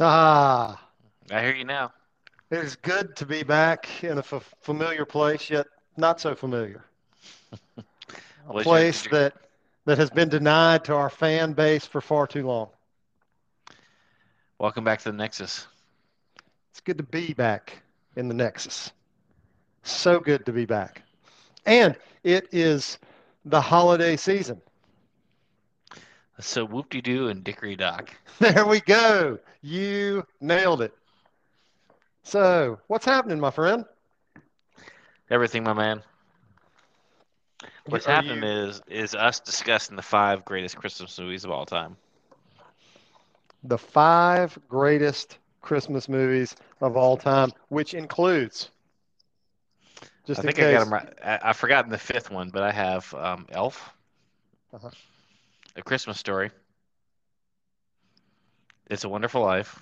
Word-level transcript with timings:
Ah, 0.00 0.80
I 1.30 1.40
hear 1.42 1.54
you 1.54 1.64
now. 1.64 1.92
it 2.50 2.58
is 2.58 2.76
good 2.76 3.16
to 3.16 3.26
be 3.26 3.42
back 3.42 4.02
in 4.04 4.16
a 4.16 4.20
f- 4.20 4.54
familiar 4.60 5.04
place, 5.04 5.50
yet 5.50 5.66
not 5.96 6.20
so 6.20 6.34
familiar. 6.34 6.84
A 8.48 8.54
place 8.54 9.06
that 9.08 9.34
that 9.84 9.98
has 9.98 10.10
been 10.10 10.28
denied 10.28 10.84
to 10.84 10.94
our 10.94 11.08
fan 11.10 11.52
base 11.52 11.86
for 11.86 12.00
far 12.00 12.26
too 12.26 12.46
long. 12.46 12.70
welcome 14.58 14.84
back 14.84 14.98
to 15.00 15.10
the 15.10 15.16
Nexus. 15.16 15.66
It's 16.70 16.80
good 16.80 16.98
to 16.98 17.02
be 17.04 17.32
back 17.34 17.82
in 18.16 18.28
the 18.28 18.34
Nexus. 18.34 18.92
So 19.82 20.20
good 20.20 20.46
to 20.46 20.52
be 20.52 20.64
back. 20.66 21.02
And 21.66 21.96
it 22.22 22.48
is 22.52 22.98
the 23.44 23.60
holiday 23.60 24.16
season. 24.16 24.60
So 26.40 26.64
whoop 26.64 26.90
de 26.90 27.00
doo 27.00 27.28
and 27.28 27.44
dickory 27.44 27.76
dock. 27.76 28.14
There 28.38 28.66
we 28.66 28.80
go. 28.80 29.38
You 29.62 30.24
nailed 30.40 30.82
it. 30.82 30.92
So, 32.22 32.80
what's 32.88 33.04
happening, 33.06 33.40
my 33.40 33.50
friend? 33.50 33.84
Everything, 35.30 35.62
my 35.64 35.72
man. 35.72 36.02
What's 37.88 38.06
Are 38.06 38.14
happening 38.14 38.42
you- 38.42 38.44
is 38.44 38.80
is 38.86 39.14
us 39.14 39.40
discussing 39.40 39.96
the 39.96 40.02
five 40.02 40.44
greatest 40.44 40.76
Christmas 40.76 41.18
movies 41.18 41.44
of 41.44 41.50
all 41.50 41.66
time. 41.66 41.96
the 43.62 43.78
five 43.78 44.58
greatest 44.68 45.38
Christmas 45.60 46.08
movies 46.08 46.54
of 46.80 46.96
all 46.96 47.16
time, 47.16 47.52
which 47.68 47.94
includes 47.94 48.70
just 50.24 50.32
I 50.36 50.42
think 50.42 50.58
case. 50.58 50.60
I 50.60 50.66
got 50.66 50.80
them 50.80 50.92
right. 50.92 51.08
I, 51.22 51.38
I've 51.42 51.56
forgotten 51.56 51.90
the 51.90 51.98
fifth 51.98 52.30
one, 52.30 52.50
but 52.50 52.62
I 52.62 52.70
have 52.72 53.12
um, 53.14 53.46
Elf, 53.50 53.92
Uh-huh. 54.72 54.90
A 55.78 55.82
Christmas 55.82 56.18
Story, 56.18 56.50
It's 58.90 59.04
a 59.04 59.08
Wonderful 59.08 59.42
Life, 59.42 59.78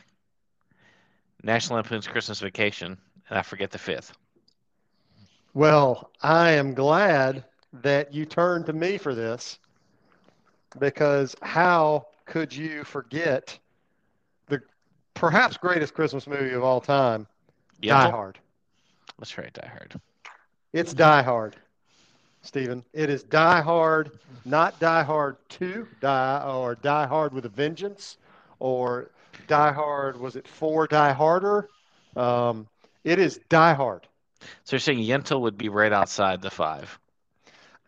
National 1.43 1.77
Lampoon's 1.77 2.07
Christmas 2.07 2.39
Vacation, 2.39 2.98
and 3.31 3.39
I 3.39 3.41
forget 3.41 3.71
the 3.71 3.79
fifth. 3.79 4.12
Well, 5.55 6.11
I 6.21 6.51
am 6.51 6.75
glad 6.75 7.45
that 7.73 8.12
you 8.12 8.27
turned 8.27 8.67
to 8.67 8.75
me 8.75 8.98
for 8.98 9.15
this 9.15 9.59
because 10.79 11.34
how 11.41 12.09
could 12.27 12.55
you 12.55 12.84
forget 12.84 13.59
the 14.49 14.61
perhaps 15.15 15.56
greatest 15.56 15.95
Christmas 15.95 16.27
movie 16.27 16.53
of 16.53 16.62
all 16.62 16.83
time, 16.83 17.27
Die 17.81 17.89
Yentl? 17.89 18.11
Hard? 18.11 18.39
That's 19.19 19.39
right, 19.39 19.53
Die 19.53 19.67
Hard. 19.67 19.99
It's 20.75 20.93
Die 20.93 21.23
Hard, 21.23 21.56
Stephen. 22.47 22.85
It 22.93 23.11
is 23.11 23.23
Die 23.25 23.61
Hard, 23.61 24.19
not 24.45 24.79
Die 24.79 25.03
Hard 25.03 25.37
2, 25.49 25.87
Die 26.01 26.43
or 26.47 26.77
Die 26.77 27.07
Hard 27.07 27.35
with 27.35 27.45
a 27.45 27.49
Vengeance, 27.49 28.19
or 28.61 29.11
Die 29.49 29.73
Hard, 29.73 30.19
was 30.19 30.37
it 30.37 30.47
4 30.47 30.87
Die 30.87 31.13
Harder? 31.13 31.69
Um, 32.15 32.67
it 33.05 33.19
is 33.19 33.41
Die 33.49 33.75
Hard. 33.75 34.07
So 34.65 34.77
you're 34.77 34.81
saying 34.81 34.99
Yentl 34.99 35.41
would 35.41 35.59
be 35.59 35.69
right 35.69 35.93
outside 35.93 36.41
the 36.41 36.51
five? 36.51 36.99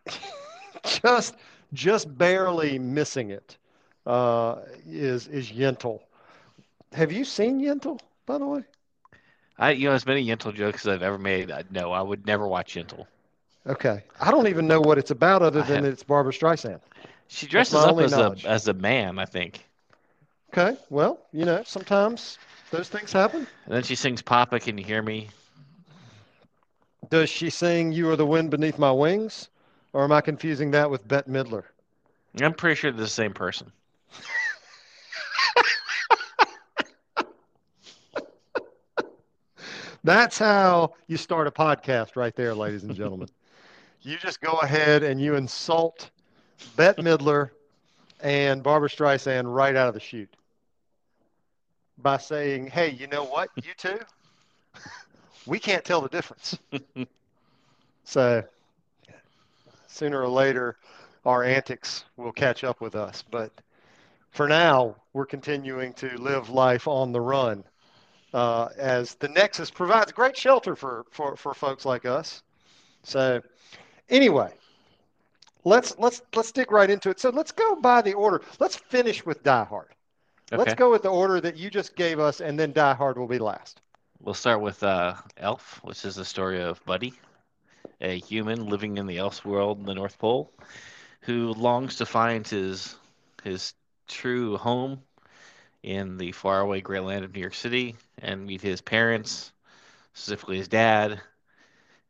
just 0.85 1.35
just 1.73 2.17
barely 2.17 2.79
missing 2.79 3.29
it 3.29 3.57
uh, 4.05 4.57
is 4.87 5.27
is 5.27 5.51
Yentl. 5.51 6.01
Have 6.93 7.11
you 7.11 7.23
seen 7.23 7.61
Yentl, 7.61 7.99
by 8.25 8.37
the 8.37 8.45
way? 8.45 8.63
I, 9.57 9.71
you 9.71 9.89
know, 9.89 9.93
as 9.93 10.05
many 10.05 10.25
Yentl 10.25 10.53
jokes 10.53 10.85
as 10.85 10.93
I've 10.93 11.03
ever 11.03 11.17
made, 11.17 11.51
I, 11.51 11.63
no, 11.69 11.91
I 11.91 12.01
would 12.01 12.25
never 12.25 12.47
watch 12.47 12.75
Yentl. 12.75 13.05
Okay. 13.67 14.03
I 14.19 14.31
don't 14.31 14.47
even 14.47 14.67
know 14.67 14.81
what 14.81 14.97
it's 14.97 15.11
about 15.11 15.41
other 15.41 15.61
than 15.61 15.85
it's 15.85 16.03
Barbra 16.03 16.33
Streisand. 16.33 16.79
She 17.27 17.47
dresses 17.47 17.75
up 17.75 17.99
as 17.99 18.13
a 18.13 18.35
as 18.45 18.67
a 18.67 18.73
man, 18.73 19.19
I 19.19 19.25
think, 19.25 19.65
Okay. 20.51 20.77
Well, 20.89 21.19
you 21.31 21.45
know, 21.45 21.61
sometimes 21.63 22.39
those 22.71 22.89
things 22.89 23.11
happen. 23.11 23.45
and 23.65 23.75
then 23.75 23.83
she 23.83 23.95
sings 23.95 24.21
"Papa, 24.21 24.59
Can 24.59 24.77
You 24.77 24.83
Hear 24.83 25.01
Me?" 25.01 25.29
Does 27.09 27.29
she 27.29 27.49
sing 27.49 27.91
"You 27.91 28.09
Are 28.09 28.15
the 28.15 28.25
Wind 28.25 28.51
Beneath 28.51 28.79
My 28.79 28.91
Wings," 28.91 29.49
or 29.93 30.03
am 30.03 30.11
I 30.11 30.21
confusing 30.21 30.71
that 30.71 30.89
with 30.89 31.07
Bette 31.07 31.29
Midler? 31.29 31.63
I'm 32.41 32.53
pretty 32.53 32.75
sure 32.75 32.91
they're 32.91 33.01
the 33.01 33.07
same 33.07 33.33
person. 33.33 33.71
That's 40.03 40.39
how 40.39 40.93
you 41.07 41.17
start 41.17 41.47
a 41.47 41.51
podcast, 41.51 42.15
right 42.15 42.35
there, 42.35 42.55
ladies 42.55 42.83
and 42.83 42.95
gentlemen. 42.95 43.27
You 44.01 44.17
just 44.17 44.39
go 44.39 44.53
ahead 44.53 45.03
and 45.03 45.19
you 45.19 45.35
insult 45.35 46.09
Bette 46.75 47.01
Midler 47.01 47.49
and 48.21 48.63
Barbra 48.63 48.89
Streisand 48.89 49.53
right 49.53 49.75
out 49.75 49.89
of 49.89 49.93
the 49.93 49.99
chute 49.99 50.33
by 51.97 52.17
saying, 52.17 52.67
"Hey, 52.67 52.89
you 52.89 53.07
know 53.07 53.25
what? 53.25 53.49
You 53.57 53.73
two, 53.75 53.99
we 55.45 55.59
can't 55.59 55.83
tell 55.83 56.01
the 56.01 56.09
difference." 56.09 56.57
so 58.05 58.43
sooner 59.87 60.21
or 60.21 60.29
later, 60.29 60.77
our 61.25 61.43
antics 61.43 62.05
will 62.15 62.31
catch 62.31 62.63
up 62.63 62.79
with 62.79 62.95
us. 62.95 63.23
But 63.29 63.51
for 64.31 64.47
now, 64.47 64.95
we're 65.13 65.25
continuing 65.25 65.93
to 65.95 66.17
live 66.17 66.49
life 66.49 66.87
on 66.87 67.11
the 67.11 67.19
run 67.19 67.65
uh, 68.33 68.69
as 68.77 69.15
the 69.15 69.27
Nexus 69.27 69.69
provides 69.69 70.11
great 70.11 70.37
shelter 70.37 70.75
for, 70.75 71.05
for, 71.11 71.35
for 71.35 71.53
folks 71.53 71.85
like 71.85 72.05
us. 72.05 72.43
So, 73.03 73.41
anyway, 74.09 74.51
let's 75.63 75.97
let's 75.99 76.21
let's 76.35 76.51
dig 76.51 76.71
right 76.71 76.89
into 76.89 77.09
it. 77.09 77.19
So 77.19 77.29
let's 77.29 77.51
go 77.51 77.75
by 77.75 78.01
the 78.01 78.13
order. 78.13 78.41
Let's 78.59 78.75
finish 78.75 79.25
with 79.25 79.43
Die 79.43 79.63
Hard. 79.63 79.89
Let's 80.51 80.73
go 80.73 80.89
with 80.91 81.03
the 81.03 81.09
order 81.09 81.39
that 81.41 81.57
you 81.57 81.69
just 81.69 81.95
gave 81.95 82.19
us, 82.19 82.41
and 82.41 82.59
then 82.59 82.71
Die 82.73 82.93
Hard 82.93 83.17
will 83.17 83.27
be 83.27 83.37
last. 83.39 83.81
we'll 84.19 84.33
start 84.33 84.61
with 84.61 84.83
uh, 84.83 85.15
Elf, 85.37 85.79
which 85.83 86.05
is 86.05 86.15
the 86.15 86.25
story 86.25 86.61
of 86.61 86.83
Buddy, 86.85 87.13
a 88.01 88.19
human 88.19 88.65
living 88.67 88.97
in 88.97 89.05
the 89.07 89.19
Elf 89.19 89.45
world 89.45 89.79
in 89.79 89.85
the 89.85 89.93
North 89.93 90.17
Pole, 90.17 90.51
who 91.21 91.53
longs 91.53 91.97
to 91.97 92.05
find 92.05 92.47
his 92.47 92.95
his 93.43 93.73
true 94.07 94.57
home 94.57 95.01
in 95.83 96.17
the 96.17 96.31
faraway 96.31 96.81
great 96.81 97.03
land 97.03 97.23
of 97.23 97.33
New 97.33 97.39
York 97.41 97.53
City 97.53 97.95
and 98.17 98.45
meet 98.45 98.61
his 98.61 98.81
parents, 98.81 99.51
specifically 100.13 100.57
his 100.57 100.67
dad. 100.67 101.21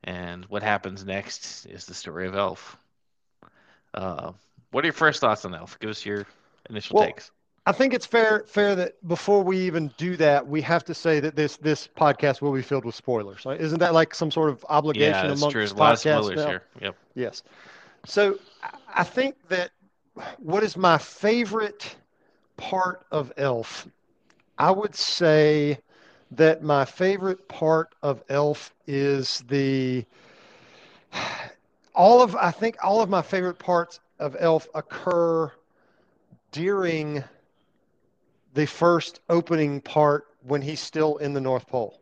And 0.03 0.45
what 0.45 0.63
happens 0.63 1.05
next 1.05 1.65
is 1.65 1.85
the 1.85 1.93
story 1.93 2.27
of 2.27 2.35
Elf. 2.35 2.77
Uh, 3.93 4.31
what 4.71 4.83
are 4.83 4.87
your 4.87 4.93
first 4.93 5.19
thoughts 5.21 5.45
on 5.45 5.53
Elf? 5.53 5.79
Give 5.79 5.89
us 5.89 6.05
your 6.05 6.25
initial 6.69 6.95
Well, 6.95 7.05
takes. 7.05 7.31
I 7.65 7.71
think 7.71 7.93
it's 7.93 8.05
fair 8.05 8.43
fair 8.47 8.75
that 8.75 9.07
before 9.07 9.43
we 9.43 9.59
even 9.59 9.91
do 9.97 10.15
that, 10.17 10.47
we 10.47 10.61
have 10.61 10.83
to 10.85 10.93
say 10.93 11.19
that 11.19 11.35
this 11.35 11.57
this 11.57 11.87
podcast 11.87 12.41
will 12.41 12.53
be 12.53 12.61
filled 12.61 12.85
with 12.85 12.95
spoilers. 12.95 13.45
Right? 13.45 13.59
Isn't 13.59 13.79
that 13.79 13.93
like 13.93 14.15
some 14.15 14.31
sort 14.31 14.49
of 14.49 14.65
obligation 14.69 15.29
Yeah, 15.29 15.33
amongst 15.33 15.53
true. 15.53 15.61
There's 15.61 15.71
a 15.71 15.75
lot 15.75 15.93
of 15.93 15.99
podcasts 15.99 16.21
spoilers 16.21 16.35
now? 16.37 16.47
here. 16.47 16.63
Yep. 16.81 16.95
Yes. 17.15 17.43
So 18.05 18.39
I 18.93 19.03
think 19.03 19.35
that 19.49 19.71
what 20.37 20.63
is 20.63 20.77
my 20.77 20.97
favorite 20.97 21.95
part 22.57 23.05
of 23.11 23.31
Elf? 23.37 23.87
I 24.57 24.71
would 24.71 24.95
say 24.95 25.79
that 26.31 26.61
my 26.61 26.85
favorite 26.85 27.47
part 27.47 27.95
of 28.03 28.23
Elf 28.29 28.73
is 28.87 29.43
the 29.47 30.05
all 31.95 32.21
of 32.21 32.35
I 32.35 32.51
think 32.51 32.77
all 32.83 33.01
of 33.01 33.09
my 33.09 33.21
favorite 33.21 33.59
parts 33.59 33.99
of 34.19 34.35
Elf 34.39 34.67
occur 34.75 35.51
during 36.51 37.23
the 38.53 38.65
first 38.65 39.21
opening 39.29 39.81
part 39.81 40.25
when 40.43 40.61
he's 40.61 40.79
still 40.79 41.17
in 41.17 41.33
the 41.33 41.41
North 41.41 41.67
Pole. 41.67 41.99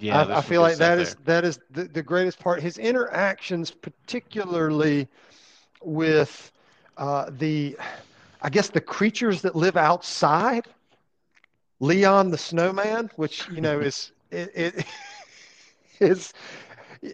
Yeah, 0.00 0.22
I, 0.22 0.38
I 0.38 0.40
feel 0.40 0.60
like 0.60 0.76
that 0.78 0.98
is 0.98 1.16
that 1.24 1.44
is 1.44 1.58
the, 1.70 1.84
the 1.84 2.02
greatest 2.02 2.38
part. 2.38 2.60
His 2.60 2.78
interactions, 2.78 3.70
particularly 3.70 5.08
with 5.82 6.50
uh, 6.96 7.30
the, 7.38 7.76
I 8.42 8.50
guess 8.50 8.68
the 8.68 8.80
creatures 8.80 9.42
that 9.42 9.54
live 9.54 9.76
outside. 9.76 10.66
Leon 11.80 12.30
the 12.30 12.38
snowman, 12.38 13.10
which 13.16 13.48
you 13.48 13.60
know 13.60 13.80
is 13.80 14.12
it, 14.30 14.50
it 14.54 14.84
is, 16.00 16.32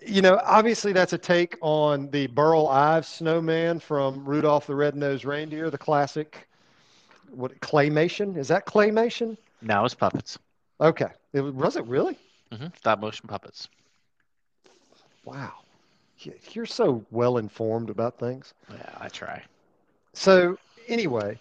you 0.07 0.23
know, 0.23 0.41
obviously 0.45 0.93
that's 0.93 1.13
a 1.13 1.19
take 1.19 1.57
on 1.61 2.11
the 2.11 2.27
Burl 2.29 2.67
Ives 2.69 3.09
snowman 3.09 3.81
from 3.81 4.25
Rudolph 4.25 4.67
the 4.67 4.75
Red-Nosed 4.75 5.25
Reindeer, 5.25 5.71
the 5.71 5.79
classic. 5.79 6.47
What 7.31 7.59
claymation? 7.61 8.37
Is 8.37 8.49
that 8.49 8.67
claymation? 8.67 9.37
Now 9.63 9.85
it's 9.85 9.95
puppets. 9.95 10.39
Okay, 10.81 11.09
it 11.33 11.43
was, 11.43 11.77
it 11.77 11.85
really? 11.87 12.19
hmm 12.53 12.67
Stop 12.77 13.01
motion 13.01 13.29
puppets. 13.29 13.69
Wow. 15.25 15.53
You- 16.19 16.39
You're 16.53 16.67
so 16.67 17.05
well 17.11 17.39
informed 17.39 17.91
about 17.91 18.19
things. 18.19 18.53
Yeah, 18.73 18.91
I 18.99 19.09
try. 19.09 19.43
So, 20.13 20.59
anyway, 20.89 21.39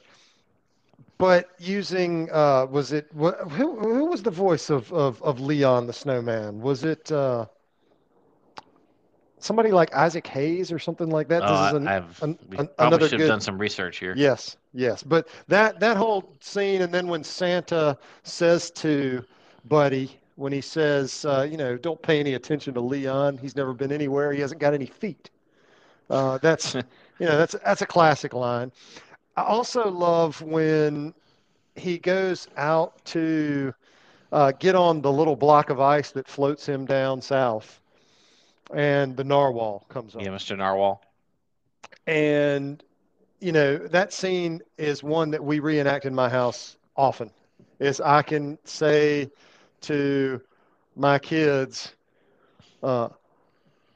but 1.19 1.49
using, 1.59 2.29
uh, 2.31 2.65
was 2.65 2.91
it, 2.91 3.07
wh- 3.13 3.37
who, 3.51 3.77
who 3.79 4.05
was 4.05 4.23
the 4.23 4.31
voice 4.31 4.71
of, 4.71 4.91
of, 4.91 5.21
of 5.21 5.39
Leon 5.39 5.85
the 5.85 5.93
Snowman? 5.93 6.61
Was 6.61 6.83
it, 6.83 7.11
uh, 7.11 7.45
somebody 9.37 9.71
like 9.71 9.93
Isaac 9.93 10.25
Hayes 10.27 10.71
or 10.71 10.79
something 10.79 11.09
like 11.09 11.27
that. 11.29 11.41
This 11.41 11.49
is 11.51 11.55
I, 11.57 11.75
an, 11.75 11.87
I've 11.87 12.23
an- 12.23 12.39
we 12.49 12.57
an- 12.57 12.69
probably 12.77 12.99
should 13.07 13.11
have 13.11 13.19
good- 13.19 13.27
done 13.27 13.41
some 13.41 13.57
research 13.57 13.97
here. 13.99 14.13
Yes, 14.17 14.57
yes. 14.73 15.03
But 15.03 15.27
that 15.47 15.79
that 15.79 15.97
whole 15.97 16.33
scene, 16.41 16.81
and 16.81 16.93
then 16.93 17.07
when 17.07 17.23
Santa 17.23 17.97
says 18.23 18.71
to 18.71 19.23
Buddy, 19.65 20.17
when 20.35 20.51
he 20.53 20.61
says, 20.61 21.25
uh, 21.25 21.47
you 21.49 21.57
know, 21.57 21.77
don't 21.77 22.01
pay 22.01 22.19
any 22.19 22.33
attention 22.33 22.73
to 22.73 22.81
Leon. 22.81 23.37
He's 23.37 23.55
never 23.55 23.73
been 23.73 23.91
anywhere. 23.91 24.31
He 24.33 24.41
hasn't 24.41 24.59
got 24.61 24.73
any 24.73 24.85
feet. 24.87 25.29
Uh, 26.09 26.37
that's 26.39 26.73
you 27.19 27.25
know 27.25 27.37
that's 27.37 27.55
that's 27.63 27.81
a 27.81 27.85
classic 27.87 28.33
line. 28.33 28.71
I 29.39 29.43
also 29.43 29.89
love 29.89 30.41
when 30.41 31.13
he 31.73 31.97
goes 31.97 32.49
out 32.57 33.05
to 33.05 33.73
uh, 34.33 34.51
get 34.59 34.75
on 34.75 35.01
the 35.01 35.11
little 35.13 35.37
block 35.37 35.69
of 35.69 35.79
ice 35.79 36.11
that 36.11 36.27
floats 36.27 36.65
him 36.67 36.85
down 36.85 37.21
south, 37.21 37.79
and 38.73 39.15
the 39.15 39.23
narwhal 39.23 39.85
comes 39.87 40.13
up. 40.13 40.23
Yeah, 40.23 40.31
Mr. 40.31 40.57
Narwhal. 40.57 41.01
And 42.05 42.83
you 43.39 43.53
know 43.53 43.77
that 43.77 44.11
scene 44.11 44.61
is 44.77 45.03
one 45.03 45.31
that 45.31 45.41
we 45.41 45.59
reenact 45.59 46.03
in 46.05 46.13
my 46.13 46.27
house 46.27 46.75
often. 46.97 47.31
Is 47.79 48.01
I 48.01 48.23
can 48.23 48.57
say 48.65 49.29
to 49.83 50.41
my 50.97 51.17
kids, 51.17 51.95
uh, 52.83 53.07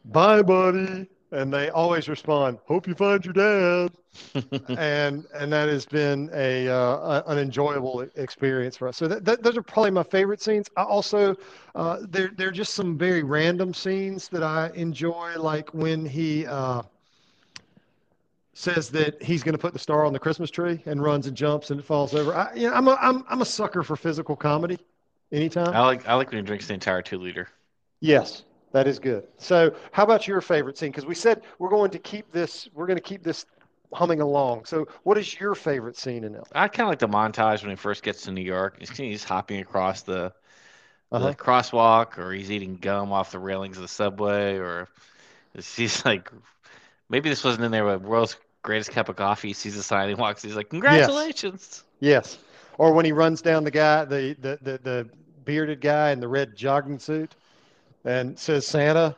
"Bye, 0.06 0.42
buddy," 0.42 1.10
and 1.34 1.54
they 1.54 1.70
always 1.70 2.08
respond, 2.08 2.60
"Hope 2.66 2.88
you 2.88 2.96
find 2.96 3.24
your 3.26 3.34
dad." 3.34 3.92
and 4.78 5.26
and 5.34 5.52
that 5.52 5.68
has 5.68 5.86
been 5.86 6.30
a, 6.34 6.68
uh, 6.70 7.24
an 7.26 7.40
enjoyable 7.40 8.02
experience 8.16 8.78
for 8.78 8.88
us. 8.88 8.98
So 8.98 9.08
that, 9.08 9.26
that, 9.26 9.44
those 9.44 9.58
are 9.58 9.64
probably 9.64 9.92
my 9.92 10.04
favorite 10.04 10.42
scenes. 10.42 10.70
I 10.78 10.84
also 10.84 11.36
uh, 11.76 12.00
there 12.02 12.32
there 12.36 12.50
are 12.50 12.52
just 12.52 12.74
some 12.76 12.98
very 12.98 13.24
random 13.24 13.74
scenes 13.74 14.30
that 14.30 14.44
I 14.44 14.72
enjoy, 14.76 15.34
like 15.38 15.74
when 15.74 16.06
he 16.06 16.46
uh, 16.46 16.84
says 18.54 18.90
that 18.90 19.22
he's 19.22 19.44
going 19.44 19.54
to 19.54 19.60
put 19.60 19.74
the 19.74 19.80
star 19.80 20.06
on 20.06 20.14
the 20.14 20.20
Christmas 20.20 20.52
tree 20.52 20.82
and 20.86 21.02
runs 21.02 21.28
and 21.28 21.36
jumps 21.36 21.72
and 21.72 21.80
it 21.80 21.84
falls 21.84 22.14
over. 22.14 22.36
I, 22.36 22.54
you 22.54 22.70
know, 22.70 22.74
I'm 22.74 22.88
a 22.88 22.98
I'm 23.02 23.26
I'm 23.28 23.42
a 23.42 23.46
sucker 23.46 23.84
for 23.84 23.96
physical 23.96 24.36
comedy. 24.36 24.78
Anytime. 25.32 25.74
I 25.74 25.82
like 25.82 26.08
I 26.08 26.14
like 26.14 26.30
when 26.30 26.38
he 26.38 26.44
drinks 26.44 26.68
the 26.68 26.76
entire 26.76 27.02
two 27.02 27.18
liter. 27.18 27.48
Yes, 28.00 28.44
that 28.74 28.88
is 28.88 29.00
good. 29.00 29.28
So, 29.38 29.74
how 29.94 30.04
about 30.04 30.28
your 30.28 30.42
favorite 30.42 30.78
scene? 30.78 30.92
Because 30.92 31.06
we 31.08 31.16
said 31.16 31.44
we're 31.60 31.70
going 31.70 31.92
to 31.92 32.00
keep 32.00 32.32
this, 32.32 32.70
we're 32.74 32.88
going 32.88 32.98
to 32.98 33.04
keep 33.04 33.24
this 33.24 33.46
humming 33.94 34.22
along. 34.22 34.66
So, 34.66 34.88
what 35.04 35.18
is 35.18 35.40
your 35.40 35.56
favorite 35.56 35.98
scene 35.98 36.26
in 36.26 36.36
it? 36.36 36.44
I 36.54 36.68
kind 36.68 36.88
of 36.88 36.90
like 36.90 37.00
the 37.00 37.08
montage 37.08 37.62
when 37.64 37.72
he 37.72 37.78
first 37.78 38.04
gets 38.04 38.24
to 38.24 38.32
New 38.32 38.44
York. 38.44 38.78
He's, 38.80 38.92
he's 38.92 39.24
hopping 39.26 39.62
across 39.62 40.04
the 40.04 40.34
Uh-huh. 41.12 41.30
the 41.30 41.36
crosswalk, 41.36 42.18
or 42.18 42.34
he's 42.34 42.52
eating 42.52 42.78
gum 42.78 43.12
off 43.14 43.32
the 43.32 43.40
railings 43.40 43.78
of 43.78 43.84
the 43.84 43.88
subway, 43.88 44.58
or 44.58 44.90
he's 45.54 46.04
like, 46.06 46.32
maybe 47.10 47.30
this 47.30 47.44
wasn't 47.44 47.64
in 47.66 47.72
there, 47.72 47.86
but 47.86 48.02
world's 48.02 48.38
greatest 48.64 48.92
cup 48.92 49.10
of 49.10 49.16
coffee. 49.16 49.50
He 49.50 49.54
sees 49.54 49.76
the 49.76 49.84
sign, 49.84 50.10
he 50.10 50.16
walks, 50.16 50.42
he's 50.44 50.56
like, 50.56 50.70
congratulations. 50.70 51.84
Yes. 52.00 52.40
Or 52.78 52.94
when 52.94 53.06
he 53.06 53.12
runs 53.12 53.42
down 53.42 53.64
the 53.64 53.72
guy, 53.72 54.06
the 54.06 54.36
the 54.42 54.60
the, 54.62 54.78
the 54.84 55.10
bearded 55.46 55.82
guy 55.82 56.12
in 56.12 56.20
the 56.20 56.28
red 56.28 56.56
jogging 56.56 57.00
suit, 57.00 57.36
and 58.04 58.38
says 58.38 58.66
Santa. 58.68 59.16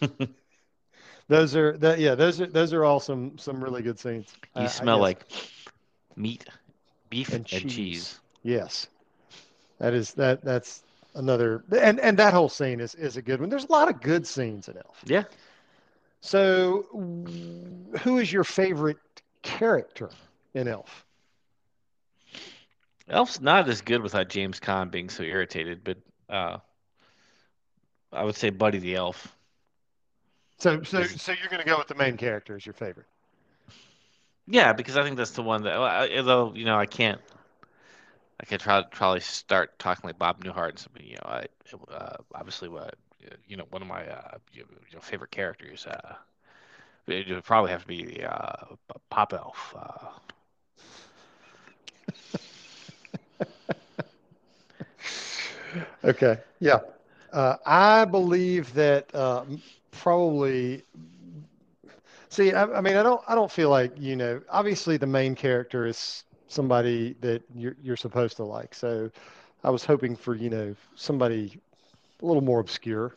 Those 1.28 1.56
are 1.56 1.76
that 1.78 1.98
yeah. 1.98 2.14
Those 2.14 2.40
are 2.40 2.46
those 2.46 2.72
are 2.72 2.84
all 2.84 3.00
some 3.00 3.36
some 3.38 3.62
really 3.62 3.82
good 3.82 3.98
scenes. 3.98 4.36
You 4.54 4.66
I 4.66 4.68
smell 4.68 4.98
like 4.98 5.24
meat, 6.16 6.44
beef, 7.08 7.32
And 7.32 7.46
and, 7.50 7.66
cheese. 7.66 7.68
cheese. 7.68 8.20
Yes, 8.42 8.88
that 9.78 9.94
is 9.94 10.14
that 10.14 10.42
that's 10.42 10.84
another 11.14 11.64
and 11.78 11.98
and 12.00 12.18
that 12.18 12.32
whole 12.34 12.48
scene 12.48 12.80
is 12.80 12.94
is 12.94 13.16
a 13.16 13.22
good 13.22 13.40
one. 13.40 13.48
There's 13.50 13.64
a 13.64 13.72
lot 13.72 13.88
of 13.88 14.00
good 14.00 14.26
scenes 14.26 14.68
in 14.68 14.76
Elf. 14.76 15.04
Yeah. 15.04 15.24
So, 16.20 16.86
who 18.02 18.18
is 18.18 18.32
your 18.32 18.44
favorite 18.44 18.98
character 19.42 20.10
in 20.54 20.68
Elf? 20.68 21.04
Elf's 23.08 23.40
not 23.40 23.68
as 23.68 23.80
good 23.82 24.02
without 24.02 24.28
James 24.28 24.60
Caan 24.60 24.90
being 24.90 25.08
so 25.08 25.22
irritated, 25.22 25.84
but 25.84 25.98
uh, 26.28 26.58
I 28.12 28.24
would 28.24 28.36
say 28.36 28.50
Buddy 28.50 28.78
the 28.78 28.96
Elf. 28.96 29.36
So 30.58 30.82
so 30.82 31.08
so 31.16 31.32
you're 31.32 31.48
going 31.48 31.60
to 31.62 31.66
go 31.66 31.78
with 31.78 31.88
the 31.88 31.94
main 31.94 32.16
character 32.16 32.56
as 32.56 32.66
your 32.66 32.74
favorite. 32.74 33.06
Yeah, 34.46 34.72
because 34.72 34.96
I 34.96 35.02
think 35.02 35.16
that's 35.16 35.32
the 35.32 35.42
one 35.42 35.62
that, 35.64 35.76
although 35.76 36.52
you 36.54 36.64
know, 36.64 36.78
I 36.78 36.86
can't. 36.86 37.20
I 38.40 38.44
could 38.44 38.60
try 38.60 38.82
probably 38.82 39.20
start 39.20 39.78
talking 39.78 40.06
like 40.08 40.18
Bob 40.18 40.42
Newhart 40.44 40.70
and 40.70 40.78
something. 40.78 41.04
You 41.06 41.14
know, 41.16 41.30
I 41.30 41.46
uh, 41.92 42.16
obviously 42.34 42.68
what 42.68 42.94
you 43.46 43.56
know 43.56 43.64
one 43.70 43.82
of 43.82 43.88
my 43.88 44.06
uh, 44.06 44.38
you 44.52 44.64
know, 44.92 45.00
favorite 45.00 45.30
characters. 45.30 45.86
Uh, 45.86 46.14
it 47.06 47.28
would 47.28 47.44
probably 47.44 47.70
have 47.70 47.82
to 47.82 47.88
be 47.88 48.04
the 48.04 48.30
uh, 48.32 48.74
Pop 49.10 49.32
Elf. 49.32 49.74
Uh, 49.78 50.08
Okay. 56.04 56.38
Yeah. 56.60 56.80
Uh, 57.36 57.56
I 57.66 58.06
believe 58.06 58.72
that 58.74 59.14
uh, 59.14 59.44
probably. 59.92 60.82
See, 62.30 62.52
I, 62.52 62.64
I 62.64 62.80
mean, 62.80 62.96
I 62.96 63.02
don't. 63.02 63.20
I 63.28 63.34
don't 63.34 63.50
feel 63.50 63.70
like 63.70 63.92
you 63.98 64.16
know. 64.16 64.40
Obviously, 64.50 64.96
the 64.96 65.06
main 65.06 65.34
character 65.34 65.86
is 65.86 66.24
somebody 66.48 67.14
that 67.20 67.42
you're 67.54 67.76
you're 67.82 67.96
supposed 67.96 68.36
to 68.38 68.44
like. 68.44 68.74
So, 68.74 69.10
I 69.64 69.70
was 69.70 69.84
hoping 69.84 70.16
for 70.16 70.34
you 70.34 70.48
know 70.50 70.74
somebody 70.94 71.58
a 72.22 72.26
little 72.26 72.42
more 72.42 72.60
obscure 72.60 73.14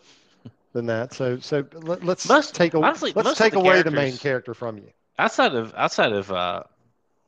than 0.74 0.86
that. 0.88 1.14
So, 1.14 1.40
so 1.40 1.66
let, 1.74 2.04
let's 2.04 2.28
Most- 2.28 2.56
take 2.56 2.74
a, 2.74 2.78
honestly, 2.78 3.14
let's 3.16 3.38
take 3.38 3.54
the 3.54 3.60
away 3.60 3.82
the 3.84 3.92
main 3.92 4.18
character 4.18 4.54
from 4.54 4.78
you. 4.78 4.92
outside 5.18 5.56
of 5.56 5.74
outside 5.76 6.12
of 6.12 6.32
uh, 6.32 6.64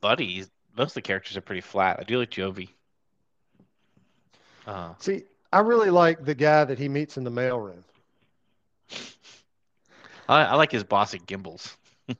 Buddy, 0.00 0.44
most 0.76 0.90
of 0.90 0.94
the 0.94 1.02
characters 1.02 1.36
are 1.36 1.42
pretty 1.42 1.62
flat. 1.62 1.98
I 2.00 2.04
do 2.04 2.18
like 2.18 2.30
Jovie. 2.30 2.70
Uh, 4.66 4.94
See, 4.98 5.24
I 5.52 5.60
really 5.60 5.90
like 5.90 6.24
the 6.24 6.34
guy 6.34 6.64
that 6.64 6.78
he 6.78 6.88
meets 6.88 7.16
in 7.16 7.24
the 7.24 7.30
mailroom. 7.30 7.84
I, 10.28 10.42
I 10.44 10.54
like 10.54 10.72
his 10.72 10.84
boss 10.84 11.14
at 11.14 11.26
Gimbels. 11.26 11.76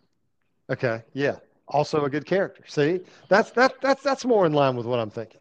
Okay, 0.71 1.03
yeah. 1.13 1.37
Also 1.69 2.05
a 2.05 2.11
good 2.11 2.25
character. 2.27 2.63
See, 2.67 3.01
that's 3.29 3.51
that 3.53 3.81
that's 3.81 4.03
that's 4.03 4.25
more 4.25 4.47
in 4.47 4.53
line 4.53 4.77
with 4.77 4.87
what 4.87 4.99
I'm 4.99 5.11
thinking. 5.11 5.41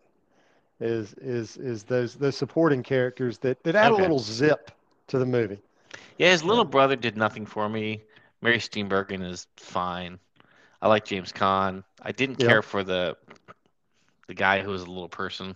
Is 0.80 1.14
is 1.16 1.58
is 1.58 1.84
those 1.84 2.16
those 2.16 2.38
supporting 2.38 2.84
characters 2.84 3.38
that 3.40 3.64
that 3.64 3.76
add 3.76 3.92
Okay. 3.92 3.94
a 3.94 3.98
little 3.98 4.20
zip 4.20 4.72
to 5.08 5.20
the 5.20 5.26
movie. 5.26 5.62
Yeah, 6.18 6.32
his 6.32 6.44
little 6.44 6.66
brother 6.66 6.96
did 6.96 7.18
nothing 7.18 7.46
for 7.46 7.68
me. 7.70 8.04
Mary 8.42 8.58
Steenburgen 8.60 9.24
is 9.24 9.48
fine. 9.58 10.20
I 10.82 10.88
like 10.88 11.06
James 11.06 11.32
Caan. 11.32 11.84
I 12.02 12.12
didn't 12.12 12.38
Yeah. 12.38 12.56
care 12.56 12.62
for 12.62 12.84
the 12.84 13.18
the 14.28 14.34
guy 14.34 14.62
who 14.62 14.72
was 14.72 14.82
a 14.82 14.90
little 14.92 15.10
person. 15.10 15.56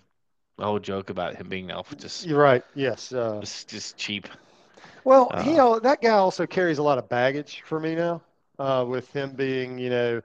The 0.57 0.65
whole 0.65 0.79
joke 0.79 1.09
about 1.09 1.35
him 1.35 1.49
being 1.49 1.65
an 1.65 1.71
elf 1.71 1.95
just 1.97 2.25
You're 2.25 2.39
right. 2.41 2.63
Yes. 2.75 3.11
Uh, 3.11 3.41
was 3.41 3.65
just 3.65 3.97
cheap. 3.97 4.27
well, 5.03 5.31
Uh, 5.31 5.59
al- 5.59 5.79
that 5.81 6.01
guy 6.01 6.09
also 6.09 6.45
carries 6.45 6.77
a 6.77 6.83
lot 6.83 6.97
of 6.97 7.07
baggage 7.09 7.61
for 7.65 7.79
me 7.79 7.95
now. 7.95 8.21
Uh, 8.57 8.85
with 8.87 9.11
him 9.11 9.31
being, 9.33 9.77
you 9.77 9.89
know, 9.89 10.21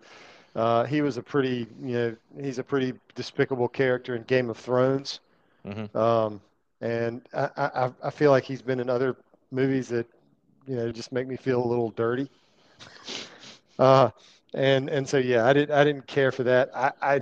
uh, 0.57 0.85
he 0.85 1.03
was 1.03 1.17
a 1.17 1.23
pretty, 1.23 1.67
you 1.83 1.95
know, 1.95 2.17
he's 2.41 2.59
a 2.59 2.65
pretty 2.65 2.95
despicable 3.15 3.69
character 3.69 4.17
in 4.17 4.23
Game 4.25 4.51
of 4.51 4.57
Thrones. 4.57 5.21
Mhm. 5.65 5.87
Um, 5.95 6.41
and 6.81 7.23
I, 7.35 7.51
I, 7.57 7.93
I 8.05 8.11
feel 8.11 8.31
like 8.31 8.45
he's 8.45 8.63
been 8.63 8.81
in 8.81 8.91
other 8.91 9.17
movies 9.53 9.89
that, 9.89 10.07
you 10.67 10.77
know, 10.77 10.93
just 10.93 11.13
make 11.13 11.29
me 11.29 11.37
feel 11.37 11.65
a 11.65 11.67
little 11.67 11.91
dirty. 11.91 12.31
Uh, 13.79 14.11
and 14.55 14.89
and 14.91 15.09
so 15.09 15.17
yeah, 15.19 15.47
I 15.47 15.53
did 15.53 15.71
I 15.71 15.85
didn't 15.85 16.07
care 16.07 16.33
for 16.33 16.43
that. 16.45 16.71
I 16.75 16.93
I, 17.01 17.21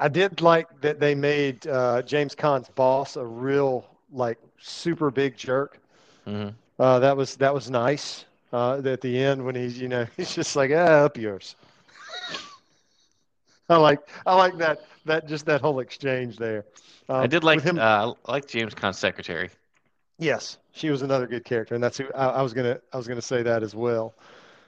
I 0.00 0.08
did 0.08 0.40
like 0.40 0.80
that 0.80 1.00
they 1.00 1.14
made 1.14 1.66
uh, 1.66 2.02
James 2.02 2.34
Caan's 2.34 2.68
boss 2.68 3.16
a 3.16 3.24
real 3.24 3.86
like 4.10 4.38
super 4.58 5.10
big 5.10 5.36
jerk. 5.36 5.78
Mhm. 6.26 6.54
Uh, 6.78 6.98
that 7.00 7.16
was 7.16 7.36
that 7.36 7.54
was 7.54 7.70
nice. 7.70 8.24
Uh, 8.52 8.80
at 8.84 9.00
the 9.00 9.18
end 9.18 9.44
when 9.44 9.54
he's 9.54 9.80
you 9.80 9.88
know 9.88 10.06
he's 10.16 10.34
just 10.34 10.56
like 10.56 10.70
ah 10.72 11.04
up 11.04 11.16
yours. 11.16 11.56
I 13.68 13.76
like 13.76 14.00
I 14.26 14.34
like 14.34 14.56
that 14.58 14.80
that 15.04 15.26
just 15.26 15.46
that 15.46 15.60
whole 15.60 15.80
exchange 15.80 16.36
there. 16.36 16.64
I 17.20 17.26
Um, 17.26 17.28
did 17.28 17.44
like 17.44 17.60
him. 17.62 17.78
uh, 17.78 18.14
I 18.26 18.32
like 18.32 18.46
James 18.46 18.74
Caan's 18.74 18.98
secretary. 18.98 19.50
Yes, 20.18 20.58
she 20.72 20.90
was 20.90 21.02
another 21.02 21.26
good 21.26 21.44
character, 21.44 21.74
and 21.74 21.82
that's 21.82 21.98
who 21.98 22.06
I, 22.14 22.26
I 22.26 22.42
was 22.42 22.52
gonna 22.52 22.78
I 22.92 22.96
was 22.96 23.06
gonna 23.08 23.20
say 23.22 23.42
that 23.42 23.62
as 23.62 23.74
well. 23.74 24.14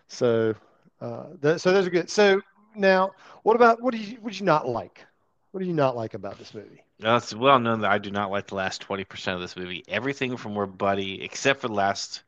So, 0.08 0.54
uh, 1.00 1.25
that, 1.40 1.60
so 1.60 1.72
those 1.72 1.87
are 1.87 1.90
good. 1.90 2.10
So 2.10 2.40
now, 2.75 3.12
what 3.42 3.56
about 3.56 3.80
what 3.82 3.92
do 3.92 3.99
you 3.99 4.18
do 4.18 4.28
you 4.30 4.44
not 4.44 4.66
like? 4.68 5.04
What 5.52 5.61
do 5.61 5.66
you 5.66 5.73
not 5.75 5.97
like 5.97 6.14
about 6.14 6.38
this 6.38 6.54
movie? 6.54 6.85
It's 7.00 7.35
well 7.35 7.59
known 7.59 7.80
that 7.80 7.90
I 7.90 7.99
do 7.99 8.11
not 8.11 8.30
like 8.30 8.47
the 8.49 8.54
last 8.54 8.80
20% 8.83 9.35
of 9.37 9.40
this 9.40 9.57
movie. 9.57 9.85
Everything 9.88 10.37
from 10.37 10.54
where 10.54 10.66
Buddy, 10.66 11.23
except 11.23 11.61
for 11.61 11.69
the 11.69 11.75
last 11.75 12.23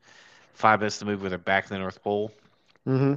five 0.54 0.80
minutes 0.80 1.00
of 1.00 1.06
the 1.06 1.12
movie 1.12 1.22
where 1.22 1.30
they're 1.30 1.38
back 1.38 1.64
in 1.70 1.74
the 1.74 1.78
North 1.80 2.02
Pole, 2.02 2.32
Mm-hmm. 2.86 3.14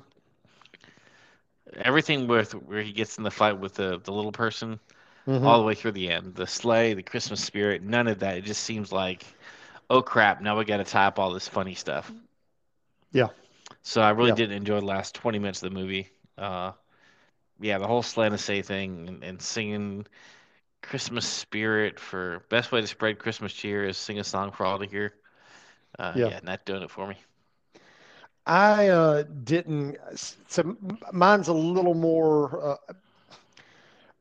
everything 1.77 2.27
with 2.27 2.53
where 2.53 2.81
he 2.81 2.91
gets 2.93 3.17
in 3.17 3.23
the 3.23 3.31
fight 3.31 3.59
with 3.59 3.73
the, 3.75 3.99
the 4.03 4.11
little 4.11 4.31
person, 4.31 4.79
Mm-hmm. 5.27 5.53
all 5.53 5.59
the 5.59 5.65
way 5.65 5.75
through 5.75 5.91
the 5.91 6.09
end. 6.09 6.35
The 6.35 6.47
sleigh, 6.47 6.93
the 6.93 7.03
Christmas 7.03 7.43
spirit, 7.43 7.81
none 7.83 8.07
of 8.07 8.19
that. 8.19 8.37
It 8.37 8.43
just 8.45 8.63
seems 8.63 8.91
like, 8.91 9.25
oh 9.89 10.01
crap, 10.01 10.41
now 10.41 10.57
we 10.57 10.65
got 10.65 10.77
to 10.77 10.83
tie 10.85 11.05
up 11.05 11.19
all 11.19 11.31
this 11.33 11.47
funny 11.47 11.75
stuff. 11.75 12.11
Yeah. 13.11 13.29
So 13.83 14.01
I 14.01 14.09
really 14.11 14.31
Yeah. 14.31 14.33
didn't 14.33 14.55
enjoy 14.57 14.79
the 14.79 14.85
last 14.85 15.15
20 15.15 15.39
minutes 15.39 15.61
of 15.63 15.69
the 15.71 15.79
movie. 15.79 16.09
Uh, 16.37 16.71
yeah, 17.59 17.77
the 17.77 17.87
whole 17.87 18.01
Slant 18.03 18.39
Say 18.39 18.61
thing 18.61 19.07
and, 19.07 19.23
and 19.23 19.41
singing 19.41 20.05
Christmas 20.81 21.27
spirit 21.27 21.99
for 21.99 22.41
best 22.49 22.71
way 22.71 22.81
to 22.81 22.87
spread 22.87 23.19
Christmas 23.19 23.53
cheer 23.53 23.85
is 23.85 23.97
sing 23.97 24.19
a 24.19 24.23
song 24.23 24.51
for 24.51 24.65
all 24.65 24.79
to 24.79 24.85
hear. 24.87 25.13
Uh, 25.99 26.17
Yeah. 26.17 26.25
yeah, 26.25 26.39
not 26.43 26.65
doing 26.65 26.83
it 26.83 26.91
for 26.91 27.07
me. 27.07 27.15
I 28.45 28.87
uh, 28.89 29.23
didn't. 29.23 29.97
So 30.15 30.75
mine's 31.11 31.47
a 31.47 31.53
little 31.53 31.93
more. 31.95 32.77
Uh, 32.89 32.93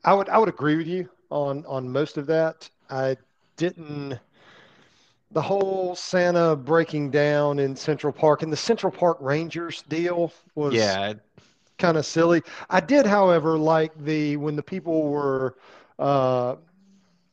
I 0.05 0.15
would 0.15 0.29
I 0.29 0.39
would 0.39 0.49
agree 0.49 0.77
with 0.77 0.87
you 0.87 1.09
on 1.31 1.65
on 1.67 1.91
most 1.91 2.17
of 2.17 2.27
that. 2.27 2.69
I 2.91 3.17
didn't. 3.57 4.19
The 5.31 5.43
whole 5.43 5.95
Santa 5.97 6.57
breaking 6.57 7.11
down 7.11 7.59
in 7.59 7.77
Central 7.77 8.13
Park 8.13 8.43
and 8.43 8.53
the 8.53 8.57
Central 8.57 8.93
Park 8.93 9.19
Rangers 9.21 9.83
deal 9.83 10.33
was 10.55 10.99
Yeah, 11.03 11.15
kind 11.79 11.97
of 11.97 12.07
silly. 12.07 12.43
I 12.71 12.81
did, 12.81 13.07
however, 13.07 13.59
like 13.59 13.93
the 14.05 14.37
when 14.37 14.57
the 14.57 14.63
people 14.63 15.09
were 15.11 15.57
uh, 15.99 16.57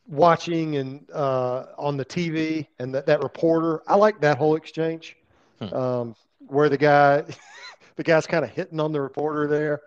watching 0.08 0.76
and 0.78 1.10
uh, 1.12 1.66
on 1.78 1.98
the 1.98 2.06
TV 2.06 2.70
and 2.80 2.94
that, 2.96 3.06
that 3.08 3.22
reporter. 3.22 3.82
I 3.88 3.96
like 3.96 4.22
that 4.22 4.38
whole 4.38 4.56
exchange 4.56 5.16
Hmm. 5.60 5.72
um, 5.72 6.16
where 6.40 6.70
the 6.70 6.78
guy 6.78 7.24
the 7.96 8.04
guy's 8.04 8.28
kind 8.28 8.44
of 8.44 8.52
hitting 8.52 8.80
on 8.80 8.92
the 8.92 9.02
reporter 9.02 9.48
there. 9.48 9.82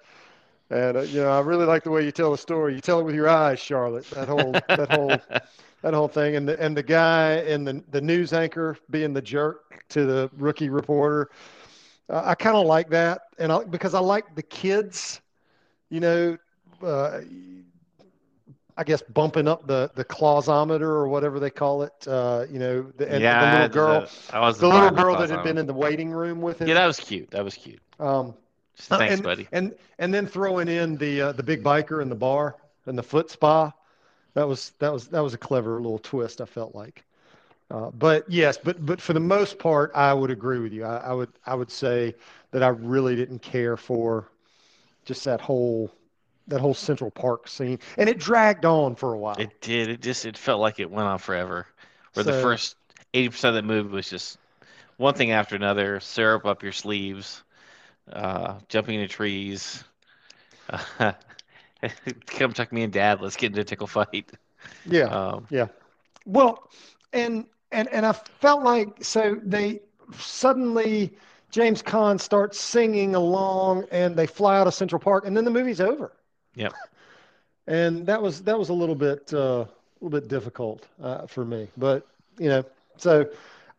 And 0.71 0.97
uh, 0.97 1.01
you 1.03 1.21
know, 1.21 1.31
I 1.31 1.41
really 1.41 1.65
like 1.67 1.83
the 1.85 1.91
way 1.91 2.05
you 2.05 2.13
tell 2.13 2.31
the 2.31 2.39
story. 2.39 2.75
You 2.75 2.81
tell 2.81 3.01
it 3.01 3.05
with 3.05 3.15
your 3.15 3.29
eyes, 3.29 3.59
Charlotte. 3.59 4.11
That 4.11 4.29
whole 4.29 4.65
that 4.75 4.89
whole 4.89 5.25
that 5.83 5.95
whole 5.95 6.09
thing, 6.09 6.37
and 6.37 6.49
the 6.49 6.61
and 6.61 6.77
the 6.77 6.83
guy 6.83 7.33
and 7.35 7.67
the 7.67 7.83
the 7.91 8.01
news 8.01 8.33
anchor 8.33 8.77
being 8.91 9.13
the 9.13 9.23
jerk 9.23 9.85
to 9.91 10.05
the 10.05 10.31
rookie 10.37 10.71
reporter. 10.71 11.31
Uh, 12.09 12.23
I 12.25 12.35
kind 12.35 12.57
of 12.57 12.67
like 12.67 12.91
that, 12.91 13.23
and 13.39 13.51
I, 13.51 13.65
because 13.65 13.95
I 13.95 14.01
like 14.01 14.35
the 14.35 14.43
kids, 14.43 15.21
you 15.89 16.01
know, 16.01 16.37
uh, 16.83 17.21
I 18.77 18.85
guess 18.85 19.03
bumping 19.03 19.49
up 19.49 19.67
the 19.67 19.91
the 19.95 20.05
clausometer 20.05 20.83
or 20.83 21.09
whatever 21.09 21.41
they 21.41 21.51
call 21.51 21.83
it. 21.83 21.93
Uh, 22.07 22.45
you 22.51 22.59
know, 22.59 22.83
the, 22.97 23.11
and 23.11 23.23
yeah. 23.23 23.45
the 23.45 23.53
little 23.53 23.69
girl, 23.69 24.01
the- 24.01 24.37
I 24.37 24.41
was 24.41 24.59
the 24.59 24.69
little 24.69 24.91
girl 24.91 25.17
that 25.17 25.31
had 25.31 25.45
been 25.45 25.59
in 25.59 25.67
the 25.67 25.75
waiting 25.75 26.11
room 26.11 26.43
with 26.43 26.61
him. 26.61 26.69
Yeah, 26.69 26.75
that 26.75 26.87
was 26.87 26.99
cute. 26.99 27.31
That 27.31 27.45
was 27.45 27.55
cute. 27.55 27.81
Um, 27.99 28.35
Thanks, 28.77 29.15
and, 29.15 29.23
buddy. 29.23 29.49
And 29.53 29.75
and 29.99 30.13
then 30.13 30.27
throwing 30.27 30.69
in 30.69 30.97
the 30.97 31.21
uh, 31.21 31.33
the 31.33 31.43
big 31.43 31.63
biker 31.63 32.03
in 32.03 32.09
the 32.09 32.17
bar 32.17 32.57
and 32.87 32.99
the 32.99 33.03
foot 33.03 33.31
spa, 33.31 33.73
that 34.35 34.47
was 34.47 34.73
that 34.81 34.93
was 34.93 35.07
that 35.09 35.23
was 35.23 35.35
a 35.35 35.39
clever 35.39 35.77
little 35.77 35.99
twist. 35.99 36.41
I 36.41 36.45
felt 36.45 36.75
like, 36.75 37.05
uh, 37.71 37.91
but 37.93 38.31
yes, 38.31 38.59
but 38.59 38.85
but 38.85 39.01
for 39.01 39.13
the 39.13 39.21
most 39.21 39.59
part, 39.59 39.91
I 39.95 40.13
would 40.13 40.31
agree 40.31 40.59
with 40.59 40.73
you. 40.73 40.85
I, 40.85 40.99
I 40.99 41.13
would 41.13 41.31
I 41.47 41.55
would 41.55 41.71
say 41.71 42.15
that 42.51 42.63
I 42.63 42.69
really 42.69 43.17
didn't 43.17 43.41
care 43.43 43.77
for 43.77 44.31
just 45.05 45.25
that 45.25 45.41
whole 45.41 45.91
that 46.49 46.61
whole 46.61 46.75
Central 46.75 47.11
Park 47.11 47.49
scene, 47.49 47.79
and 47.99 48.09
it 48.09 48.19
dragged 48.19 48.65
on 48.65 48.95
for 48.95 49.15
a 49.15 49.19
while. 49.19 49.53
It 49.53 49.61
did. 49.61 49.89
It 49.89 50.03
just 50.03 50.25
it 50.27 50.37
felt 50.37 50.61
like 50.61 50.79
it 50.81 50.91
went 50.91 51.09
on 51.09 51.19
forever. 51.19 51.67
Where 52.15 52.25
the 52.25 52.33
first 52.33 52.77
eighty 53.15 53.29
percent 53.29 53.57
of 53.57 53.63
the 53.63 53.67
movie 53.67 53.91
was 53.91 54.09
just 54.11 54.39
one 54.97 55.15
thing 55.15 55.31
after 55.33 55.57
another, 55.57 56.01
syrup 56.01 56.45
up 56.47 56.63
your 56.63 56.73
sleeves, 56.73 57.43
uh, 58.13 58.61
jumping 58.69 59.01
into 59.01 59.09
trees. 59.13 59.85
come 62.27 62.53
check 62.53 62.73
me 62.73 62.83
and 62.83 62.93
dad. 62.93 63.21
Let's 63.21 63.37
get 63.37 63.49
into 63.49 63.61
a 63.61 63.65
tickle 63.65 63.87
fight. 63.87 64.31
yeah, 64.85 65.11
Um, 65.11 65.49
Well, 66.27 66.71
and 67.13 67.47
and 67.73 67.89
and 67.89 68.07
I 68.07 68.13
felt 68.13 68.63
like 68.63 69.05
so 69.05 69.39
they 69.43 69.81
suddenly 70.19 71.13
James 71.51 71.83
Caan 71.83 72.21
starts 72.21 72.61
singing 72.61 73.15
along 73.15 73.87
and 73.91 74.17
they 74.17 74.27
fly 74.27 74.59
out 74.59 74.67
of 74.67 74.75
Central 74.75 75.01
Park 75.01 75.27
and 75.27 75.37
then 75.37 75.45
the 75.45 75.51
movie's 75.51 75.81
over. 75.81 76.13
Yeah, 76.55 76.71
And 77.67 78.07
that 78.07 78.21
was 78.21 78.43
that 78.43 78.59
was 78.59 78.69
a 78.69 78.75
little 78.75 78.95
bit 78.95 79.33
uh, 79.33 79.39
a 79.39 79.69
little 80.01 80.21
bit 80.21 80.29
difficult 80.29 80.87
uh, 81.03 81.27
for 81.27 81.45
me, 81.45 81.69
but 81.77 82.07
you 82.39 82.49
know, 82.49 82.65
so 82.97 83.27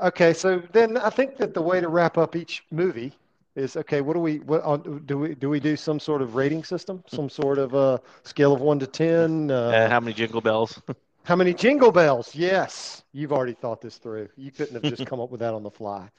okay, 0.02 0.34
so 0.34 0.62
then 0.72 0.98
I 0.98 1.10
think 1.10 1.38
that 1.38 1.54
the 1.54 1.62
way 1.62 1.80
to 1.82 1.88
wrap 1.88 2.18
up 2.18 2.36
each 2.36 2.64
movie 2.72 3.14
is 3.56 3.76
okay. 3.78 4.02
What 4.02 4.14
do 4.14 4.20
we 4.20 4.40
what 4.40 4.64
on, 4.64 5.04
do 5.06 5.20
we 5.20 5.36
do 5.36 5.50
we 5.50 5.60
do 5.60 5.76
some 5.76 6.00
sort 6.00 6.22
of 6.22 6.36
rating 6.36 6.64
system, 6.64 7.04
some 7.08 7.30
sort 7.42 7.60
of 7.60 7.76
uh, 7.76 7.98
scale 8.24 8.54
of 8.54 8.62
one 8.62 8.80
to 8.80 8.88
ten? 8.88 9.52
uh, 9.52 9.88
how 9.90 10.00
many 10.00 10.14
jingle 10.14 10.42
bells? 10.42 10.82
How 11.26 11.36
many 11.36 11.54
jingle 11.54 11.92
bells? 11.92 12.36
Yes, 12.36 13.04
you've 13.14 13.34
already 13.34 13.54
thought 13.54 13.82
this 13.82 13.98
through. 13.98 14.30
You 14.38 14.52
couldn't 14.52 14.76
have 14.76 14.86
just 14.86 15.06
come 15.06 15.20
up 15.20 15.32
with 15.32 15.42
that 15.42 15.54
on 15.54 15.64
the 15.64 15.72
fly. 15.72 16.10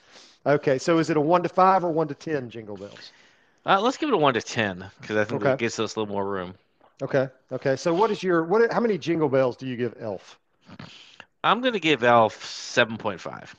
Okay, 0.47 0.79
so 0.79 0.99
is 0.99 1.11
it 1.11 1.17
a 1.17 1.21
one 1.21 1.43
to 1.43 1.49
five 1.49 1.85
or 1.85 1.91
one 1.91 2.09
to 2.09 2.15
ten 2.15 2.51
jingle 2.51 2.77
bells? 2.77 3.15
Uh, 3.67 3.81
let's 3.81 3.97
give 3.99 4.09
it 4.09 4.15
a 4.15 4.19
one 4.19 4.35
to 4.35 4.43
ten 4.43 4.91
because 5.01 5.17
I 5.17 5.25
think 5.25 5.43
Okay. 5.43 5.57
that 5.57 5.59
gives 5.59 5.79
us 5.79 5.97
a 5.97 6.01
little 6.01 6.13
more 6.15 6.27
room. 6.27 6.57
Okay, 7.03 7.29
okay. 7.53 7.77
So 7.77 7.95
what 7.95 8.11
is 8.11 8.23
your 8.23 8.45
what? 8.45 8.73
How 8.73 8.81
many 8.81 8.99
jingle 8.99 9.29
bells 9.29 9.57
do 9.57 9.67
you 9.67 9.77
give 9.77 9.95
Elf? 10.01 10.39
I'm 11.45 11.61
gonna 11.61 11.79
give 11.79 12.03
Elf 12.03 12.45
seven 12.45 12.97
point 12.99 13.21
five. 13.21 13.55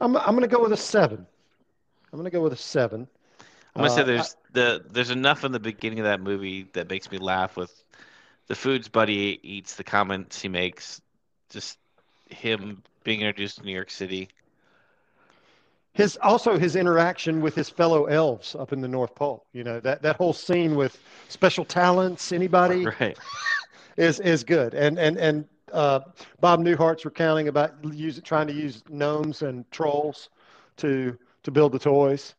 I'm 0.00 0.16
I'm 0.16 0.34
gonna 0.34 0.48
go 0.48 0.62
with 0.62 0.72
a 0.72 0.76
seven. 0.76 1.26
I'm 2.12 2.18
gonna 2.18 2.30
go 2.30 2.42
with 2.42 2.52
a 2.52 2.56
seven. 2.56 3.08
I'm 3.74 3.80
gonna 3.80 3.90
say 3.90 4.02
Uh, 4.04 4.04
there's 4.04 4.36
the 4.52 4.84
there's 4.90 5.10
enough 5.10 5.44
in 5.44 5.52
the 5.52 5.60
beginning 5.60 6.00
of 6.00 6.04
that 6.04 6.20
movie 6.20 6.64
that 6.74 6.88
makes 6.88 7.10
me 7.10 7.18
laugh 7.18 7.56
with 7.56 7.81
the 8.52 8.56
foods 8.56 8.86
Buddy 8.86 9.40
eats, 9.42 9.76
the 9.76 9.82
comments 9.82 10.42
he 10.42 10.46
makes, 10.46 11.00
just 11.48 11.78
him 12.28 12.82
being 13.02 13.20
introduced 13.22 13.56
to 13.56 13.64
New 13.64 13.72
York 13.72 13.90
City. 13.90 14.28
His 15.94 16.18
also 16.18 16.58
his 16.58 16.76
interaction 16.76 17.40
with 17.40 17.54
his 17.54 17.70
fellow 17.70 18.04
elves 18.04 18.54
up 18.54 18.74
in 18.74 18.82
the 18.82 18.88
North 18.88 19.14
Pole. 19.14 19.46
You 19.54 19.64
know 19.64 19.80
that 19.80 20.02
that 20.02 20.16
whole 20.16 20.34
scene 20.34 20.74
with 20.74 21.00
special 21.30 21.64
talents. 21.64 22.30
Anybody 22.30 22.84
Right. 23.00 23.18
is 23.96 24.20
is 24.20 24.44
good. 24.44 24.74
And 24.74 24.98
and 24.98 25.16
and 25.16 25.48
uh, 25.72 26.00
Bob 26.42 26.60
Newhart's 26.60 27.06
recounting 27.06 27.48
about 27.48 27.72
use, 27.94 28.20
trying 28.22 28.48
to 28.48 28.52
use 28.52 28.82
gnomes 28.90 29.40
and 29.40 29.64
trolls 29.70 30.28
to 30.76 31.16
to 31.44 31.50
build 31.50 31.72
the 31.72 31.78
toys. 31.78 32.34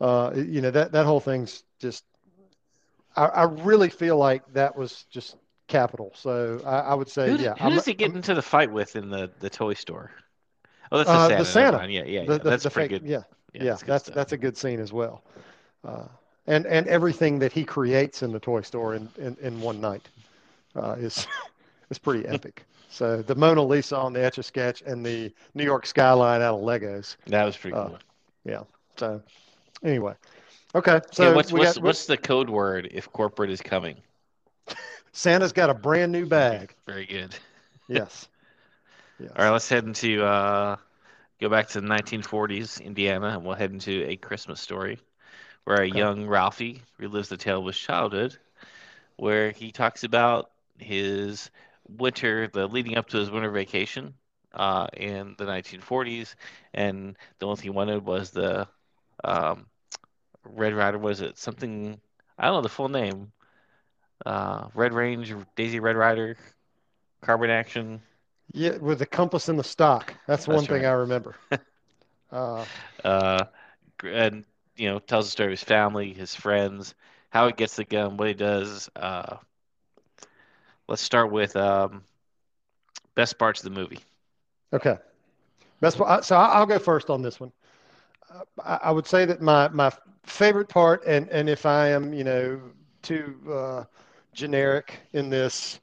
Uh, 0.00 0.32
you 0.34 0.60
know 0.60 0.72
that 0.72 0.90
that 0.90 1.06
whole 1.06 1.20
thing's 1.20 1.62
just. 1.78 2.02
I, 3.14 3.26
I 3.26 3.42
really 3.44 3.90
feel 3.90 4.16
like 4.16 4.42
that 4.54 4.74
was 4.74 5.04
just 5.08 5.36
capital. 5.72 6.12
So 6.14 6.60
I, 6.64 6.78
I 6.92 6.94
would 6.94 7.08
say 7.08 7.30
Who, 7.30 7.36
yeah. 7.36 7.54
who 7.54 7.64
I'm- 7.64 7.74
does 7.74 7.84
he 7.84 7.94
get 7.94 8.14
into 8.14 8.34
the 8.34 8.42
fight 8.42 8.70
with 8.70 8.94
in 8.96 9.08
the, 9.10 9.30
the 9.40 9.50
toy 9.50 9.74
store? 9.74 10.10
Oh, 10.90 10.98
that's 10.98 11.08
Uh, 11.10 11.28
the 11.28 11.36
the 11.36 11.44
Santa. 11.44 11.44
never 11.44 11.44
Santa. 11.44 11.78
mind. 11.78 11.92
Yeah, 11.92 12.04
yeah, 12.04 12.24
the, 12.24 12.32
yeah. 12.32 12.38
the, 12.38 12.50
That's 12.50 12.62
the 12.64 12.70
pretty 12.70 12.94
fake, 12.94 13.02
good. 13.02 13.10
Yeah, 13.10 13.22
Yeah, 13.54 13.62
yeah, 13.64 13.70
that's 13.70 13.82
that's 13.84 14.04
stuff. 14.04 14.14
that's 14.14 14.32
a 14.32 14.36
good 14.36 14.56
scene 14.56 14.78
as 14.80 14.92
well. 14.92 15.22
Uh, 15.84 16.06
and 16.46 16.66
and 16.66 16.86
everything 16.88 17.38
that 17.38 17.52
he 17.52 17.64
creates 17.64 18.22
in 18.22 18.30
the 18.32 18.40
toy 18.40 18.60
store 18.62 18.94
in, 18.94 19.08
in, 19.18 19.36
in 19.40 19.60
one 19.60 19.80
night 19.80 20.08
uh, 20.76 20.96
is 20.98 21.26
is 21.90 21.98
pretty 21.98 22.26
epic. 22.28 22.64
So 22.90 23.22
the 23.22 23.34
Mona 23.34 23.62
Lisa 23.62 23.96
on 23.96 24.12
the 24.12 24.22
Etch 24.22 24.36
a 24.38 24.42
Sketch 24.42 24.82
and 24.82 25.04
the 25.06 25.32
New 25.54 25.64
York 25.64 25.86
skyline 25.86 26.42
out 26.42 26.56
of 26.56 26.60
Legos. 26.60 27.16
That 27.26 27.44
was 27.44 27.56
pretty 27.56 27.74
Uh, 27.76 27.88
cool. 27.88 27.98
So 28.98 29.22
anyway, 29.82 30.12
okay. 30.74 31.00
So 31.12 31.24
Okay, 31.28 31.34
what's 31.34 31.52
what's 31.52 31.74
got, 31.76 31.82
what's 31.82 32.04
the 32.06 32.18
code 32.18 32.50
word 32.50 32.88
if 32.92 33.10
corporate 33.12 33.48
is 33.50 33.62
coming? 33.62 33.96
Santa's 35.12 35.52
got 35.52 35.70
a 35.70 35.74
brand 35.74 36.12
new 36.12 36.26
bag. 36.26 36.74
Very 36.86 37.06
good. 37.06 37.34
Yes. 37.88 38.28
yes. 39.18 39.36
All 39.36 39.44
right, 39.44 39.50
let's 39.50 39.68
head 39.68 39.84
into 39.84 40.22
uh, 40.24 40.76
go 41.40 41.48
back 41.48 41.68
to 41.68 41.80
the 41.80 41.86
1940s 41.86 42.80
Indiana, 42.80 43.28
and 43.28 43.44
we'll 43.44 43.54
head 43.56 43.70
into 43.72 44.04
a 44.08 44.16
Christmas 44.16 44.60
story, 44.60 44.98
where 45.64 45.82
a 45.82 45.86
Okay. 45.92 46.04
young 46.04 46.26
Ralphie 46.26 46.82
relives 47.00 47.28
the 47.28 47.36
tale 47.36 47.60
of 47.60 47.66
his 47.66 47.78
childhood, 47.78 48.36
where 49.16 49.50
he 49.52 49.70
talks 49.72 50.04
about 50.04 50.50
his 50.78 51.50
winter, 51.88 52.48
the 52.48 52.66
leading 52.66 52.96
up 52.96 53.08
to 53.10 53.18
his 53.18 53.30
winter 53.30 53.50
vacation, 53.50 54.14
uh, 54.54 54.86
in 54.94 55.34
the 55.38 55.44
1940s, 55.46 56.36
and 56.74 57.16
the 57.38 57.46
only 57.46 57.56
thing 57.56 57.64
he 57.64 57.70
wanted 57.70 58.04
was 58.04 58.30
the 58.30 58.68
um, 59.24 59.66
Red 60.44 60.74
Ryder. 60.74 60.98
Was 60.98 61.20
it 61.20 61.38
something? 61.38 62.00
I 62.38 62.46
don't 62.46 62.56
know 62.56 62.62
the 62.62 62.68
full 62.68 62.88
name. 62.88 63.32
Uh, 64.24 64.68
Red 64.74 64.92
Range, 64.92 65.34
Daisy 65.56 65.80
Red 65.80 65.96
Ryder, 65.96 66.36
Carbine 67.22 67.50
Action. 67.50 68.02
Yeah, 68.52 68.76
with 68.78 68.98
the 68.98 69.06
compass 69.06 69.48
and 69.48 69.58
the 69.58 69.64
stock. 69.64 70.14
That's, 70.26 70.46
one 70.48 70.66
That's 70.66 70.68
thing 70.68 70.84
right. 70.84 70.86
I 70.86 70.90
remember. 70.92 71.36
uh, 72.32 72.66
uh, 73.04 73.44
and 74.04 74.44
you 74.76 74.88
know 74.88 74.98
tells 74.98 75.26
the 75.26 75.30
story 75.30 75.48
of 75.48 75.58
his 75.58 75.64
family, 75.64 76.12
his 76.12 76.34
friends, 76.34 76.94
how 77.30 77.46
he 77.46 77.52
gets 77.52 77.76
the 77.76 77.84
gun, 77.84 78.16
what 78.16 78.28
he 78.28 78.34
does. 78.34 78.88
Uh, 78.96 79.36
let's 80.88 81.02
start 81.02 81.30
with 81.30 81.56
um, 81.56 82.04
best 83.14 83.38
parts 83.38 83.60
of 83.60 83.64
the 83.64 83.80
movie. 83.80 84.00
Okay. 84.72 84.98
Best 85.80 85.98
part, 85.98 86.24
so 86.24 86.36
I'll 86.36 86.66
go 86.66 86.78
first 86.78 87.10
on 87.10 87.22
this 87.22 87.40
one. 87.40 87.52
Uh, 88.30 88.44
I, 88.62 88.80
I 88.84 88.90
would 88.90 89.06
say 89.06 89.24
that 89.26 89.40
my, 89.40 89.68
my 89.68 89.90
favorite 90.24 90.68
part, 90.68 91.02
and, 91.06 91.28
and 91.30 91.48
if 91.48 91.66
I 91.66 91.88
am, 91.88 92.12
you 92.12 92.24
know, 92.24 92.60
too 93.02 93.36
uh, 93.50 93.84
generic 94.32 95.00
in 95.12 95.30
this, 95.30 95.80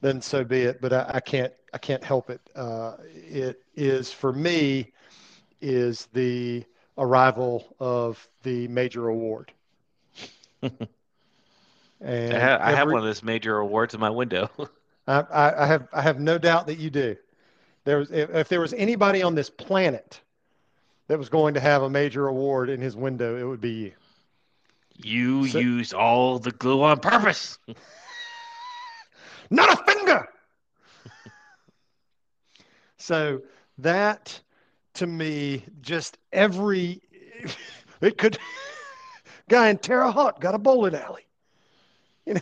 then 0.00 0.20
so 0.20 0.44
be 0.44 0.62
it. 0.62 0.80
But 0.80 0.92
I, 0.92 1.10
I 1.14 1.20
can't 1.20 1.52
I 1.72 1.78
can't 1.78 2.02
help 2.04 2.30
it. 2.30 2.40
Uh, 2.54 2.96
it 3.14 3.62
is 3.74 4.12
for 4.12 4.32
me 4.32 4.92
is 5.60 6.08
the 6.12 6.64
arrival 6.98 7.74
of 7.80 8.28
the 8.42 8.68
major 8.68 9.08
award. 9.08 9.52
and 10.62 10.88
I 12.02 12.38
have, 12.38 12.60
I 12.60 12.72
have 12.72 12.88
one 12.88 12.98
of 12.98 13.04
those 13.04 13.22
major 13.22 13.58
awards 13.58 13.94
in 13.94 14.00
my 14.00 14.10
window. 14.10 14.50
I, 15.06 15.20
I, 15.20 15.62
I 15.62 15.66
have 15.66 15.88
I 15.92 16.02
have 16.02 16.20
no 16.20 16.38
doubt 16.38 16.66
that 16.66 16.78
you 16.78 16.90
do. 16.90 17.16
There 17.84 17.98
was 17.98 18.10
if, 18.10 18.30
if 18.30 18.48
there 18.48 18.60
was 18.60 18.72
anybody 18.74 19.22
on 19.22 19.34
this 19.34 19.50
planet 19.50 20.20
that 21.08 21.18
was 21.18 21.28
going 21.28 21.54
to 21.54 21.60
have 21.60 21.82
a 21.82 21.90
major 21.90 22.28
award 22.28 22.68
in 22.68 22.80
his 22.80 22.96
window, 22.96 23.36
it 23.36 23.44
would 23.44 23.60
be 23.60 23.70
you. 23.70 23.92
You 25.04 25.48
So- 25.48 25.58
used 25.58 25.94
all 25.94 26.38
the 26.38 26.52
glue 26.52 26.82
on 26.82 27.00
purpose. 27.00 27.58
Not 29.50 29.72
a 29.72 29.84
finger. 29.92 30.28
so 32.96 33.42
that 33.78 34.40
to 34.94 35.06
me, 35.06 35.64
just 35.80 36.18
every 36.32 37.00
it 38.00 38.18
could 38.18 38.38
guy 39.48 39.68
in 39.68 39.78
Terre 39.78 40.10
Haute 40.10 40.40
got 40.40 40.54
a 40.54 40.58
bowling 40.58 40.94
alley. 40.94 41.26
You 42.26 42.34
know, 42.34 42.40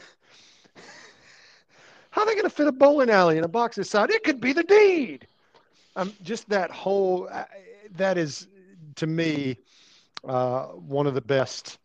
how 2.11 2.23
are 2.23 2.26
they 2.26 2.35
going 2.35 2.45
to 2.45 2.50
fit 2.50 2.67
a 2.67 2.73
bowling 2.73 3.11
alley 3.11 3.38
in 3.38 3.45
a 3.45 3.49
box 3.49 3.76
this 3.76 3.90
size? 3.90 4.11
It 4.11 4.25
could 4.25 4.40
be 4.40 4.52
the 4.52 4.62
deed. 4.64 5.26
Um, 5.97 6.12
just 6.23 6.49
that 6.50 6.71
whole 6.71 7.29
uh, 7.31 7.45
that 7.97 8.19
is 8.19 8.47
to 8.97 9.07
me 9.07 9.57
uh, 10.25 10.64
one 10.67 11.07
of 11.07 11.14
the 11.14 11.21
best, 11.21 11.79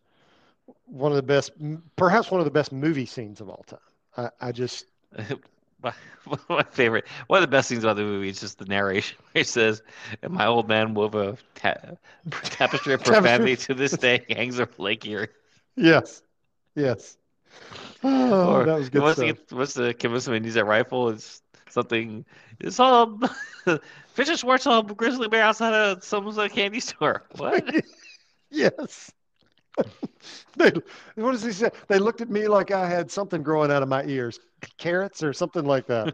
one 0.85 1.11
of 1.11 1.15
the 1.15 1.23
best, 1.23 1.51
perhaps 1.95 2.31
one 2.31 2.39
of 2.39 2.45
the 2.45 2.51
best 2.51 2.71
movie 2.71 3.05
scenes 3.05 3.41
of 3.41 3.49
all 3.49 3.63
time. 3.67 3.79
I, 4.17 4.29
I 4.41 4.51
just 4.51 4.85
my, 5.83 5.93
my 6.49 6.63
favorite, 6.63 7.05
one 7.27 7.37
of 7.37 7.41
the 7.41 7.51
best 7.51 7.69
things 7.69 7.83
about 7.83 7.95
the 7.95 8.03
movie 8.03 8.29
is 8.29 8.39
just 8.39 8.57
the 8.59 8.65
narration. 8.65 9.17
Where 9.31 9.41
it 9.41 9.47
says, 9.47 9.81
"And 10.21 10.33
my 10.33 10.45
old 10.45 10.67
man 10.67 10.93
wove 10.93 11.15
a 11.15 11.37
ta- 11.55 11.95
tapestry 12.29 12.93
of 12.93 13.03
profanity 13.03 13.55
to 13.57 13.73
this 13.73 13.91
day 13.91 14.25
hangs 14.29 14.59
over 14.59 14.71
Lake 14.77 15.05
Erie." 15.05 15.27
yes, 15.75 16.21
yes. 16.75 17.17
Oh, 18.03 18.55
or 18.55 18.65
that 18.65 18.77
was 18.77 18.89
good 18.89 19.01
what's 19.01 19.19
stuff. 19.19 19.37
the 19.47 19.55
what's 19.55 19.73
the 19.73 19.93
convince 19.93 20.27
him 20.27 20.43
use 20.43 20.55
that 20.55 20.65
rifle? 20.65 21.09
It's 21.09 21.41
something. 21.69 22.25
It's 22.59 22.79
all 22.79 23.19
Fisher 24.13 24.37
Schwartz 24.37 24.65
saw 24.65 24.79
a 24.79 24.83
grizzly 24.83 25.27
bear 25.27 25.43
outside 25.43 25.73
of 25.73 26.37
uh, 26.37 26.49
candy 26.49 26.79
store. 26.79 27.23
What? 27.37 27.63
yes. 28.51 29.11
they, 30.57 30.71
what 31.15 31.31
does 31.31 31.43
he 31.43 31.51
say? 31.51 31.69
They 31.87 31.99
looked 31.99 32.21
at 32.21 32.29
me 32.29 32.47
like 32.47 32.71
I 32.71 32.87
had 32.87 33.11
something 33.11 33.43
growing 33.43 33.71
out 33.71 33.83
of 33.83 33.89
my 33.89 34.03
ears, 34.05 34.39
carrots 34.77 35.23
or 35.23 35.33
something 35.33 35.65
like 35.65 35.87
that. 35.87 36.11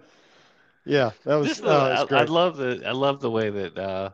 yeah, 0.86 1.12
that 1.26 1.36
was, 1.36 1.54
Just 1.54 1.64
uh, 1.66 1.66
the, 1.66 1.82
that 1.84 1.92
was 1.92 2.06
I, 2.12 2.22
I 2.22 2.24
love 2.26 2.58
the 2.58 2.84
I 2.86 2.92
love 2.92 3.20
the 3.22 3.32
way 3.32 3.50
that 3.50 3.78
uh, 3.78 4.10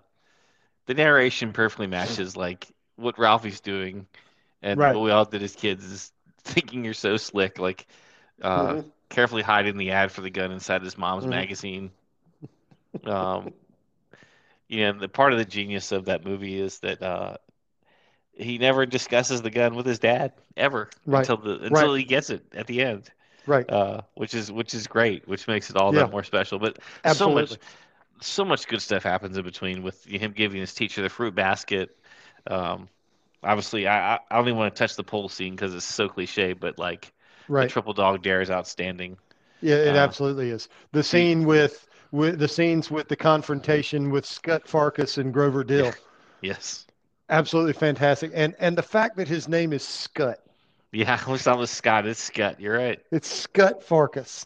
the 0.87 0.93
narration 0.95 1.53
perfectly 1.53 1.87
matches 1.87 2.35
like 2.37 2.67
what 2.95 3.19
Ralphie's 3.19 3.61
doing 3.61 4.07
and 4.61 4.83
Right. 4.83 4.91
what 4.91 5.01
we 5.03 5.11
all 5.11 5.25
did 5.25 5.43
as 5.43 5.55
kids 5.55 5.85
is 5.85 6.13
thinking 6.43 6.83
you're 6.85 6.93
so 6.93 7.17
slick, 7.17 7.59
like 7.59 7.87
uh, 8.41 8.77
Mhm. 8.77 8.91
carefully 9.09 9.43
hiding 9.43 9.77
the 9.77 9.91
ad 9.91 10.11
for 10.11 10.21
the 10.21 10.29
gun 10.31 10.51
inside 10.51 10.83
his 10.83 10.97
mom's 10.97 11.27
Mhm. 11.27 11.29
magazine. 11.29 11.91
Um, 13.05 13.53
you 14.67 14.81
know, 14.81 14.89
and 14.91 14.99
the 14.99 15.07
part 15.09 15.33
of 15.33 15.39
the 15.39 15.45
genius 15.45 15.91
of 15.91 16.05
that 16.05 16.25
movie 16.25 16.59
is 16.59 16.79
that 16.79 17.01
uh, 17.01 17.37
he 18.37 18.57
never 18.57 18.85
discusses 18.85 19.41
the 19.41 19.49
gun 19.49 19.75
with 19.75 19.85
his 19.85 19.99
dad 19.99 20.33
ever 20.55 20.89
Right. 21.05 21.21
until 21.21 21.37
the 21.37 21.59
until 21.59 21.93
he 21.93 22.03
gets 22.03 22.29
it 22.29 22.43
at 22.53 22.67
the 22.67 22.81
end, 22.83 23.11
right. 23.45 23.69
uh, 23.69 24.01
which 24.15 24.33
is 24.33 24.51
which 24.51 24.73
is 24.73 24.87
great, 24.87 25.27
which 25.27 25.47
makes 25.47 25.69
it 25.69 25.77
all 25.77 25.91
Yeah. 25.91 25.93
that 25.93 26.11
more 26.11 26.23
special. 26.23 26.59
But 26.59 26.79
Absolutely. 27.03 27.57
so 27.57 27.57
much 27.57 27.57
so 28.21 28.45
much 28.45 28.67
good 28.67 28.81
stuff 28.81 29.03
happens 29.03 29.37
in 29.37 29.43
between 29.43 29.83
with 29.83 30.03
him 30.05 30.31
giving 30.33 30.61
his 30.61 30.73
teacher 30.73 31.01
the 31.01 31.09
fruit 31.09 31.35
basket. 31.35 31.97
Um, 32.47 32.89
obviously, 33.43 33.87
I, 33.87 34.15
I 34.15 34.19
don't 34.31 34.47
even 34.47 34.57
want 34.57 34.75
to 34.75 34.79
touch 34.79 34.95
the 34.95 35.03
pole 35.03 35.29
scene 35.29 35.55
because 35.55 35.75
it's 35.75 35.85
so 35.85 36.09
cliche, 36.09 36.53
but 36.53 36.79
like 36.79 37.13
the 37.57 37.65
right. 37.65 37.67
triple 37.67 37.93
dog 37.93 38.23
dare 38.23 38.41
is 38.41 38.51
outstanding. 38.51 39.17
Yeah, 39.61 39.75
it 39.75 39.95
uh, 39.95 39.95
absolutely 39.95 40.49
is. 40.49 40.67
The 40.93 41.03
scene 41.03 41.45
with, 41.45 41.87
with 42.11 42.39
the 42.39 42.47
scenes 42.47 42.89
with 42.89 43.07
the 43.07 43.15
confrontation 43.15 44.09
with 44.09 44.25
Scott 44.25 44.65
Farkus 44.65 45.17
and 45.19 45.31
Grover 45.33 45.63
Dill. 45.63 45.93
Yes. 46.41 46.86
Absolutely 47.29 47.73
fantastic. 47.73 48.31
And 48.33 48.55
and 48.59 48.77
the 48.77 48.83
fact 48.83 49.17
that 49.17 49.27
his 49.27 49.47
name 49.47 49.73
is 49.73 49.83
Scut. 49.83 50.43
Yeah, 50.91 51.19
I 51.27 51.31
wish 51.31 51.43
that 51.43 51.57
was 51.57 51.69
Scott. 51.69 52.05
It's 52.07 52.19
Scott. 52.21 52.59
You're 52.59 52.77
right. 52.77 52.99
It's 53.11 53.27
Scott 53.29 53.81
Farkus, 53.81 54.45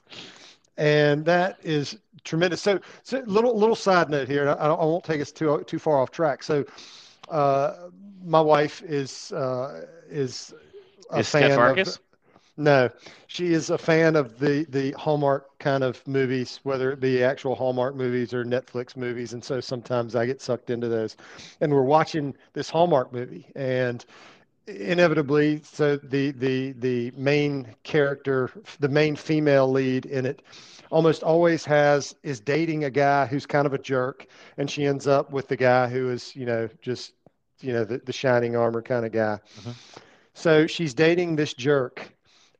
and 0.77 1.23
that 1.25 1.57
is 1.61 1.97
tremendous. 2.23 2.61
So, 2.61 2.79
so 3.03 3.19
little 3.27 3.57
little 3.57 3.75
side 3.75 4.09
note 4.09 4.27
here. 4.27 4.41
and 4.41 4.49
I, 4.51 4.65
I 4.67 4.83
won't 4.85 5.03
take 5.03 5.21
us 5.21 5.31
too 5.31 5.63
too 5.67 5.79
far 5.79 5.99
off 6.01 6.11
track. 6.11 6.41
So, 6.43 6.65
uh, 7.29 7.89
my 8.23 8.41
wife 8.41 8.81
is 8.83 9.31
uh, 9.31 9.85
is 10.09 10.53
a 11.11 11.19
Is 11.19 11.27
Scott 11.27 11.41
fan 11.41 11.51
Farkus? 11.51 11.97
of. 11.97 11.99
No, 12.61 12.89
she 13.27 13.53
is 13.53 13.69
a 13.71 13.77
fan 13.77 14.15
of 14.15 14.37
the 14.39 14.65
the 14.69 14.91
Hallmark 14.91 15.57
kind 15.59 15.83
of 15.83 16.05
movies, 16.07 16.59
whether 16.63 16.91
it 16.91 16.99
be 16.99 17.23
actual 17.23 17.55
Hallmark 17.55 17.95
movies 17.95 18.33
or 18.33 18.43
Netflix 18.45 18.95
movies, 18.95 19.33
and 19.33 19.43
so 19.43 19.59
sometimes 19.59 20.15
I 20.15 20.25
get 20.25 20.41
sucked 20.41 20.69
into 20.69 20.87
those. 20.87 21.17
And 21.59 21.73
we're 21.73 21.81
watching 21.83 22.35
this 22.53 22.69
Hallmark 22.69 23.13
movie, 23.13 23.47
and 23.55 24.05
inevitably, 24.67 25.61
so 25.63 25.97
the 25.97 26.31
the 26.31 26.73
the 26.73 27.11
main 27.15 27.67
character, 27.83 28.49
the 28.79 28.89
main 28.89 29.15
female 29.15 29.69
lead 29.71 30.05
in 30.05 30.25
it, 30.25 30.41
almost 30.91 31.23
always 31.23 31.65
has 31.65 32.15
is 32.23 32.39
dating 32.39 32.83
a 32.85 32.89
guy 32.91 33.25
who's 33.25 33.45
kind 33.45 33.65
of 33.65 33.73
a 33.73 33.79
jerk, 33.79 34.27
and 34.57 34.69
she 34.69 34.85
ends 34.85 35.07
up 35.07 35.31
with 35.31 35.47
the 35.47 35.57
guy 35.57 35.87
who 35.87 36.09
is, 36.11 36.35
you 36.35 36.45
know, 36.45 36.69
just 36.81 37.13
you 37.61 37.73
know 37.73 37.83
the, 37.85 37.97
the 37.99 38.13
shining 38.13 38.55
armor 38.55 38.81
kind 38.81 39.05
of 39.05 39.11
guy. 39.11 39.39
Mhm. 39.61 39.75
So 40.33 40.67
she's 40.67 40.93
dating 40.93 41.35
this 41.35 41.53
jerk, 41.53 42.13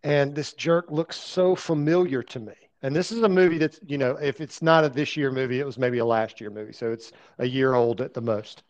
and 0.04 0.36
this 0.36 0.54
jerk 0.54 0.92
looks 0.92 1.18
so 1.18 1.56
familiar 1.56 2.24
to 2.24 2.40
me. 2.40 2.54
And 2.84 2.96
this 2.96 3.12
is 3.12 3.22
a 3.24 3.30
movie 3.30 3.58
that's, 3.58 3.80
you 3.86 3.98
know, 3.98 4.18
if 4.18 4.42
it's 4.42 4.62
not 4.62 4.84
a 4.84 4.90
this 4.90 5.16
year 5.16 5.32
movie, 5.32 5.60
it 5.60 5.66
was 5.66 5.78
maybe 5.78 6.00
a 6.00 6.06
last 6.06 6.42
year 6.42 6.50
movie. 6.50 6.74
So 6.74 6.92
it's 6.92 7.12
a 7.40 7.46
year 7.46 7.74
old 7.76 8.02
at 8.02 8.14
the 8.14 8.22
most. 8.22 8.64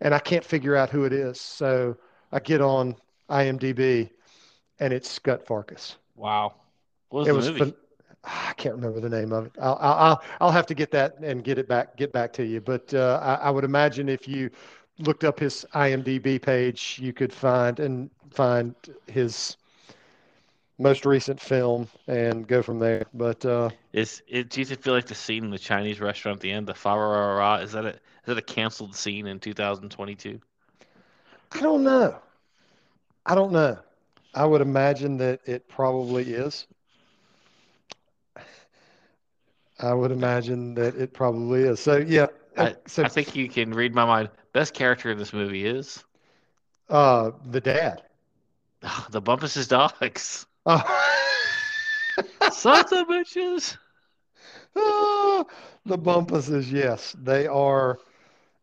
And 0.00 0.14
I 0.14 0.18
can't 0.18 0.44
figure 0.44 0.76
out 0.76 0.90
who 0.90 1.04
it 1.04 1.12
is. 1.12 1.40
So 1.40 1.96
I 2.32 2.40
get 2.40 2.60
on 2.60 2.96
IMDb 3.28 4.10
and 4.80 4.92
it's 4.92 5.10
Scott 5.10 5.44
Farkus. 5.46 5.96
Wow. 6.16 6.54
What 7.10 7.20
was 7.20 7.28
It 7.28 7.32
the 7.32 7.36
was 7.36 7.50
movie? 7.52 7.60
phen- 7.60 7.74
I 8.24 8.52
can't 8.56 8.74
remember 8.74 9.00
the 9.00 9.08
name 9.08 9.32
of 9.32 9.46
it. 9.46 9.52
I'll, 9.60 9.78
I'll, 9.80 9.94
I'll- 9.94 10.22
I'll 10.40 10.50
have 10.50 10.66
to 10.66 10.74
get 10.74 10.90
that 10.92 11.18
and 11.22 11.42
get 11.44 11.58
it 11.58 11.68
back, 11.68 11.96
get 11.96 12.12
back 12.12 12.32
to 12.34 12.44
you. 12.44 12.60
But 12.60 12.92
uh, 12.94 13.20
I, 13.22 13.46
I 13.46 13.50
would 13.50 13.64
imagine 13.64 14.08
if 14.08 14.26
you 14.28 14.50
looked 14.98 15.24
up 15.24 15.38
his 15.38 15.64
IMDb 15.74 16.38
page, 16.40 16.98
you 17.00 17.12
could 17.12 17.32
find 17.32 17.78
and 17.80 18.10
find 18.30 18.74
his 19.06 19.56
most 20.78 21.04
recent 21.04 21.40
film 21.40 21.88
and 22.06 22.46
go 22.46 22.62
from 22.62 22.78
there. 22.78 23.06
But 23.12 23.44
uh, 23.44 23.70
Is 23.92 24.22
it? 24.28 24.50
Do 24.50 24.60
you 24.60 24.66
feel 24.66 24.94
like 24.94 25.06
the 25.06 25.14
scene 25.14 25.44
in 25.44 25.50
the 25.50 25.58
Chinese 25.58 26.00
restaurant 26.00 26.36
at 26.36 26.42
the 26.42 26.52
end, 26.52 26.66
the 26.66 26.74
fa 26.74 26.90
ra 26.90 26.96
ra 26.96 27.36
ra? 27.36 27.54
Is 27.56 27.72
that 27.72 27.84
a 27.84 27.90
is 27.90 28.26
that 28.26 28.38
a 28.38 28.42
canceled 28.42 28.94
scene 28.94 29.26
in 29.26 29.40
2022? 29.40 30.40
I 31.52 31.60
don't 31.60 31.82
know. 31.82 32.18
I 33.26 33.34
don't 33.34 33.52
know. 33.52 33.78
I 34.34 34.44
would 34.44 34.60
imagine 34.60 35.16
that 35.18 35.40
it 35.46 35.68
probably 35.68 36.32
is. 36.32 36.66
I 39.80 39.94
would 39.94 40.10
imagine 40.10 40.74
that 40.74 40.96
it 40.96 41.12
probably 41.12 41.62
is. 41.62 41.80
So 41.80 41.96
yeah. 41.96 42.26
I, 42.56 42.74
so 42.86 43.04
I 43.04 43.08
think 43.08 43.36
you 43.36 43.48
can 43.48 43.72
read 43.72 43.94
my 43.94 44.04
mind. 44.04 44.30
Best 44.52 44.74
character 44.74 45.10
in 45.10 45.18
this 45.18 45.32
movie 45.32 45.64
is 45.64 46.04
uh, 46.88 47.30
the 47.46 47.60
dad. 47.60 48.02
the 49.10 49.20
Bumpus' 49.20 49.66
dogs. 49.68 50.47
Oh. 52.40 52.50
Sons 52.52 52.92
of 52.92 53.06
bitches. 53.08 53.76
Ah, 54.76 55.44
the 55.86 55.98
Bumpuses, 55.98 56.70
yes, 56.70 57.16
they 57.22 57.46
are 57.46 57.98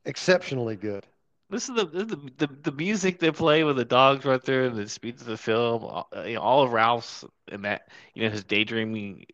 exceptionally 0.05 0.75
good. 0.75 1.05
This 1.49 1.69
is 1.69 1.75
the, 1.75 1.85
the 1.85 2.17
the 2.37 2.47
the 2.63 2.71
music 2.71 3.19
they 3.19 3.31
play 3.31 3.63
when 3.63 3.75
the 3.75 3.85
dogs 3.85 4.25
run 4.25 4.39
through 4.39 4.67
and 4.67 4.77
the 4.77 4.89
speeds 4.89 5.21
of 5.21 5.27
the 5.27 5.37
film. 5.37 5.83
All, 5.83 6.09
you 6.25 6.35
know, 6.35 6.41
all 6.41 6.63
of 6.63 6.73
Ralph's 6.73 7.23
and 7.51 7.65
that 7.65 7.89
you 8.13 8.23
know 8.23 8.29
his 8.31 8.43
daydreaming, 8.43 9.25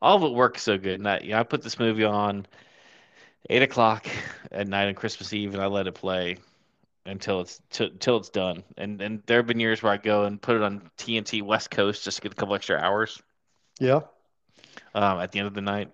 all 0.00 0.16
of 0.16 0.22
it 0.24 0.34
works 0.34 0.62
so 0.62 0.78
good. 0.78 0.98
And 1.00 1.08
I, 1.08 1.20
you 1.20 1.30
know, 1.30 1.40
I 1.40 1.42
put 1.44 1.62
this 1.62 1.78
movie 1.78 2.04
on 2.04 2.46
eight 3.50 3.62
o'clock 3.62 4.06
at 4.50 4.68
night 4.68 4.88
on 4.88 4.94
Christmas 4.94 5.32
Eve, 5.32 5.54
and 5.54 5.62
I 5.62 5.66
let 5.66 5.86
it 5.86 5.94
play 5.94 6.38
until 7.06 7.40
it's 7.40 7.60
t 7.70 7.90
till 7.98 8.16
it's 8.16 8.28
done. 8.28 8.62
And 8.76 9.00
and 9.00 9.22
there 9.26 9.38
have 9.38 9.46
been 9.46 9.60
years 9.60 9.82
where 9.82 9.92
I 9.92 9.96
go 9.96 10.24
and 10.24 10.40
put 10.40 10.56
it 10.56 10.62
on 10.62 10.88
TNT 10.98 11.42
West 11.42 11.70
Coast 11.70 12.04
just 12.04 12.18
to 12.18 12.22
get 12.22 12.32
a 12.32 12.34
couple 12.36 12.54
extra 12.54 12.78
hours 12.78 13.20
Yeah. 13.80 14.00
um, 14.94 15.20
at 15.20 15.32
the 15.32 15.38
end 15.40 15.48
of 15.48 15.54
the 15.54 15.60
night. 15.62 15.90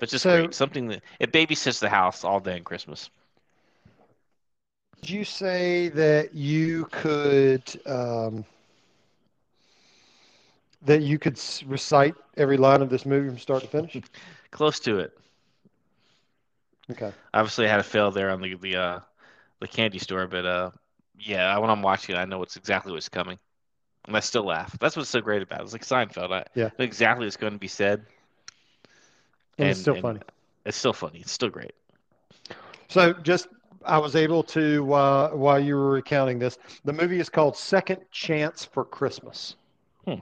But 0.00 0.08
just 0.08 0.22
So- 0.22 0.42
great, 0.42 0.54
something 0.54 0.88
that 0.88 1.02
it 1.20 1.32
babysits 1.32 1.80
the 1.80 1.88
house 1.88 2.24
all 2.24 2.40
day 2.40 2.56
on 2.56 2.64
Christmas. 2.64 3.10
Did 5.00 5.10
you 5.10 5.24
say 5.24 5.88
that 5.88 6.32
you 6.34 6.84
could 6.92 7.62
um, 7.86 8.44
that 10.82 11.02
you 11.02 11.18
could 11.18 11.40
recite 11.66 12.14
every 12.36 12.56
line 12.56 12.82
of 12.82 12.90
this 12.90 13.04
movie 13.06 13.28
from 13.28 13.38
start 13.38 13.62
to 13.62 13.68
finish? 13.68 13.96
Close 14.52 14.78
to 14.80 14.98
it. 14.98 15.16
Okay. 16.90 17.12
Obviously, 17.34 17.66
I 17.66 17.70
had 17.70 17.80
a 17.80 17.84
fail 17.84 18.10
there 18.10 18.30
on 18.30 18.40
the 18.40 18.54
the 18.54 18.76
uh, 18.76 19.00
the 19.62 19.68
candy 19.68 19.98
store, 19.98 20.26
but 20.26 20.44
uh, 20.44 20.70
yeah, 21.18 21.56
when 21.58 21.70
I'm 21.70 21.82
watching 21.82 22.14
it, 22.14 22.18
I 22.18 22.24
know 22.24 22.38
what's 22.38 22.56
exactly 22.56 22.92
what's 22.92 23.08
coming, 23.08 23.38
and 24.06 24.16
I 24.16 24.20
still 24.20 24.44
laugh. 24.44 24.76
That's 24.78 24.96
what's 24.96 25.08
so 25.08 25.20
great 25.20 25.42
about 25.42 25.60
it. 25.60 25.64
It's 25.64 25.72
like 25.72 25.84
Seinfeld. 25.86 26.32
I 26.32 26.44
Yeah. 26.54 26.70
know 26.78 26.84
exactly 26.84 27.24
what's 27.26 27.36
going 27.36 27.52
to 27.54 27.58
be 27.58 27.68
said. 27.68 28.04
And, 29.58 29.68
it's 29.68 29.80
still 29.80 29.94
and- 29.94 30.02
funny. 30.02 30.20
It's 30.64 30.76
still 30.76 30.92
funny. 30.92 31.20
It's 31.20 31.32
still 31.32 31.48
great. 31.48 31.72
So 32.88 33.12
just 33.12 33.48
I 33.84 33.98
was 33.98 34.14
able 34.14 34.42
to 34.44 34.92
uh, 34.92 35.30
while 35.30 35.58
you 35.58 35.74
were 35.74 35.90
recounting 35.90 36.38
this, 36.38 36.56
the 36.84 36.92
movie 36.92 37.18
is 37.18 37.28
called 37.28 37.56
Second 37.56 38.00
Chance 38.12 38.64
for 38.66 38.84
Christmas. 38.84 39.56
Hmm. 40.04 40.16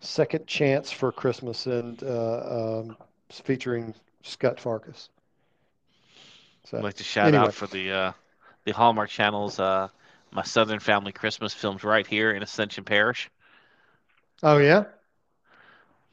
Second 0.00 0.46
Chance 0.46 0.90
for 0.92 1.12
Christmas, 1.12 1.66
and 1.66 2.02
uh, 2.02 2.80
um, 2.80 2.96
featuring 3.30 3.94
Scott 4.22 4.56
Farkus. 4.56 5.08
So 6.64 6.78
I'd 6.78 6.84
like 6.84 6.94
to 6.94 7.04
shout 7.04 7.28
anyway. 7.28 7.44
out 7.44 7.54
for 7.54 7.66
the 7.66 7.90
uh, 7.92 8.12
the 8.64 8.72
Hallmark 8.72 9.10
Channel's 9.10 9.58
uh, 9.58 9.88
My 10.32 10.42
Southern 10.42 10.80
Family 10.80 11.12
Christmas 11.12 11.54
films 11.54 11.84
right 11.84 12.06
here 12.06 12.32
in 12.32 12.42
Ascension 12.42 12.84
Parish. 12.84 13.30
oh 14.42 14.58
yeah, 14.58 14.84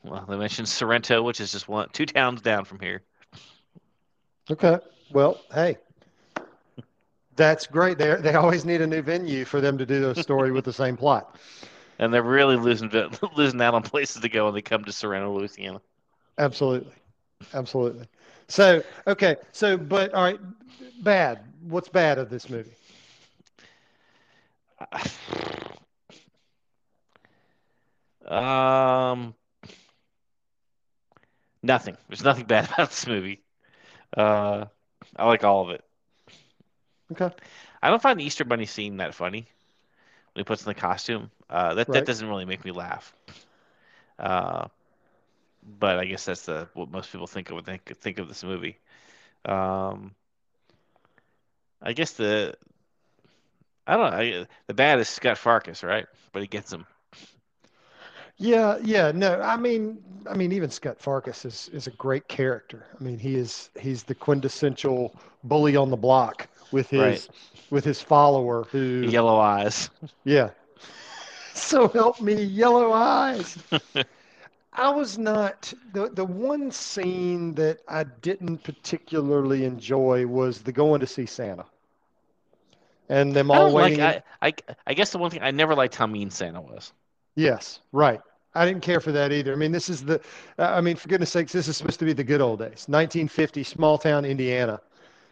Well, 0.03 0.25
they 0.27 0.37
mentioned 0.37 0.67
Sorrento, 0.69 1.23
which 1.23 1.39
is 1.41 1.51
just 1.51 1.67
one 1.67 1.89
two 1.89 2.05
towns 2.05 2.41
down 2.41 2.65
from 2.65 2.79
here. 2.79 3.01
okay. 4.49 4.79
Well, 5.09 5.45
hey, 5.53 5.77
that's 7.35 7.67
great. 7.67 7.97
They 7.97 8.15
they 8.15 8.33
always 8.35 8.65
need 8.65 8.81
a 8.81 8.87
new 8.87 9.01
venue 9.01 9.45
for 9.45 9.61
them 9.61 9.77
to 9.77 9.85
do 9.85 10.09
a 10.09 10.15
story 10.15 10.51
with 10.51 10.65
the 10.65 10.73
same 10.73 10.97
plot. 10.97 11.35
And 11.99 12.13
they're 12.13 12.21
really 12.23 12.57
losing 12.57 12.89
losing 13.35 13.61
out 13.61 13.73
on 13.75 13.83
places 13.83 14.21
to 14.21 14.29
go 14.29 14.45
when 14.45 14.53
they 14.53 14.61
come 14.61 14.83
to 14.83 14.91
Sorrento, 14.91 15.33
Louisiana. 15.33 15.81
Absolutely. 16.37 16.91
Absolutely. 17.53 18.07
So, 18.51 18.83
okay. 19.07 19.37
So, 19.51 19.77
but 19.77 20.13
all 20.13 20.23
right, 20.23 20.39
bad. 21.03 21.39
What's 21.63 21.89
bad 21.89 22.17
of 22.19 22.29
this 22.29 22.49
movie? 22.49 22.75
Um, 28.25 29.35
nothing. 31.63 31.97
There's 32.07 32.23
nothing 32.23 32.45
bad 32.45 32.65
about 32.73 32.89
this 32.89 33.07
movie. 33.07 33.43
Uh, 34.15 34.65
I 35.15 35.27
like 35.27 35.43
all 35.43 35.63
of 35.63 35.69
it. 35.71 35.83
Okay. 37.11 37.31
I 37.81 37.89
don't 37.89 38.01
find 38.01 38.19
the 38.19 38.23
Easter 38.25 38.45
Bunny 38.45 38.65
scene 38.65 38.97
that 38.97 39.13
funny 39.15 39.47
when 40.33 40.41
he 40.41 40.43
puts 40.43 40.65
on 40.67 40.73
the 40.73 40.79
costume. 40.79 41.31
Uh, 41.49 41.75
that 41.75 41.91
Right. 41.91 42.05
that 42.05 42.05
doesn't 42.05 42.27
really 42.27 42.45
make 42.45 42.65
me 42.65 42.71
laugh. 42.71 43.13
Uh, 44.19 44.67
but 45.63 45.99
I 45.99 46.05
guess 46.05 46.25
that's 46.25 46.45
the 46.45 46.67
what 46.73 46.89
most 46.91 47.11
people 47.11 47.27
think 47.27 47.49
of 47.49 47.55
when 47.55 47.63
they 47.65 47.79
think 47.93 48.19
of 48.19 48.27
this 48.27 48.43
movie. 48.43 48.77
Um, 49.45 50.13
I 51.81 51.93
guess 51.93 52.13
the 52.13 52.55
I 53.87 53.97
don't 53.97 54.11
know. 54.11 54.17
I, 54.17 54.45
the 54.67 54.73
bad 54.73 54.99
is 54.99 55.09
Scott 55.09 55.37
Farkus, 55.37 55.83
right? 55.83 56.05
But 56.31 56.41
he 56.41 56.47
gets 56.47 56.71
him. 56.71 56.85
Yeah, 58.37 58.77
yeah, 58.83 59.11
no. 59.13 59.39
I 59.41 59.55
mean, 59.57 60.01
I 60.29 60.35
mean, 60.35 60.51
even 60.51 60.69
Scott 60.71 60.97
Farkus 60.99 61.45
is 61.45 61.69
is 61.73 61.87
a 61.87 61.91
great 61.91 62.27
character. 62.27 62.85
I 62.99 63.03
mean, 63.03 63.19
he 63.19 63.35
is 63.35 63.69
he's 63.79 64.03
the 64.03 64.15
quintessential 64.15 65.15
bully 65.43 65.75
on 65.75 65.89
the 65.89 65.97
block 65.97 66.47
with 66.71 66.89
his 66.89 67.01
Right. 67.01 67.27
with 67.69 67.83
his 67.85 68.01
follower 68.01 68.63
who 68.71 69.01
Yellow 69.09 69.39
eyes. 69.39 69.89
yeah. 70.23 70.49
So 71.53 71.89
help 71.89 72.21
me, 72.21 72.41
yellow 72.43 72.93
eyes. 72.93 73.57
I 74.73 74.89
was 74.89 75.17
not 75.17 75.73
the 75.93 76.09
the 76.09 76.25
one 76.25 76.71
scene 76.71 77.53
that 77.55 77.79
I 77.87 78.03
didn't 78.03 78.59
particularly 78.59 79.65
enjoy 79.65 80.25
was 80.25 80.61
the 80.61 80.71
going 80.71 81.01
to 81.01 81.07
see 81.07 81.25
Santa. 81.25 81.65
And 83.09 83.33
them 83.35 83.51
all 83.51 83.65
don't 83.65 83.73
like. 83.73 83.91
waiting. 83.91 84.01
I, 84.01 84.21
I 84.41 84.53
I 84.87 84.93
guess 84.93 85.11
the 85.11 85.17
one 85.17 85.29
thing 85.31 85.41
I 85.41 85.51
never 85.51 85.75
liked 85.75 85.95
how 85.95 86.07
mean 86.07 86.29
Santa 86.29 86.61
was. 86.61 86.93
Yes, 87.35 87.81
right. 87.91 88.21
I 88.53 88.65
didn't 88.65 88.81
care 88.81 88.99
for 88.99 89.11
that 89.13 89.31
either. 89.31 89.53
I 89.53 89.55
mean, 89.55 89.71
this 89.71 89.89
is 89.89 90.03
the, 90.03 90.19
I 90.57 90.81
mean, 90.81 90.97
for 90.97 91.07
goodness 91.07 91.31
sakes, 91.31 91.53
this 91.53 91.69
is 91.69 91.77
supposed 91.77 91.99
to 91.99 92.05
be 92.05 92.13
the 92.13 92.23
good 92.23 92.41
old 92.41 92.59
days, 92.59 92.85
1950, 92.89 93.63
small 93.63 93.97
town 93.97 94.25
Indiana. 94.25 94.81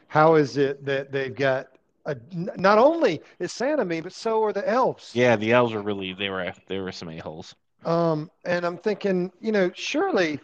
How 0.08 0.36
is 0.36 0.56
it 0.58 0.86
that 0.86 1.12
they've 1.12 1.36
got 1.36 1.68
a, 2.06 2.16
n- 2.32 2.50
not 2.56 2.78
only 2.78 3.22
is 3.40 3.52
Santa 3.52 3.84
mean, 3.84 4.04
but 4.04 4.14
so 4.14 4.44
are 4.44 4.54
the 4.54 4.68
elves. 4.68 5.12
Yeah, 5.14 5.36
the 5.36 5.52
elves 5.52 5.74
were 5.74 5.82
really 5.82 6.14
they 6.14 6.30
were 6.30 6.54
they 6.68 6.80
were 6.80 6.92
some 6.92 7.10
a 7.10 7.18
holes. 7.18 7.56
Um, 7.86 8.30
and 8.46 8.66
I'm 8.66 8.78
thinking, 8.78 9.32
you 9.40 9.52
know, 9.52 9.72
surely 9.74 10.40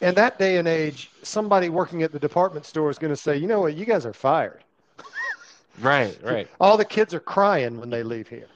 in 0.00 0.14
that 0.14 0.38
day 0.38 0.56
and 0.58 0.68
age, 0.68 1.10
somebody 1.22 1.68
working 1.68 2.02
at 2.02 2.12
the 2.12 2.18
department 2.18 2.66
store 2.66 2.90
is 2.90 2.98
going 2.98 3.12
to 3.12 3.16
say, 3.16 3.36
you 3.36 3.46
know 3.46 3.60
what, 3.60 3.74
you 3.74 3.84
guys 3.84 4.06
are 4.06 4.12
fired. 4.12 4.64
Right, 5.78 6.18
right. 6.22 6.48
All 6.60 6.76
the 6.76 6.84
kids 6.84 7.14
are 7.14 7.20
crying 7.20 7.78
when 7.80 7.90
they 7.90 8.02
leave 8.02 8.28
here. 8.28 8.48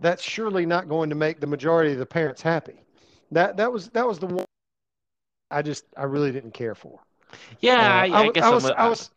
That's 0.00 0.22
surely 0.22 0.66
not 0.66 0.88
going 0.88 1.08
to 1.10 1.16
make 1.16 1.40
the 1.40 1.46
majority 1.46 1.92
of 1.92 1.98
the 1.98 2.06
parents 2.06 2.42
happy. 2.42 2.84
That 3.30 3.56
that 3.56 3.72
was 3.72 3.88
that 3.90 4.06
was 4.06 4.18
the 4.18 4.26
one 4.26 4.44
I 5.50 5.62
just 5.62 5.84
I 5.96 6.04
really 6.04 6.32
didn't 6.32 6.52
care 6.52 6.74
for. 6.74 7.00
Yeah, 7.60 7.78
Uh, 7.78 8.04
I, 8.10 8.18
I, 8.18 8.24
w- 8.24 8.34
guess 8.34 8.50
I 8.50 8.50
was 8.50 8.70
I 8.70 8.88
was 8.88 9.10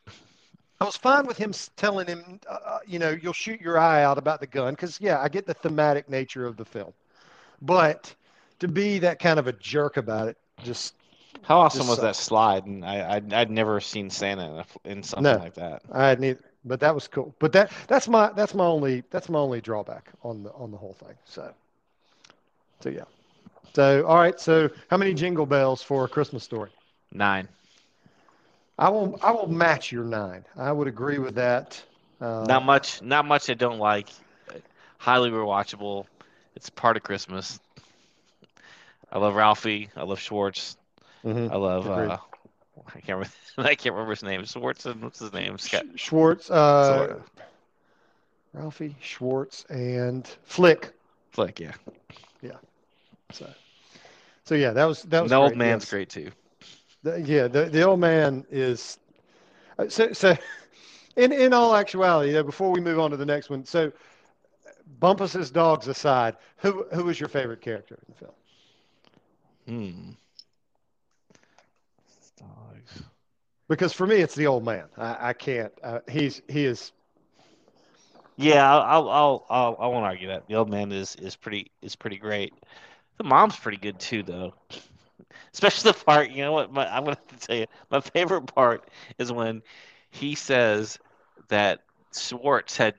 I 0.80 0.86
was 0.86 0.98
fine 0.98 1.26
with 1.28 1.38
him 1.38 1.54
telling 1.76 2.08
him, 2.08 2.40
uh, 2.50 2.58
uh, 2.66 2.80
you 2.86 3.00
know, 3.00 3.10
you'll 3.22 3.34
shoot 3.34 3.62
your 3.62 3.78
eye 3.78 4.04
out 4.04 4.18
about 4.18 4.40
the 4.40 4.48
gun 4.48 4.74
because 4.74 5.00
yeah, 5.02 5.22
I 5.22 5.30
get 5.30 5.46
the 5.46 5.54
thematic 5.54 6.10
nature 6.10 6.46
of 6.46 6.58
the 6.58 6.66
film, 6.66 6.94
but 7.62 8.16
to 8.60 8.68
be 8.68 9.00
that 9.00 9.20
kind 9.20 9.40
of 9.40 9.48
a 9.48 9.54
jerk 9.54 9.98
about 9.98 10.28
it, 10.28 10.38
just 10.64 10.96
How 11.44 11.60
awesome 11.60 11.88
just 11.88 11.90
was 11.90 12.02
that 12.02 12.16
slide? 12.16 12.66
And 12.66 12.84
I, 12.86 13.16
I'd, 13.16 13.34
I'd 13.34 13.52
never 13.52 13.80
seen 13.80 14.10
Santa 14.10 14.44
in, 14.46 14.58
a, 14.60 14.66
in 14.92 15.04
something 15.04 15.36
No. 15.36 15.38
like 15.38 15.56
that. 15.56 15.84
I 15.92 16.08
had 16.08 16.20
neither. 16.20 16.42
But 16.66 16.80
that 16.82 16.94
was 16.94 17.08
cool. 17.08 17.36
But 17.40 17.52
that 17.54 17.72
that's 17.88 18.08
my 18.08 18.32
that's 18.34 18.54
my 18.54 18.66
only 18.66 19.04
that's 19.10 19.30
my 19.30 19.40
only 19.40 19.62
drawback 19.62 20.12
on 20.24 20.44
the 20.44 20.52
on 20.54 20.72
the 20.72 20.78
whole 20.78 20.94
thing. 20.94 21.16
So 21.26 21.54
so 22.80 22.90
yeah. 22.90 23.04
So 23.74 24.06
all 24.06 24.18
right. 24.18 24.40
So 24.40 24.70
how 24.90 24.98
many 24.98 25.14
jingle 25.14 25.46
bells 25.46 25.82
for 25.82 26.06
a 26.06 26.08
Christmas 26.10 26.44
story? 26.44 26.72
Nine. 27.12 27.48
I 28.78 28.90
will 28.90 29.18
I 29.22 29.32
will 29.32 29.48
match 29.48 29.92
your 29.92 30.04
nine. 30.04 30.46
I 30.56 30.72
would 30.72 30.88
agree 30.88 31.18
with 31.20 31.36
that. 31.36 31.84
Uh, 32.20 32.48
Not 32.48 32.64
much. 32.64 33.02
Not 33.02 33.26
much. 33.26 33.50
I 33.50 33.54
don't 33.54 33.80
like. 33.80 34.10
Highly 34.98 35.30
rewatchable. 35.30 36.06
It's 36.56 36.70
part 36.70 36.98
of 36.98 37.04
Christmas. 37.04 37.60
I 39.12 39.20
love 39.20 39.36
Ralphie. 39.36 39.90
I 39.96 40.04
love 40.04 40.20
Schwartz. 40.20 40.78
mhm. 41.24 41.52
I 41.52 41.56
love. 41.56 41.88
Uh, 41.88 42.18
I 42.88 43.00
can't 43.02 43.08
remember. 43.20 43.30
I 43.58 43.76
can't 43.76 43.94
remember 43.94 44.12
his 44.14 44.24
name. 44.24 44.44
Schwartz 44.46 44.86
and 44.86 45.02
what's 45.04 45.20
his 45.20 45.34
name? 45.34 45.58
Scott. 45.58 45.86
Sch- 45.96 46.02
Schwartz, 46.02 46.50
uh, 46.52 47.20
Ralphie 48.54 48.96
Schwartz, 49.02 49.66
and 49.70 50.28
Flick. 50.44 50.92
Flick. 51.32 51.60
Yeah. 51.60 51.74
Yeah. 52.42 52.58
So, 53.32 53.48
so 54.46 54.56
yeah, 54.56 54.72
that 54.72 54.86
was 54.86 55.04
that 55.04 55.22
was 55.24 55.30
The 55.32 55.38
old 55.38 55.56
man's 55.56 55.84
yes. 55.84 55.90
great 55.90 56.10
too. 56.10 56.32
The- 57.04 57.22
yeah, 57.22 57.48
the, 57.48 57.66
the 57.66 57.84
old 57.84 58.00
man 58.00 58.46
is. 58.50 58.98
uh, 59.78 59.88
So, 59.90 60.14
so 60.14 60.36
in 61.16 61.32
in 61.32 61.54
all 61.54 61.76
actuality, 61.76 62.42
before 62.42 62.72
we 62.72 62.80
move 62.82 63.00
on 63.00 63.12
to 63.12 63.18
the 63.18 63.26
next 63.26 63.50
one, 63.50 63.66
so 63.66 63.92
Bumpus's 65.00 65.52
dogs 65.52 65.88
aside, 65.88 66.36
who 66.58 66.86
who 66.94 67.06
was 67.06 67.20
your 67.20 67.30
favorite 67.30 67.62
character 67.62 67.96
in 67.96 68.14
the 68.14 68.20
film? 68.20 68.32
Hmm. 69.68 70.12
Dogs. 72.38 73.04
Because 73.68 73.94
for 73.94 74.06
me, 74.06 74.18
it's 74.18 74.36
the 74.36 74.48
old 74.48 74.64
man. 74.64 74.86
I, 74.98 75.30
I 75.30 75.34
can't. 75.34 75.74
Uh, 75.84 76.00
he's 76.10 76.42
he 76.48 76.66
is. 76.66 76.92
Yeah, 78.38 78.70
I'll, 78.70 78.82
I'll, 78.82 79.10
I'll, 79.10 79.46
I'll, 79.50 79.78
I 79.80 79.88
won't 79.88 80.06
argue 80.06 80.28
that 80.28 80.48
the 80.48 80.56
old 80.56 80.70
man 80.70 80.92
is 80.92 81.16
is 81.16 81.36
pretty 81.36 81.72
is 81.82 81.96
pretty 81.96 82.18
great. 82.18 82.54
The 83.18 83.24
mom's 83.24 83.56
pretty 83.56 83.78
good 83.78 84.00
too, 84.00 84.24
though. 84.24 84.54
Especially 85.54 85.92
the 85.92 85.98
part, 85.98 86.30
you 86.32 86.44
know 86.44 86.52
what? 86.52 86.72
My, 86.72 86.86
I'm 86.86 87.06
gonna 87.06 87.18
have 87.18 87.40
to 87.40 87.48
tell 87.48 87.56
you, 87.56 87.66
my 87.90 88.02
favorite 88.02 88.44
part 88.44 88.90
is 89.18 89.32
when 89.32 89.64
he 90.12 90.36
says 90.36 91.00
that 91.48 91.80
Schwartz 92.14 92.78
had. 92.78 92.96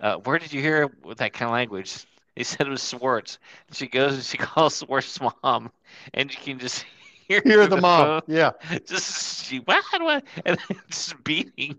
Uh, 0.00 0.16
where 0.16 0.38
did 0.38 0.52
you 0.52 0.60
hear 0.60 0.90
with 1.02 1.18
that 1.18 1.32
kind 1.32 1.48
of 1.48 1.52
language? 1.52 2.06
He 2.36 2.44
said 2.44 2.66
it 2.66 2.70
was 2.70 2.88
Schwartz. 2.88 3.38
And 3.66 3.76
she 3.76 3.88
goes 3.88 4.14
and 4.14 4.22
she 4.22 4.36
calls 4.38 4.78
Schwartz's 4.78 5.20
mom, 5.42 5.72
and 6.14 6.32
you 6.32 6.38
can 6.40 6.58
just 6.58 6.84
hear, 7.28 7.40
Hear 7.44 7.66
through 7.66 7.76
the 7.76 7.80
mom. 7.80 8.06
phone, 8.06 8.22
Yeah. 8.26 8.52
just 8.86 9.44
she 9.44 9.58
what, 9.58 9.82
what 10.00 10.24
and 10.44 10.58
just 10.88 11.22
beating, 11.24 11.76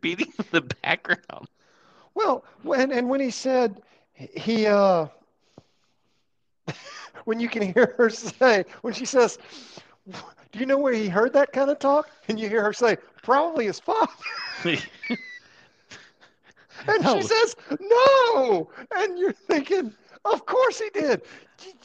beating 0.00 0.32
the 0.50 0.62
background. 0.82 1.48
Well, 2.14 2.44
when 2.62 2.90
and 2.92 3.08
when 3.08 3.20
he 3.20 3.30
said 3.30 3.80
he 4.16 4.66
uh 4.66 5.06
when 7.24 7.40
you 7.40 7.48
can 7.48 7.62
hear 7.72 7.94
her 7.96 8.10
say 8.10 8.64
when 8.82 8.92
she 8.92 9.04
says 9.04 9.38
do 10.52 10.58
you 10.58 10.66
know 10.66 10.78
where 10.78 10.92
he 10.92 11.08
heard 11.08 11.32
that 11.32 11.52
kind 11.52 11.70
of 11.70 11.78
talk 11.78 12.10
and 12.28 12.38
you 12.38 12.48
hear 12.48 12.62
her 12.62 12.72
say 12.72 12.96
probably 13.22 13.66
his 13.66 13.80
father 13.80 14.12
and 16.88 17.02
No. 17.02 17.16
she 17.16 17.22
says 17.22 17.56
no 17.80 18.70
and 18.96 19.18
you're 19.18 19.32
thinking 19.32 19.92
of 20.24 20.46
course 20.46 20.78
he 20.80 20.90
did 20.90 21.22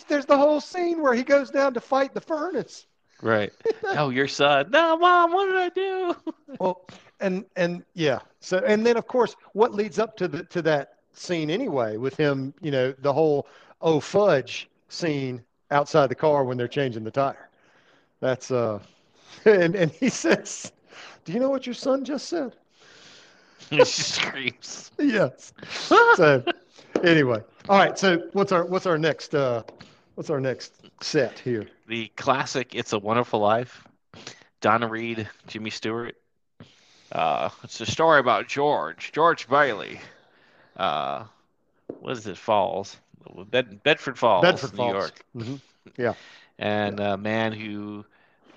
there's 0.08 0.26
the 0.26 0.38
whole 0.38 0.62
scene 0.62 1.02
where 1.02 1.14
he 1.14 1.24
goes 1.24 1.50
down 1.52 1.74
to 1.74 1.80
fight 1.82 2.14
the 2.14 2.22
furnace 2.22 2.88
Right. 3.22 3.54
Oh, 3.98 4.10
your 4.10 4.28
son. 4.28 4.70
No, 4.72 4.98
mom. 4.98 5.32
What 5.32 5.46
did 5.46 5.56
I 5.56 5.70
do? 5.70 6.16
well 6.60 6.82
and 7.22 7.46
and 7.56 7.84
yeah. 7.94 8.20
So 8.42 8.58
and 8.60 8.86
then 8.86 8.98
of 8.98 9.08
course, 9.08 9.38
what 9.54 9.74
leads 9.74 10.00
up 10.00 10.18
to 10.18 10.28
the 10.28 10.44
to 10.44 10.62
that 10.64 10.96
scene 11.14 11.50
anyway 11.50 11.96
with 11.96 12.18
him, 12.18 12.54
you 12.62 12.72
know, 12.72 12.94
the 13.00 13.14
whole 13.14 13.48
oh 13.82 14.02
fudge 14.02 14.70
scene 14.90 15.42
outside 15.72 16.08
the 16.08 16.16
car 16.16 16.44
when 16.44 16.58
they're 16.58 16.68
changing 16.68 17.06
the 17.06 17.12
tire. 17.12 17.50
That's 18.20 18.52
uh, 18.52 18.80
and 19.46 19.76
and 19.76 19.92
he 19.92 20.10
says, 20.10 20.74
"Do 21.24 21.32
you 21.32 21.40
know 21.40 21.50
what 21.50 21.66
your 21.66 21.74
son 21.74 22.04
just 22.04 22.28
said?" 22.28 22.56
screams. 23.84 24.92
yes. 25.00 25.54
So 26.16 26.44
anyway, 27.04 27.42
all 27.70 27.78
right. 27.78 27.98
So 27.98 28.28
what's 28.34 28.52
our 28.52 28.66
what's 28.66 28.86
our 28.86 28.98
next 28.98 29.34
uh, 29.36 29.64
what's 30.16 30.30
our 30.30 30.40
next 30.40 30.74
set 31.02 31.40
here? 31.40 31.68
The 31.88 32.08
classic 32.16 32.76
"It's 32.76 32.94
a 32.94 33.00
Wonderful 33.00 33.40
Life." 33.40 33.88
Donna 34.62 34.88
Reed, 34.88 35.28
Jimmy 35.48 35.70
Stewart. 35.70 36.16
Uh, 37.12 37.50
it's 37.64 37.80
a 37.82 37.86
story 37.86 38.20
about 38.20 38.48
George, 38.48 39.12
George 39.12 39.48
Bailey. 39.48 40.00
Uh, 40.76 41.26
what 42.00 42.14
is 42.14 42.26
it? 42.26 42.38
Falls, 42.38 42.98
Bed- 43.52 43.84
Bedford 43.84 44.18
Falls, 44.18 44.42
Bedford 44.42 44.72
New 44.72 44.78
Falls. 44.78 44.94
York. 44.94 45.26
Mhm. 45.36 45.60
Yeah. 45.98 46.14
and 46.58 47.00
a 47.00 47.16
man 47.18 47.52
who 47.52 48.06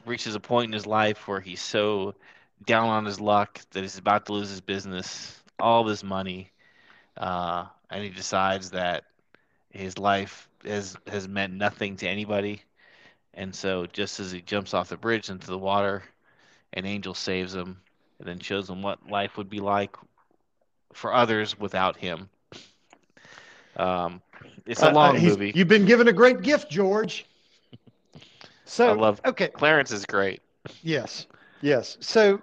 reaches 0.06 0.34
a 0.34 0.40
point 0.40 0.68
in 0.68 0.72
his 0.72 0.86
life 0.86 1.28
where 1.28 1.40
he's 1.40 1.60
so 1.60 2.14
down 2.64 2.88
on 2.88 3.04
his 3.04 3.20
luck 3.20 3.60
that 3.72 3.82
he's 3.82 3.98
about 3.98 4.26
to 4.26 4.32
lose 4.32 4.50
his 4.50 4.60
business, 4.60 5.42
all 5.58 5.82
of 5.82 5.88
his 5.88 6.02
money, 6.04 6.50
uh, 7.16 7.66
and 7.90 8.02
he 8.02 8.10
decides 8.10 8.70
that 8.70 9.04
his 9.70 9.98
life 9.98 10.48
has 10.64 10.96
has 11.06 11.28
meant 11.28 11.52
nothing 11.54 11.96
to 11.96 12.08
anybody, 12.08 12.62
and 13.34 13.54
so 13.54 13.86
just 13.86 14.20
as 14.20 14.30
he 14.32 14.40
jumps 14.40 14.74
off 14.74 14.88
the 14.88 14.96
bridge 14.96 15.28
into 15.30 15.46
the 15.46 15.58
water, 15.58 16.02
an 16.72 16.84
angel 16.86 17.14
saves 17.14 17.54
him 17.54 17.80
and 18.18 18.28
then 18.28 18.38
shows 18.40 18.68
him 18.68 18.82
what 18.82 19.08
life 19.08 19.36
would 19.36 19.48
be 19.50 19.60
like 19.60 19.96
for 20.92 21.12
others 21.12 21.58
without 21.58 21.96
him. 21.96 22.28
Um, 23.76 24.22
it's 24.66 24.82
a 24.82 24.86
Uh, 24.86 24.94
uh, 25.00 25.12
long 25.12 25.20
movie. 25.20 25.54
You've 25.54 25.68
been 25.68 25.84
given 25.86 26.08
a 26.08 26.12
great 26.12 26.42
gift, 26.42 26.70
George. 26.70 27.26
So 28.64 28.90
I 28.90 28.92
love 28.92 29.22
okay. 29.24 29.50
Clarence 29.52 29.90
is 29.92 30.04
great. 30.06 30.40
Yes, 30.82 31.26
yes. 31.60 31.96
So 32.00 32.40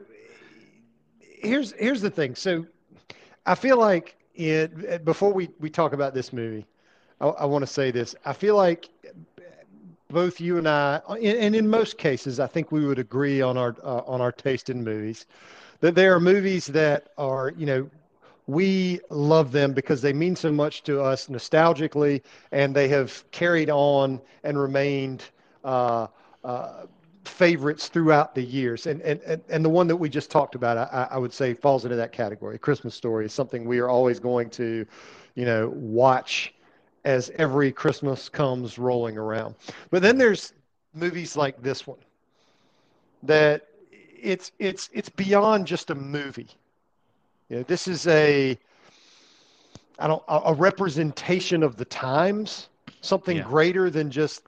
here's 1.20 1.72
here's 1.74 2.02
the 2.02 2.10
thing. 2.10 2.36
So 2.36 2.66
I 3.46 3.56
feel 3.56 3.78
like 3.78 4.16
it 4.36 5.06
before 5.06 5.34
we 5.34 5.50
we 5.60 5.70
talk 5.70 5.94
about 5.94 6.14
this 6.14 6.34
movie, 6.34 6.66
I, 7.20 7.28
I 7.28 7.46
want 7.46 7.64
to 7.64 7.68
say 7.68 7.92
this. 7.92 8.16
I 8.26 8.34
feel 8.34 8.56
like 8.56 8.90
both 10.10 10.40
you 10.40 10.58
and 10.58 10.68
I, 10.68 11.02
and 11.10 11.56
in 11.56 11.68
most 11.68 11.98
cases, 11.98 12.40
I 12.40 12.48
think 12.48 12.72
we 12.72 12.86
would 12.86 13.00
agree 13.00 13.42
on 13.42 13.58
our 13.58 13.76
uh, 13.84 14.02
on 14.06 14.22
our 14.22 14.32
taste 14.32 14.70
in 14.70 14.84
movies. 14.84 15.26
That 15.80 15.96
there 15.96 16.14
are 16.16 16.20
movies 16.20 16.68
that 16.68 17.10
are 17.18 17.54
you 17.58 17.66
know 17.66 17.90
we 18.48 19.00
love 19.10 19.52
them 19.52 19.74
because 19.74 20.02
they 20.02 20.14
mean 20.14 20.36
so 20.36 20.52
much 20.52 20.84
to 20.84 21.02
us 21.02 21.28
nostalgically, 21.28 22.22
and 22.52 22.76
they 22.76 22.88
have 22.90 23.24
carried 23.32 23.70
on 23.70 24.22
and 24.44 24.60
remained 24.60 25.24
uh, 25.64 26.08
uh, 26.44 26.86
favorites 27.28 27.88
throughout 27.90 28.36
the 28.36 28.44
years. 28.44 28.88
And, 28.88 29.02
and 29.02 29.22
and 29.22 29.42
and 29.50 29.66
the 29.66 29.70
one 29.70 29.88
that 29.88 29.96
we 29.96 30.10
just 30.10 30.32
talked 30.32 30.56
about, 30.56 30.78
I, 30.78 31.08
I 31.12 31.18
would 31.18 31.34
say, 31.34 31.54
falls 31.54 31.86
into 31.86 31.98
that 31.98 32.12
category. 32.12 32.58
Christmas 32.58 32.96
Story 32.96 33.26
is 33.26 33.34
something 33.34 33.66
we 33.66 33.80
are 33.80 33.90
always 33.90 34.20
going 34.20 34.50
to, 34.52 34.86
you 35.36 35.46
know, 35.46 35.70
watch 35.76 36.54
as 37.04 37.32
every 37.36 37.72
Christmas 37.72 38.30
comes 38.30 38.78
rolling 38.78 39.18
around. 39.18 39.56
But 39.92 40.02
then 40.02 40.18
there's 40.18 40.54
movies 40.94 41.36
like 41.36 41.62
this 41.62 41.86
one 41.88 42.00
that 43.24 43.68
it's 44.22 44.52
it's 44.60 44.90
it's 44.94 45.10
beyond 45.10 45.68
just 45.68 45.90
a 45.90 45.96
movie. 45.96 46.48
You 47.50 47.58
know, 47.58 47.64
this 47.64 47.88
is 47.88 48.08
a 48.08 48.58
I 50.00 50.08
don't 50.08 50.24
a 50.28 50.42
a 50.46 50.54
representation 50.54 51.64
of 51.64 51.78
the 51.78 51.86
times, 51.86 52.70
something 53.02 53.38
Yeah. 53.38 53.44
greater 53.44 53.90
than 53.90 54.12
just 54.12 54.44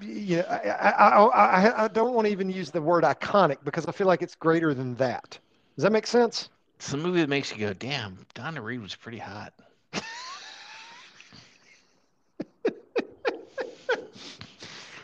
you 0.00 0.36
know, 0.38 0.44
I, 0.48 0.70
I, 0.70 1.08
I, 1.08 1.84
I, 1.84 1.88
don't 1.88 2.14
want 2.14 2.26
to 2.26 2.32
even 2.32 2.50
use 2.50 2.70
the 2.70 2.80
word 2.80 3.04
iconic 3.04 3.58
because 3.64 3.86
I 3.86 3.92
feel 3.92 4.06
like 4.06 4.22
it's 4.22 4.34
greater 4.34 4.74
than 4.74 4.94
that. 4.96 5.38
Does 5.76 5.82
that 5.82 5.92
make 5.92 6.06
sense? 6.06 6.48
It's 6.76 6.92
a 6.92 6.96
movie 6.96 7.20
that 7.20 7.28
makes 7.28 7.50
you 7.52 7.58
go, 7.58 7.72
damn, 7.72 8.18
Donna 8.34 8.62
Reed 8.62 8.80
was 8.80 8.94
pretty 8.94 9.18
hot. 9.18 9.52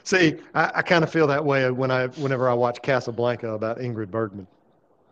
See, 0.05 0.37
I, 0.55 0.71
I 0.77 0.83
kind 0.83 1.03
of 1.03 1.11
feel 1.11 1.27
that 1.27 1.45
way 1.45 1.71
when 1.71 1.91
I 1.91 2.07
whenever 2.09 2.49
I 2.49 2.55
watch 2.55 2.81
Casablanca 2.83 3.53
about 3.55 3.79
Ingrid 3.79 4.11
Bergman. 4.11 4.47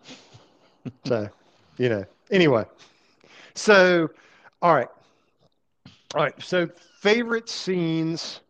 so, 1.05 1.29
you 1.79 1.89
know. 1.89 2.05
Anyway, 2.31 2.65
so 3.55 4.09
all 4.61 4.75
right, 4.75 4.89
all 6.15 6.23
right. 6.23 6.35
So 6.43 6.69
favorite 7.01 7.49
scenes 7.49 8.41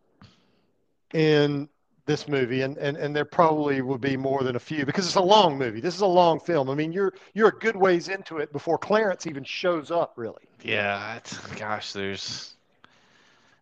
in 1.13 1.69
this 2.05 2.27
movie, 2.27 2.61
and 2.61 2.77
and 2.77 2.97
and 2.97 3.15
there 3.15 3.25
probably 3.25 3.81
would 3.81 4.01
be 4.01 4.17
more 4.17 4.43
than 4.43 4.55
a 4.55 4.59
few 4.59 4.85
because 4.85 5.05
it's 5.05 5.15
a 5.15 5.21
long 5.21 5.57
movie. 5.57 5.79
This 5.79 5.95
is 5.95 6.01
a 6.01 6.05
long 6.05 6.39
film. 6.39 6.69
I 6.69 6.75
mean, 6.75 6.91
you're 6.91 7.13
you're 7.33 7.49
a 7.49 7.59
good 7.59 7.75
ways 7.75 8.09
into 8.09 8.37
it 8.37 8.51
before 8.51 8.77
Clarence 8.77 9.25
even 9.25 9.43
shows 9.43 9.89
up, 9.91 10.13
really. 10.15 10.43
Yeah, 10.63 11.15
it's, 11.15 11.37
gosh, 11.55 11.91
there's, 11.91 12.53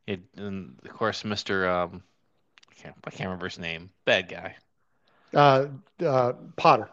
it, 0.05 0.19
and 0.37 0.77
of 0.85 0.91
course, 0.91 1.23
Mr. 1.23 1.67
Um, 1.67 2.03
I 2.69 2.73
can't, 2.81 2.95
I 3.05 3.09
can't 3.09 3.27
remember 3.27 3.47
his 3.47 3.57
name. 3.57 3.89
Bad 4.05 4.29
guy, 4.29 4.55
Uh, 5.33 5.65
uh, 6.05 6.33
Potter. 6.57 6.89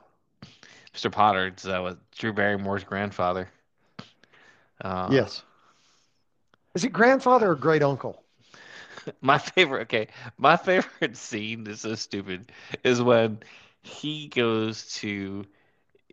Mr. 0.94 1.12
Potter. 1.12 1.48
It's, 1.48 1.66
uh, 1.66 1.80
was 1.82 1.96
Drew 2.16 2.32
Barrymore's 2.32 2.84
grandfather. 2.84 3.50
Uh, 4.80 5.08
yes. 5.10 5.42
Is 6.74 6.84
it 6.84 6.92
grandfather 6.92 7.50
or 7.50 7.54
great 7.54 7.82
uncle? 7.82 8.22
My 9.20 9.38
favorite, 9.38 9.82
okay, 9.82 10.08
my 10.38 10.56
favorite 10.56 11.16
scene 11.18 11.66
is 11.66 11.82
so 11.82 11.94
stupid, 11.94 12.52
is 12.84 13.00
when 13.02 13.40
he 13.82 14.28
goes 14.28 14.86
to, 14.96 15.46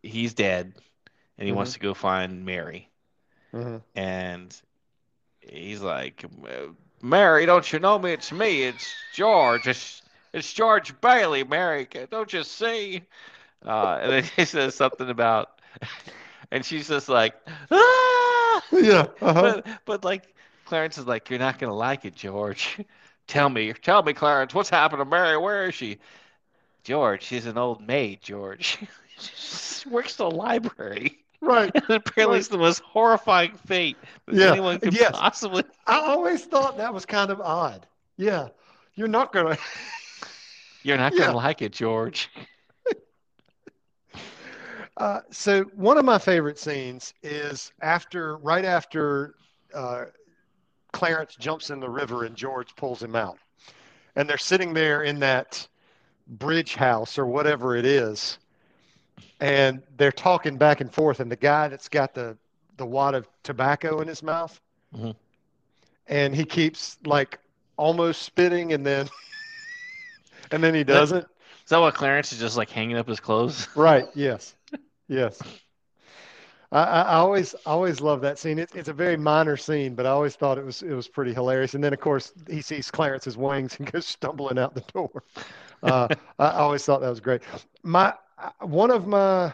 he's 0.04 0.34
dead, 0.34 0.74
and 1.38 1.48
he 1.48 1.54
wants 1.54 1.74
to 1.74 1.80
go 1.80 1.94
find 1.94 2.46
Mary, 2.46 2.90
hmm 3.54 3.78
and 3.96 4.56
he's 5.42 5.82
like, 5.82 6.26
Mary, 7.02 7.46
don't 7.46 7.72
you 7.72 7.80
know 7.80 8.00
me? 8.00 8.14
It's 8.14 8.32
me. 8.32 8.64
It's 8.64 9.06
George. 9.12 9.68
It's 9.68 10.02
it's 10.34 10.52
George 10.54 11.00
Bailey. 11.02 11.44
Mary, 11.44 11.88
don't 12.10 12.32
you 12.34 12.44
see? 12.44 13.04
Uh, 13.66 14.00
and 14.02 14.12
then 14.14 14.24
he 14.38 14.46
says 14.46 14.76
something 14.76 15.10
about, 15.10 15.60
and 16.52 16.66
she's 16.66 16.90
just 16.90 17.10
like, 17.10 17.36
ah! 17.72 18.64
Yeah. 18.72 19.08
Uh-huh. 19.22 19.56
But 19.56 19.68
but 19.86 20.04
like 20.06 20.35
Clarence 20.66 20.98
is 20.98 21.06
like, 21.06 21.30
you're 21.30 21.40
not 21.40 21.60
gonna 21.60 21.74
like 21.76 22.06
it, 22.06 22.16
George. 22.16 22.80
Tell 23.28 23.50
me, 23.50 23.74
tell 23.74 24.04
me, 24.04 24.14
Clarence, 24.14 24.54
what's 24.54 24.70
happened 24.70 25.00
to 25.00 25.06
Mary? 25.06 25.36
Where 25.36 25.68
is 25.70 25.74
she? 25.74 25.98
George, 26.84 27.24
she's 27.24 27.48
an 27.48 27.58
old 27.58 27.82
maid, 27.82 28.22
George. 28.22 28.78
she 29.18 29.90
works 29.90 30.14
at 30.14 30.18
the 30.18 30.30
library. 30.30 31.18
Right. 31.42 31.72
And 31.74 31.90
apparently, 31.90 32.38
it's 32.38 32.50
the 32.50 32.60
most 32.60 32.82
horrifying 32.82 33.54
fate 33.66 33.98
that 34.28 34.36
Yeah, 34.36 34.52
anyone 34.52 34.80
could 34.80 34.94
yes. 34.94 35.12
possibly. 35.14 35.64
I 35.88 36.02
always 36.02 36.46
thought 36.46 36.78
that 36.78 36.94
was 36.94 37.06
kind 37.06 37.32
of 37.32 37.42
odd. 37.42 37.88
Yeah. 38.18 38.50
You're 38.94 39.08
not 39.08 39.34
going 39.34 39.56
to. 39.56 39.62
You're 40.84 40.98
not 40.98 41.16
gonna 41.18 41.36
like 41.36 41.64
it, 41.64 41.72
George. 41.72 42.30
Uh, 44.98 45.22
so 45.32 45.64
one 45.76 45.98
of 45.98 46.06
my 46.06 46.18
favorite 46.18 46.58
scenes 46.60 47.14
is 47.24 47.72
after, 47.82 48.38
right 48.38 48.64
after 48.64 49.36
uh, 49.74 50.06
Clarence 50.96 51.36
jumps 51.36 51.70
in 51.72 51.82
the 51.82 51.90
river 51.90 52.24
and 52.24 52.36
George 52.38 52.74
pulls 52.78 53.04
him 53.04 53.16
out, 53.18 53.38
and 54.16 54.30
they're 54.30 54.38
sitting 54.38 54.74
there 54.74 55.04
in 55.04 55.20
that 55.20 55.68
bridge 56.26 56.76
house 56.76 57.18
or 57.20 57.26
whatever 57.26 57.76
it 57.76 57.86
is, 57.86 58.40
and 59.42 59.84
they're 59.98 60.14
talking 60.14 60.58
back 60.58 60.80
and 60.80 60.94
forth, 60.94 61.20
and 61.20 61.30
the 61.30 61.36
guy 61.36 61.68
that's 61.68 61.90
got 61.90 62.14
the 62.14 62.38
the 62.78 62.86
wad 62.86 63.14
of 63.14 63.28
tobacco 63.44 64.00
in 64.02 64.08
his 64.08 64.24
mouth, 64.24 64.60
Mhm. 64.96 65.16
and 66.08 66.34
he 66.34 66.46
keeps 66.46 66.98
like 67.06 67.40
almost 67.78 68.22
spitting, 68.22 68.72
and 68.72 68.86
then 68.86 69.10
and 70.52 70.64
then 70.64 70.74
he 70.74 70.86
doesn't. 70.86 71.26
Is 71.64 71.70
that 71.70 71.80
why 71.80 71.92
Clarence 71.92 72.32
is 72.32 72.40
just 72.40 72.56
like 72.56 72.70
hanging 72.70 72.96
up 72.96 73.08
his 73.08 73.20
clothes? 73.20 73.68
Right. 73.76 74.08
Yes. 74.14 74.56
Yes. 75.10 75.42
I, 76.72 76.84
I 76.84 77.16
always 77.16 77.54
always 77.66 78.02
love 78.02 78.22
that 78.22 78.40
scene. 78.40 78.60
It's 78.60 78.76
it's 78.76 78.90
a 78.90 78.94
very 78.94 79.18
minor 79.18 79.58
scene, 79.58 79.96
but 79.96 80.06
I 80.06 80.10
always 80.10 80.36
thought 80.36 80.58
it 80.58 80.66
was 80.66 80.82
it 80.82 80.94
was 80.94 81.08
pretty 81.08 81.34
hilarious. 81.34 81.74
And 81.76 81.84
then 81.84 81.94
of 81.94 82.00
course 82.00 82.34
he 82.50 82.62
sees 82.62 82.92
Clarence's 82.92 83.38
wings 83.38 83.76
and 83.80 83.92
goes 83.92 84.06
stumbling 84.06 84.58
out 84.58 84.74
the 84.74 84.82
door. 84.94 85.24
Uh, 85.84 86.08
I 86.40 86.52
always 86.52 86.86
thought 86.86 87.02
that 87.02 87.10
was 87.10 87.20
great. 87.20 87.42
My 87.84 88.14
one 88.62 88.92
of 88.92 89.08
my 89.08 89.54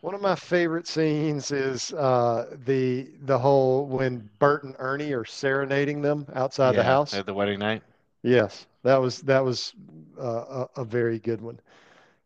one 0.00 0.14
of 0.14 0.20
my 0.20 0.34
favorite 0.34 0.86
scenes 0.86 1.50
is 1.50 1.92
uh, 1.92 2.56
the 2.64 3.08
the 3.24 3.38
whole 3.38 3.86
when 3.86 4.28
Bert 4.38 4.64
and 4.64 4.74
Ernie 4.78 5.12
are 5.12 5.24
serenading 5.24 6.00
them 6.02 6.26
outside 6.34 6.74
the 6.74 6.82
house. 6.82 7.14
at 7.14 7.26
the 7.26 7.34
wedding 7.34 7.58
night. 7.58 7.82
Yes, 8.22 8.66
that 8.82 8.96
was 8.96 9.20
that 9.22 9.44
was 9.44 9.74
uh, 10.20 10.66
a, 10.76 10.80
a 10.82 10.84
very 10.84 11.18
good 11.18 11.40
one. 11.40 11.58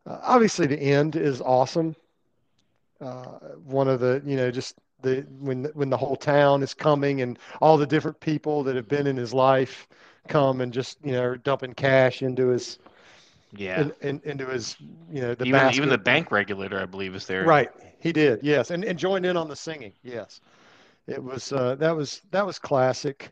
Uh, 0.06 0.18
obviously, 0.22 0.66
the 0.66 0.78
end 0.78 1.16
is 1.16 1.40
awesome. 1.40 1.96
Uh, 3.00 3.38
one 3.64 3.88
of 3.88 4.00
the 4.00 4.22
you 4.24 4.36
know 4.36 4.50
just 4.50 4.76
the 5.02 5.26
when 5.38 5.64
when 5.74 5.90
the 5.90 5.96
whole 5.96 6.16
town 6.16 6.62
is 6.62 6.74
coming 6.74 7.20
and 7.20 7.38
all 7.60 7.76
the 7.76 7.86
different 7.86 8.18
people 8.20 8.62
that 8.64 8.76
have 8.76 8.88
been 8.88 9.06
in 9.06 9.16
his 9.16 9.34
life 9.34 9.88
come 10.28 10.60
and 10.60 10.72
just 10.72 10.98
you 11.04 11.12
know 11.12 11.22
are 11.22 11.36
dumping 11.36 11.74
cash 11.74 12.22
into 12.22 12.48
his 12.48 12.78
Yeah. 13.56 13.82
in, 13.82 13.92
in, 14.00 14.20
into 14.24 14.46
his 14.46 14.76
you 15.10 15.20
know 15.20 15.34
the 15.34 15.44
even 15.44 15.52
basket. 15.52 15.76
even 15.76 15.88
the 15.90 15.98
bank 15.98 16.30
regulator, 16.32 16.80
I 16.80 16.86
believe, 16.86 17.14
is 17.14 17.26
there. 17.26 17.44
Right, 17.44 17.70
he 18.00 18.12
did. 18.12 18.40
Yes, 18.42 18.70
and 18.70 18.84
and 18.84 18.98
joined 18.98 19.26
in 19.26 19.36
on 19.36 19.48
the 19.48 19.56
singing. 19.56 19.92
Yes, 20.02 20.40
it 21.06 21.22
was 21.22 21.52
uh, 21.52 21.74
that 21.76 21.94
was 21.94 22.22
that 22.30 22.46
was 22.46 22.58
classic. 22.58 23.30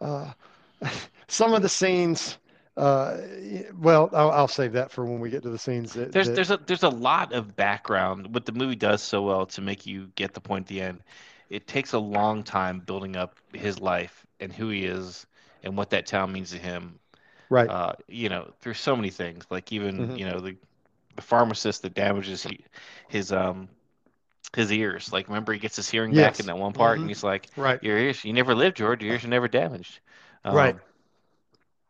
Uh, 0.00 0.32
some 1.28 1.54
of 1.54 1.62
the 1.62 1.68
scenes. 1.68 2.38
Uh, 2.76 3.18
well, 3.76 4.10
I'll, 4.12 4.30
I'll 4.30 4.48
save 4.48 4.72
that 4.72 4.90
for 4.90 5.04
when 5.04 5.20
we 5.20 5.30
get 5.30 5.42
to 5.44 5.50
the 5.50 5.58
scenes 5.58 5.92
that, 5.94 6.12
There's 6.12 6.30
that- 6.30 6.32
there's 6.32 6.50
a 6.50 6.56
there's 6.58 6.82
a 6.84 6.88
lot 6.88 7.32
of 7.32 7.56
background. 7.56 8.32
What 8.34 8.46
the 8.46 8.52
movie 8.52 8.76
does 8.76 9.02
so 9.02 9.22
well 9.22 9.46
to 9.46 9.60
make 9.60 9.84
you 9.86 10.08
get 10.14 10.32
the 10.32 10.40
point 10.40 10.64
at 10.64 10.68
the 10.68 10.80
end. 10.80 11.02
It 11.50 11.66
takes 11.66 11.92
a 11.92 11.98
long 11.98 12.42
time 12.44 12.80
building 12.80 13.16
up 13.16 13.36
his 13.52 13.80
life 13.80 14.24
and 14.40 14.52
who 14.52 14.68
he 14.70 14.84
is 14.86 15.26
and 15.62 15.76
what 15.76 15.90
that 15.90 16.06
town 16.06 16.32
means 16.32 16.50
to 16.52 16.58
him. 16.58 16.98
right. 17.48 17.72
Uh, 17.72 17.94
you 18.08 18.28
know, 18.30 18.52
through 18.60 18.74
so 18.74 18.96
many 18.96 19.10
things. 19.10 19.46
Like 19.50 19.72
even 19.72 20.10
Mhm. 20.10 20.16
you 20.16 20.26
know 20.28 20.40
the 20.40 20.56
the 21.16 21.22
pharmacist 21.22 21.82
that 21.82 21.94
damages 21.94 22.42
he, 22.44 22.64
his 23.08 23.32
um 23.32 23.68
his 24.56 24.72
ears. 24.72 25.12
Like 25.12 25.28
remember 25.28 25.52
he 25.52 25.58
gets 25.58 25.76
his 25.76 25.90
hearing 25.90 26.14
back 26.14 26.40
in 26.40 26.46
that 26.46 26.58
one 26.58 26.72
part, 26.72 27.00
Mhm. 27.00 27.02
and 27.02 27.10
he's 27.10 27.24
like, 27.24 27.48
right. 27.56 27.80
"Your 27.80 27.98
ears, 27.98 28.24
you 28.24 28.32
never 28.32 28.54
lived, 28.54 28.76
George. 28.78 29.02
Your 29.02 29.12
ears 29.12 29.24
are 29.24 29.28
never 29.28 29.48
damaged." 29.48 30.00
Um, 30.44 30.74
Right. 30.74 30.76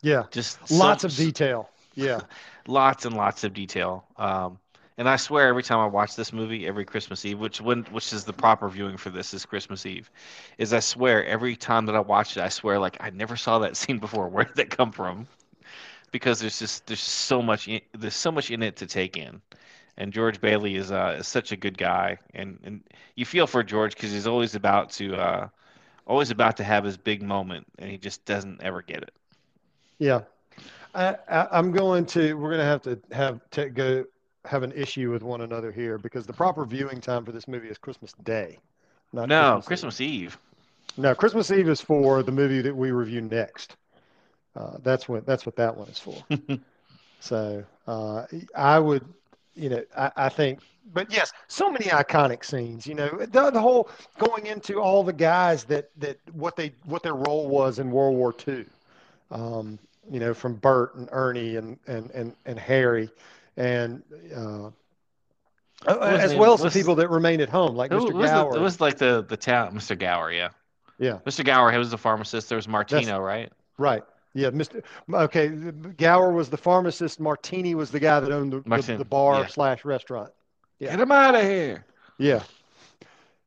Yeah. 0.05 0.25
Just 0.31 0.71
Lots 0.71 1.03
of 1.03 1.17
detail. 1.17 1.71
Yeah. 1.95 2.21
lots 2.67 3.07
and 3.07 3.17
lots 3.17 3.43
of 3.43 3.55
detail. 3.55 4.05
Um, 4.19 4.59
and 4.99 5.09
I 5.09 5.17
swear, 5.17 5.49
every 5.49 5.62
time 5.62 5.79
I 5.79 5.87
watch 5.87 6.14
this 6.14 6.31
movie, 6.31 6.67
every 6.67 6.85
Christmas 6.85 7.25
Eve, 7.25 7.40
which 7.40 7.61
when 7.61 7.85
which 7.85 8.12
is 8.12 8.25
the 8.25 8.33
proper 8.35 8.69
viewing 8.69 8.99
for 8.99 9.09
this 9.09 9.33
is 9.33 9.47
Christmas 9.47 9.87
Eve, 9.87 10.11
is 10.59 10.75
I 10.75 10.81
swear 10.81 11.25
every 11.25 11.57
time 11.57 11.87
that 11.87 11.97
I 11.97 12.01
watch 12.01 12.37
it, 12.37 12.43
I 12.43 12.51
swear 12.51 12.79
like 12.79 12.99
I 13.01 13.11
never 13.11 13.35
saw 13.35 13.59
that 13.61 13.77
scene 13.81 13.99
before. 13.99 14.29
Where 14.29 14.45
did 14.45 14.57
that 14.57 14.71
come 14.71 14.93
from? 14.93 15.27
Because 16.12 16.38
there's 16.38 16.59
just 16.59 16.87
there's 16.87 17.01
so 17.01 17.40
much 17.43 17.67
in, 17.67 17.81
there's 17.99 18.14
so 18.14 18.31
much 18.31 18.51
in 18.51 18.62
it 18.62 18.77
to 18.77 18.87
take 18.87 19.17
in, 19.17 19.40
and 19.97 20.12
George 20.12 20.38
Bailey 20.38 20.77
is 20.77 20.93
uh 20.93 21.17
is 21.19 21.27
such 21.27 21.51
a 21.51 21.57
good 21.57 21.79
guy, 21.79 22.19
and 22.35 22.59
and 22.62 22.83
you 23.17 23.25
feel 23.25 23.47
for 23.47 23.64
George 23.64 23.95
because 23.95 24.12
he's 24.12 24.27
always 24.27 24.55
about 24.55 24.90
to 24.90 25.17
uh 25.17 25.49
always 26.07 26.31
about 26.31 26.59
to 26.59 26.64
have 26.64 26.85
his 26.85 26.99
big 26.99 27.23
moment, 27.23 27.67
and 27.79 27.90
he 27.90 27.97
just 27.97 28.25
doesn't 28.27 28.62
ever 28.62 28.83
get 28.83 29.03
it. 29.03 29.12
Yeah. 29.98 30.22
I, 30.94 31.16
I, 31.28 31.48
I'm 31.50 31.72
going 31.72 32.07
to, 32.07 32.35
we're 32.35 32.50
going 32.50 32.61
to 32.61 32.64
have 32.64 32.83
to 32.83 32.98
have 33.12 33.40
to 33.50 33.70
go 33.70 34.04
have 34.44 34.62
an 34.62 34.72
issue 34.72 35.11
with 35.11 35.22
one 35.22 35.40
another 35.40 35.72
here 35.72 35.98
because 35.98 36.26
the 36.26 36.33
proper 36.33 36.64
viewing 36.64 37.00
time 37.00 37.24
for 37.24 37.33
this 37.33 37.48
movie 37.48 37.68
is 37.68 37.78
Christmas 37.78 38.12
Day. 38.24 38.59
Not 39.12 39.28
No, 39.28 39.59
Eve. 39.59 39.64
Christmas 39.64 40.00
Eve. 40.00 40.38
No, 40.96 41.14
Christmas 41.14 41.50
Eve 41.50 41.68
is 41.68 41.80
for 41.80 42.22
the 42.22 42.33
movie 42.33 42.61
that 42.61 42.74
we 42.74 42.90
review 42.90 43.22
next. 43.22 43.76
Uh, 44.54 44.76
that's 44.83 45.09
what 45.09 45.26
that's 45.26 45.44
what 45.44 45.57
that 45.57 45.76
one 45.76 45.88
is 45.88 45.98
for. 45.98 46.14
so 47.20 47.64
uh, 47.88 48.24
I 48.54 48.78
would, 48.78 49.04
you 49.57 49.68
know, 49.68 49.83
I, 49.96 50.12
I 50.16 50.28
think, 50.28 50.61
but 50.92 51.12
yes, 51.12 51.33
so 51.48 51.70
many 51.70 51.87
iconic 51.87 52.44
scenes. 52.44 52.87
You 52.87 52.94
know, 52.94 53.09
the, 53.09 53.50
the 53.50 53.61
whole 53.61 53.88
going 54.18 54.46
into 54.46 54.80
all 54.80 55.02
the 55.02 55.12
guys 55.12 55.64
that 55.64 55.90
that 55.96 56.20
what 56.33 56.54
they 56.54 56.72
what 56.85 57.02
their 57.02 57.14
role 57.14 57.48
was 57.48 57.80
in 57.80 57.90
World 57.90 58.16
War 58.16 58.35
II. 58.46 58.64
Um, 59.30 59.78
you 60.10 60.20
know, 60.20 60.34
from 60.34 60.54
Bert 60.56 60.94
and 60.96 61.08
Ernie 61.12 61.56
and 61.56 61.78
and 61.87 62.10
and, 62.10 62.37
and 62.44 62.58
Harry, 62.58 63.08
and 63.56 64.02
uh, 64.34 64.70
as 65.87 66.34
well 66.34 66.54
as 66.54 66.60
the 66.60 66.70
people 66.70 66.94
that 66.96 67.08
remained 67.08 67.42
at 67.42 67.48
home, 67.48 67.74
like 67.74 67.90
It 67.90 67.94
Mr. 67.94 68.12
was, 68.12 68.30
Gower. 68.30 68.52
the, 68.52 68.58
it 68.58 68.62
was 68.62 68.80
like 68.80 68.98
the 68.98 69.24
the 69.28 69.37
town, 69.37 69.74
Mr. 69.74 69.98
Gower, 69.98 70.30
yeah. 70.32 70.50
yeah. 70.98 71.18
Mr. 71.26 71.44
Gower, 71.44 71.72
he 71.72 71.78
was 71.78 71.90
the 71.90 71.98
pharmacist. 71.98 72.48
There 72.48 72.56
was 72.56 72.68
Martino, 72.68 73.18
right? 73.18 73.50
Right. 73.78 74.02
Yeah, 74.34 74.50
Mr. 74.50 74.82
Okay, 75.12 75.48
Gower 75.96 76.32
was 76.32 76.50
the 76.50 76.56
pharmacist. 76.56 77.20
Martini 77.20 77.74
was 77.74 77.90
the 77.90 78.00
guy 78.00 78.18
that 78.18 78.32
owned 78.32 78.52
the, 78.52 78.60
the, 78.60 78.96
the 78.98 79.04
bar 79.04 79.40
yeah. 79.40 79.46
slash 79.46 79.84
restaurant. 79.84 80.32
Yeah. 80.80 80.90
Get 80.90 81.00
him 81.00 81.12
out 81.12 81.37
of 81.37 81.42
here. 81.42 81.84
Yeah. 82.18 82.42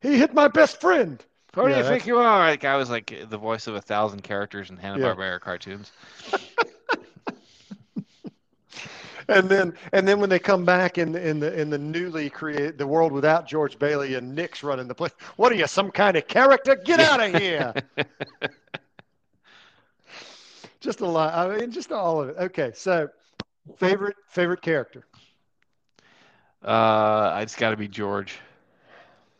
He 0.00 0.16
hit 0.16 0.32
my 0.32 0.48
best 0.48 0.80
friend. 0.80 1.22
Who 1.54 1.62
do 1.62 1.68
you 1.68 1.74
that's- 1.74 1.88
think 1.88 2.06
you 2.06 2.18
are? 2.18 2.38
Like 2.46 2.64
I 2.64 2.76
was 2.76 2.90
like 2.90 3.12
the 3.28 3.38
voice 3.38 3.66
of 3.66 3.74
a 3.74 3.80
thousand 3.80 4.22
characters 4.22 4.70
in 4.70 4.76
Hanna 4.76 4.98
Barbera 4.98 5.40
cartoons. 5.40 5.92
And 9.30 9.46
then 9.50 9.74
and 9.92 10.08
then 10.08 10.20
when 10.20 10.30
they 10.30 10.38
come 10.38 10.64
back 10.64 10.96
in 10.96 11.12
the 11.12 11.28
in 11.28 11.38
the 11.38 11.52
in 11.60 11.68
the 11.68 11.76
newly 11.76 12.30
created 12.30 12.78
the 12.78 12.86
world 12.86 13.12
without 13.12 13.46
George 13.46 13.78
Bailey 13.78 14.14
and 14.14 14.34
Nick's 14.34 14.62
running 14.62 14.88
the 14.88 14.94
place. 14.94 15.12
What 15.36 15.52
are 15.52 15.54
you, 15.54 15.66
some 15.66 15.90
kind 15.90 16.16
of 16.16 16.26
character? 16.26 16.74
Get 16.76 16.98
out 16.98 17.22
of 17.22 17.34
here. 17.34 17.74
just 20.80 21.02
a 21.02 21.06
lot. 21.06 21.34
I 21.34 21.58
mean, 21.58 21.70
just 21.70 21.92
all 21.92 22.22
of 22.22 22.30
it. 22.30 22.36
Okay, 22.38 22.72
so 22.74 23.10
favorite 23.76 24.16
favorite 24.30 24.62
character. 24.62 25.04
Uh, 26.62 27.38
it's 27.42 27.54
got 27.54 27.70
to 27.70 27.76
be 27.76 27.86
George. 27.86 28.38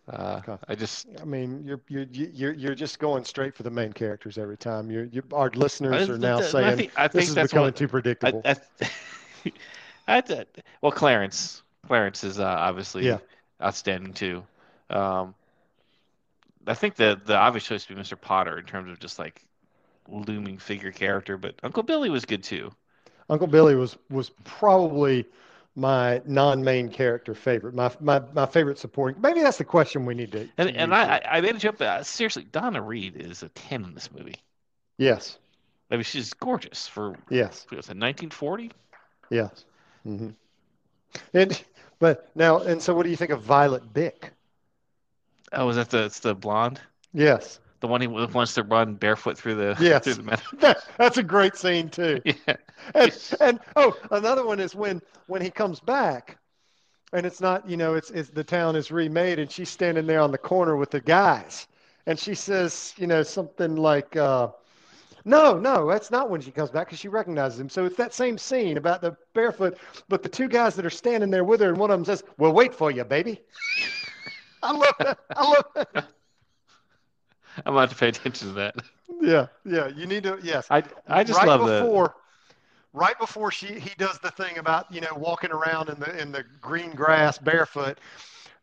Uh, 0.08 0.40
Okay. 0.48 0.56
I 0.68 0.74
just 0.74 1.06
I 1.20 1.24
mean, 1.24 1.64
you're 1.64 1.80
you're 1.88 2.06
you're 2.10 2.52
you're 2.54 2.74
just 2.74 2.98
going 2.98 3.24
straight 3.24 3.54
for 3.54 3.62
the 3.62 3.70
main 3.70 3.92
characters 3.92 4.38
every 4.38 4.56
time. 4.56 4.90
You're, 4.90 5.04
you 5.04 5.22
our 5.32 5.50
listeners 5.50 6.08
are 6.08 6.18
now 6.18 6.40
I 6.60 6.70
saying 6.70 6.70
think, 6.72 6.92
I 6.96 7.08
this 7.12 7.26
think 7.26 7.28
is 7.28 7.36
becoming 7.36 7.72
what 7.72 7.74
too 7.74 7.88
I, 8.22 8.32
predictable. 8.32 8.44
I, 8.44 8.56
I, 10.08 10.20
th- 10.20 10.48
well, 10.82 10.92
Clarence. 10.92 11.62
Clarence 11.86 12.24
is 12.24 12.38
uh, 12.38 12.44
obviously 12.44 13.04
Yeah. 13.06 13.18
outstanding 13.62 14.12
too. 14.14 14.44
Um, 14.90 15.34
I 16.66 16.74
think 16.74 16.94
the 16.96 17.20
the 17.24 17.36
obvious 17.36 17.64
choice 17.64 17.88
would 17.88 17.94
be 17.94 18.00
Mr. 18.00 18.16
Potter 18.16 18.58
in 18.58 18.64
terms 18.64 18.90
of 18.90 18.98
just 18.98 19.18
like 19.18 19.44
looming 20.08 20.58
figure 20.58 20.92
character, 20.92 21.36
but 21.36 21.54
Uncle 21.62 21.82
Billy 21.82 22.10
was 22.10 22.24
good 22.24 22.42
too. 22.42 22.72
Uncle 23.28 23.46
Billy 23.46 23.74
was 23.74 23.96
was 24.10 24.30
probably 24.44 25.26
my 25.78 26.20
non-main 26.26 26.90
character 26.90 27.34
favorite. 27.34 27.74
My 27.74 27.90
my 28.00 28.20
my 28.34 28.46
favorite 28.46 28.78
supporting. 28.78 29.20
Maybe 29.22 29.40
that's 29.42 29.58
the 29.58 29.64
question 29.64 30.04
we 30.06 30.14
need 30.14 30.32
to. 30.32 30.48
And 30.58 30.70
and 30.76 30.94
I. 30.94 31.16
I 31.16 31.38
I 31.38 31.40
made 31.40 31.56
a 31.56 31.58
joke, 31.58 31.78
but 31.78 32.04
seriously, 32.04 32.44
Donna 32.44 32.82
Reed 32.82 33.16
is 33.16 33.42
a 33.42 33.48
ten 33.48 33.82
in 33.84 33.94
this 33.94 34.10
movie. 34.12 34.36
yes, 34.98 35.38
I 35.90 35.96
mean, 35.96 36.04
she's 36.04 36.32
gorgeous 36.32 36.88
for 36.88 37.10
yes, 37.30 37.66
what 37.68 37.76
was 37.76 37.88
it, 37.90 37.96
1940? 37.98 38.72
yes. 39.30 39.64
hmm 40.04 40.30
And 41.32 41.64
but 41.98 42.30
now 42.36 42.58
and 42.58 42.82
so, 42.82 42.94
what 42.94 43.04
do 43.04 43.10
you 43.10 43.16
think 43.16 43.30
of 43.30 43.40
Violet 43.42 43.92
Bick? 43.94 44.32
Oh, 45.52 45.66
was 45.66 45.76
that 45.76 45.90
the 45.90 46.04
it's 46.06 46.20
the 46.20 46.34
blonde, 46.34 46.80
Yes, 47.12 47.60
the 47.80 47.88
one 47.88 48.00
who 48.00 48.08
wants 48.10 48.54
to 48.54 48.62
run 48.62 48.94
barefoot 48.94 49.38
through 49.38 49.54
the 49.56 49.76
Yes. 49.80 50.04
through 50.04 50.14
the 50.14 50.22
meadow? 50.22 50.42
that, 50.60 50.78
that's 50.98 51.18
a 51.18 51.22
great 51.22 51.56
scene 51.56 51.88
too. 51.88 52.20
Yeah. 52.24 52.56
and, 52.94 53.36
and 53.40 53.60
oh, 53.76 53.96
another 54.10 54.44
one 54.46 54.60
is 54.60 54.74
when 54.74 55.00
when 55.26 55.42
he 55.42 55.50
comes 55.50 55.80
back, 55.80 56.38
and 57.12 57.26
it's 57.26 57.40
not 57.40 57.68
you 57.68 57.76
know 57.76 57.94
it's 57.94 58.10
it's 58.10 58.30
the 58.30 58.44
town 58.44 58.76
is 58.76 58.90
remade, 58.90 59.38
and 59.38 59.50
she's 59.50 59.68
standing 59.68 60.06
there 60.06 60.20
on 60.20 60.30
the 60.30 60.38
corner 60.38 60.76
with 60.76 60.90
the 60.90 61.00
guys, 61.00 61.66
and 62.06 62.18
she 62.18 62.34
says 62.34 62.94
you 62.96 63.06
know 63.06 63.22
something 63.22 63.76
like. 63.76 64.16
Uh, 64.16 64.48
no, 65.24 65.58
no, 65.58 65.86
that's 65.90 66.10
not 66.10 66.30
when 66.30 66.40
she 66.40 66.50
comes 66.50 66.70
back 66.70 66.86
because 66.86 67.00
she 67.00 67.08
recognizes 67.08 67.60
him. 67.60 67.68
So 67.68 67.84
it's 67.84 67.96
that 67.96 68.14
same 68.14 68.38
scene 68.38 68.78
about 68.78 69.02
the 69.02 69.14
barefoot, 69.34 69.76
but 70.08 70.22
the 70.22 70.28
two 70.28 70.48
guys 70.48 70.74
that 70.76 70.86
are 70.86 70.90
standing 70.90 71.28
there 71.28 71.44
with 71.44 71.60
her, 71.60 71.68
and 71.68 71.76
one 71.76 71.90
of 71.90 71.98
them 71.98 72.04
says, 72.06 72.22
"We'll 72.38 72.52
wait 72.54 72.74
for 72.74 72.90
you, 72.90 73.04
baby." 73.04 73.42
I 74.62 74.72
love 74.72 74.94
that. 75.00 75.18
I 75.36 75.50
love 75.50 75.64
that. 75.74 76.08
I'm 77.66 77.74
about 77.74 77.90
to 77.90 77.96
pay 77.96 78.08
attention 78.08 78.48
to 78.48 78.54
that. 78.54 78.76
Yeah, 79.20 79.46
yeah. 79.64 79.88
You 79.88 80.06
need 80.06 80.22
to. 80.24 80.38
Yes. 80.42 80.66
I 80.70 80.82
I 81.06 81.24
just 81.24 81.38
right 81.38 81.46
love 81.46 81.82
before, 81.82 82.14
right 82.92 83.18
before 83.18 83.50
she 83.50 83.78
he 83.78 83.90
does 83.98 84.18
the 84.18 84.30
thing 84.30 84.58
about 84.58 84.92
you 84.92 85.00
know 85.00 85.14
walking 85.16 85.50
around 85.50 85.88
in 85.88 85.98
the 85.98 86.20
in 86.20 86.32
the 86.32 86.44
green 86.60 86.92
grass 86.92 87.38
barefoot. 87.38 87.98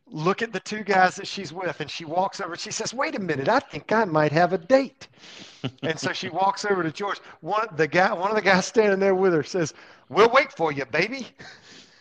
Look 0.08 0.40
at 0.40 0.52
the 0.52 0.60
two 0.60 0.84
guys 0.84 1.16
that 1.16 1.26
she's 1.26 1.52
with, 1.52 1.80
and 1.80 1.90
she 1.90 2.04
walks 2.04 2.40
over. 2.40 2.56
She 2.56 2.70
says, 2.70 2.94
"Wait 2.94 3.16
a 3.16 3.18
minute, 3.18 3.48
I 3.48 3.58
think 3.58 3.90
I 3.90 4.04
might 4.04 4.30
have 4.30 4.52
a 4.52 4.58
date." 4.58 5.08
and 5.82 5.98
so 5.98 6.12
she 6.12 6.28
walks 6.28 6.64
over 6.64 6.84
to 6.84 6.92
George. 6.92 7.18
One 7.40 7.66
the 7.76 7.88
guy, 7.88 8.12
one 8.12 8.30
of 8.30 8.36
the 8.36 8.42
guys 8.42 8.66
standing 8.66 9.00
there 9.00 9.16
with 9.16 9.32
her 9.32 9.42
says, 9.42 9.74
"We'll 10.08 10.30
wait 10.30 10.52
for 10.52 10.70
you, 10.70 10.84
baby." 10.86 11.26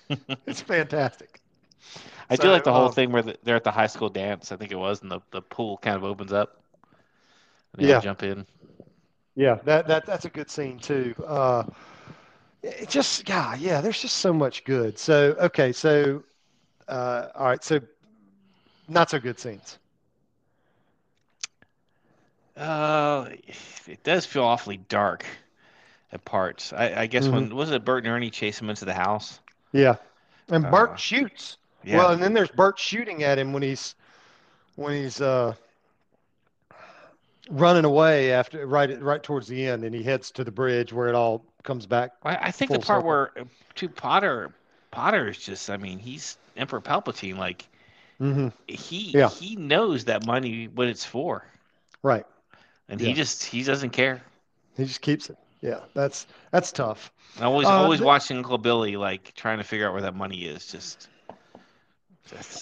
it's 0.45 0.61
fantastic. 0.61 1.41
I 2.29 2.35
do 2.35 2.49
like 2.49 2.63
the 2.63 2.73
whole 2.73 2.87
um, 2.87 2.93
thing 2.93 3.11
where 3.11 3.21
the, 3.21 3.37
they're 3.43 3.55
at 3.55 3.63
the 3.63 3.71
high 3.71 3.87
school 3.87 4.09
dance. 4.09 4.51
I 4.51 4.55
think 4.55 4.71
it 4.71 4.77
was, 4.77 5.01
and 5.01 5.11
the, 5.11 5.19
the 5.31 5.41
pool 5.41 5.77
kind 5.77 5.95
of 5.95 6.03
opens 6.03 6.33
up. 6.33 6.61
And 7.75 7.81
they 7.81 7.87
all 7.87 7.95
Yeah. 7.95 7.99
jump 7.99 8.23
in. 8.23 8.47
Yeah, 9.35 9.59
that 9.65 9.87
that 9.87 10.05
that's 10.05 10.25
a 10.25 10.29
good 10.29 10.49
scene 10.49 10.79
too. 10.79 11.13
Uh, 11.25 11.63
it 12.63 12.89
just 12.89 13.27
yeah, 13.29 13.55
yeah. 13.55 13.81
There's 13.81 14.01
just 14.01 14.17
so 14.17 14.33
much 14.33 14.63
good. 14.65 14.97
So 14.97 15.35
okay, 15.39 15.71
so 15.73 16.23
uh, 16.87 17.27
all 17.35 17.47
right, 17.47 17.63
so 17.63 17.81
not 18.87 19.09
so 19.09 19.19
good 19.19 19.39
scenes. 19.39 19.77
Uh, 22.57 23.29
it 23.87 24.03
does 24.03 24.25
feel 24.25 24.43
awfully 24.43 24.77
dark 24.77 25.25
at 26.11 26.25
parts. 26.25 26.73
I, 26.73 27.01
I 27.03 27.07
guess 27.07 27.31
when 27.31 27.49
Mm-hmm. 27.49 27.55
was 27.55 27.71
it 27.71 27.85
Bert 27.85 28.05
and 28.05 28.13
Ernie 28.13 28.31
chase 28.31 28.61
him 28.61 28.69
into 28.69 28.85
the 28.85 28.93
house? 28.95 29.39
Yeah, 29.73 29.97
and 30.49 30.69
Bert 30.69 30.91
Uh, 30.91 30.97
shoots. 30.99 31.57
Yeah. 31.83 32.07
Well, 32.07 32.11
and 32.11 32.21
then 32.21 32.33
there's 32.33 32.49
Bert 32.51 32.79
shooting 32.79 33.23
at 33.23 33.37
him 33.39 33.53
when 33.53 33.63
he's 33.63 33.95
when 34.75 34.93
he's 34.93 35.21
uh, 35.21 35.55
running 37.49 37.85
away 37.85 38.31
after 38.31 38.65
right 38.67 39.01
right 39.01 39.21
towards 39.23 39.47
the 39.47 39.67
end, 39.67 39.83
and 39.83 39.93
he 39.93 40.03
heads 40.03 40.31
to 40.31 40.43
the 40.43 40.51
bridge 40.51 40.91
where 40.93 41.07
it 41.07 41.15
all 41.15 41.45
comes 41.63 41.85
back. 41.85 42.11
I, 42.23 42.35
I 42.47 42.51
think 42.51 42.71
the 42.71 42.79
part 42.79 42.99
circle. 42.99 43.07
where 43.07 43.31
to 43.75 43.89
Potter, 43.89 44.53
Potter 44.91 45.27
is 45.29 45.37
just. 45.37 45.69
I 45.69 45.77
mean, 45.77 45.99
he's 45.99 46.37
Emperor 46.57 46.81
Palpatine. 46.81 47.37
Like 47.37 47.67
hmm 48.17 48.47
he 48.67 49.11
Yeah. 49.11 49.29
he 49.29 49.55
knows 49.55 50.05
that 50.05 50.25
money 50.25 50.67
what 50.67 50.87
it's 50.87 51.03
for, 51.05 51.45
Right. 52.01 52.25
and 52.89 52.99
Yeah. 53.01 53.07
he 53.09 53.13
just 53.13 53.43
he 53.43 53.63
doesn't 53.63 53.89
care. 53.91 54.21
He 54.77 54.85
just 54.85 55.01
keeps 55.01 55.29
it. 55.29 55.37
Yeah, 55.61 55.79
that's 55.93 56.27
that's 56.51 56.71
tough. 56.71 57.11
I 57.39 57.43
always 57.45 57.67
Uh, 57.67 57.71
always 57.71 57.99
the- 57.99 58.05
watching 58.05 58.37
Uncle 58.37 58.57
Billy 58.57 58.97
like 58.97 59.33
trying 59.35 59.57
to 59.57 59.63
figure 59.63 59.87
out 59.87 59.93
where 59.93 60.03
that 60.03 60.15
money 60.15 60.45
is. 60.45 60.67
Just 60.67 61.09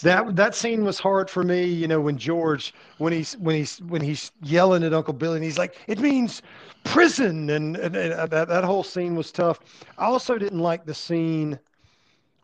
That 0.02 0.36
that 0.36 0.56
scene 0.56 0.84
was 0.84 1.00
hard 1.00 1.30
for 1.30 1.44
me, 1.44 1.64
you 1.64 1.88
know, 1.88 2.02
when 2.02 2.18
George 2.18 2.74
when 2.98 3.14
he's 3.14 3.38
when 3.38 3.56
he's 3.56 3.82
when 3.84 4.02
he's 4.02 4.32
yelling 4.42 4.84
at 4.84 4.94
Uncle 4.94 5.14
Billy 5.14 5.38
and 5.38 5.44
he's 5.44 5.58
like, 5.58 5.78
"It 5.88 6.00
means 6.00 6.42
prison," 6.84 7.50
and, 7.50 7.78
and, 7.78 7.96
and 7.96 8.30
that 8.30 8.50
that 8.50 8.64
whole 8.66 8.84
scene 8.84 9.16
was 9.16 9.32
tough. 9.32 9.60
I 9.98 10.06
also 10.06 10.38
didn't 10.38 10.60
like 10.60 10.86
the 10.86 10.94
scene. 10.94 11.58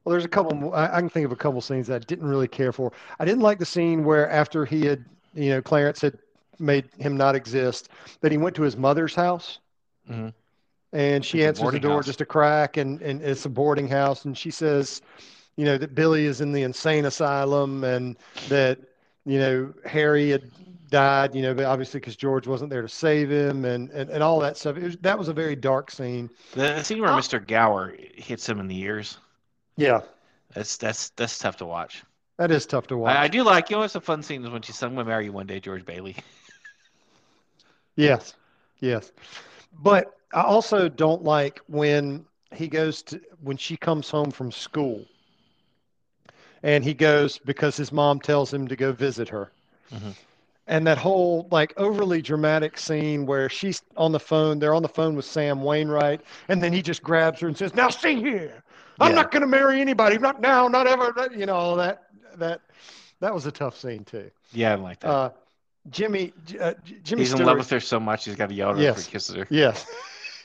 Well, 0.04 0.12
there's 0.12 0.24
a 0.26 0.30
couple. 0.30 0.74
I, 0.74 0.86
I 0.96 1.00
can 1.00 1.10
think 1.10 1.26
of 1.26 1.32
a 1.34 1.36
couple 1.36 1.60
scenes 1.62 1.88
that 1.88 1.96
I 1.96 2.06
didn't 2.06 2.28
really 2.28 2.48
care 2.48 2.72
for. 2.72 2.92
I 3.20 3.26
didn't 3.26 3.42
like 3.42 3.60
the 3.60 3.66
scene 3.66 4.06
where 4.06 4.30
after 4.30 4.64
he 4.66 4.86
had, 4.86 5.04
you 5.34 5.50
know, 5.50 5.62
Clarence 5.62 6.00
had 6.02 6.18
made 6.58 6.86
him 6.98 7.18
not 7.18 7.36
exist, 7.36 7.90
that 8.22 8.32
he 8.32 8.38
went 8.38 8.56
to 8.56 8.62
his 8.64 8.78
mother's 8.78 9.14
house. 9.16 9.60
Mhm. 10.10 10.34
And 10.94 11.24
she 11.24 11.42
It's 11.42 11.60
answers 11.60 11.74
the 11.74 11.80
door 11.80 11.96
house. 11.98 12.06
just 12.06 12.22
a 12.22 12.26
crack, 12.26 12.78
and, 12.78 13.02
and 13.02 13.22
it's 13.22 13.46
a 13.46 13.50
boarding 13.50 13.88
house. 13.88 14.26
And 14.26 14.38
she 14.38 14.52
says, 14.52 15.02
you 15.60 15.66
know, 15.66 15.78
that 15.78 15.94
Billy 15.94 16.26
is 16.26 16.40
in 16.40 16.54
the 16.54 16.64
insane 16.64 17.04
asylum 17.04 17.84
and 17.84 18.16
that, 18.48 18.80
you 19.26 19.40
know, 19.40 19.74
Harry 19.86 20.30
had 20.30 20.44
died, 20.90 21.36
you 21.36 21.42
know, 21.42 21.54
but 21.54 21.66
obviously 21.66 22.00
because 22.00 22.16
George 22.16 22.48
wasn't 22.48 22.70
there 22.70 22.82
to 22.82 22.88
save 22.88 23.30
him 23.30 23.66
and, 23.66 23.90
and, 23.92 24.10
and 24.10 24.24
all 24.24 24.40
that 24.40 24.56
stuff. 24.56 24.78
It 24.78 24.84
was, 24.84 24.98
that 25.02 25.20
was 25.20 25.28
a 25.28 25.34
very 25.34 25.58
dark 25.58 25.92
scene. 25.92 26.30
the, 26.54 26.62
the 26.62 26.84
scene 26.84 27.02
where 27.02 27.12
Uh, 27.12 27.20
Mr. 27.20 27.46
Gower 27.46 27.94
hits 28.16 28.48
him 28.48 28.62
in 28.62 28.68
the 28.68 28.80
ears. 28.80 29.18
Yeah, 29.76 30.02
That's 30.54 30.78
that's 30.78 31.10
that's 31.12 31.38
tough 31.38 31.58
to 31.58 31.66
watch. 31.66 32.04
that 32.38 32.52
is 32.52 32.66
tough 32.66 32.88
to 32.88 32.98
watch. 32.98 33.16
I, 33.18 33.24
I 33.24 33.28
do 33.28 33.44
like 33.44 33.70
you 33.70 33.76
know 33.76 33.82
what's 33.82 33.96
a 33.96 34.02
fun 34.02 34.24
scene 34.24 34.46
is 34.46 34.50
when 34.50 34.62
she 34.62 34.72
sung 34.72 34.92
"I'm 34.92 34.96
gonna 34.96 35.10
marry 35.10 35.26
you 35.26 35.34
one 35.34 35.48
day," 35.48 35.60
George 35.60 35.86
Bailey. 35.86 36.16
Yes, 37.96 38.34
yes. 38.80 39.12
But 39.82 40.16
I 40.34 40.42
also 40.44 40.88
don't 40.90 41.24
like 41.24 41.60
when 41.68 42.26
he 42.54 42.68
goes 42.68 43.04
to 43.04 43.20
when 43.42 43.58
she 43.58 43.78
comes 43.78 44.10
home 44.10 44.32
from 44.32 44.52
school 44.52 45.06
and 46.64 46.84
he 46.84 46.94
goes 46.94 47.38
because 47.40 47.76
his 47.78 47.92
mom 47.92 48.20
tells 48.20 48.54
him 48.54 48.68
to 48.68 48.76
go 48.76 48.92
visit 48.92 49.30
her. 49.30 49.52
Mhm. 49.94 50.14
And 50.68 50.86
that 50.86 50.98
whole 51.00 51.48
like 51.52 51.74
overly 51.78 52.22
dramatic 52.22 52.78
scene 52.78 53.26
where 53.26 53.50
she's 53.50 53.82
on 53.98 54.12
the 54.12 54.20
phone, 54.20 54.60
they're 54.60 54.76
on 54.76 54.84
the 54.84 54.88
phone 54.90 55.16
with 55.16 55.26
Sam 55.26 55.64
Wainwright, 55.64 56.22
and 56.48 56.62
then 56.62 56.72
he 56.72 56.82
just 56.82 57.02
grabs 57.02 57.40
her 57.42 57.48
and 57.48 57.58
says, 57.58 57.74
"Now 57.74 57.90
see 57.90 58.16
here, 58.16 58.64
I'm 59.00 59.12
Yeah. 59.12 59.16
not 59.16 59.32
going 59.32 59.42
to 59.42 59.48
marry 59.48 59.82
anybody, 59.82 60.18
not 60.20 60.42
now, 60.42 60.68
not 60.68 60.86
ever." 60.86 61.12
You 61.36 61.48
know, 61.48 61.76
that 61.78 62.04
that 62.36 62.62
that 63.20 63.34
was 63.34 63.46
a 63.48 63.52
tough 63.52 63.78
scene 63.80 64.04
too. 64.06 64.30
Yeah, 64.54 64.74
I 64.74 64.76
like 64.76 65.00
that. 65.00 65.10
Uh, 65.10 65.30
Jimmy, 65.90 66.34
uh, 66.62 66.74
Jimmy 67.04 67.24
He's 67.24 67.34
in 67.34 67.44
love 67.44 67.58
with 67.58 67.70
her 67.72 67.80
so 67.80 68.00
much 68.00 68.26
he's 68.26 68.36
got 68.36 68.50
to 68.50 68.56
yell 68.56 68.70
at 68.72 68.76
her 68.78 68.82
Yes. 68.84 69.06
for 69.06 69.12
kissing 69.12 69.38
her. 69.38 69.48
Yes. 69.50 69.86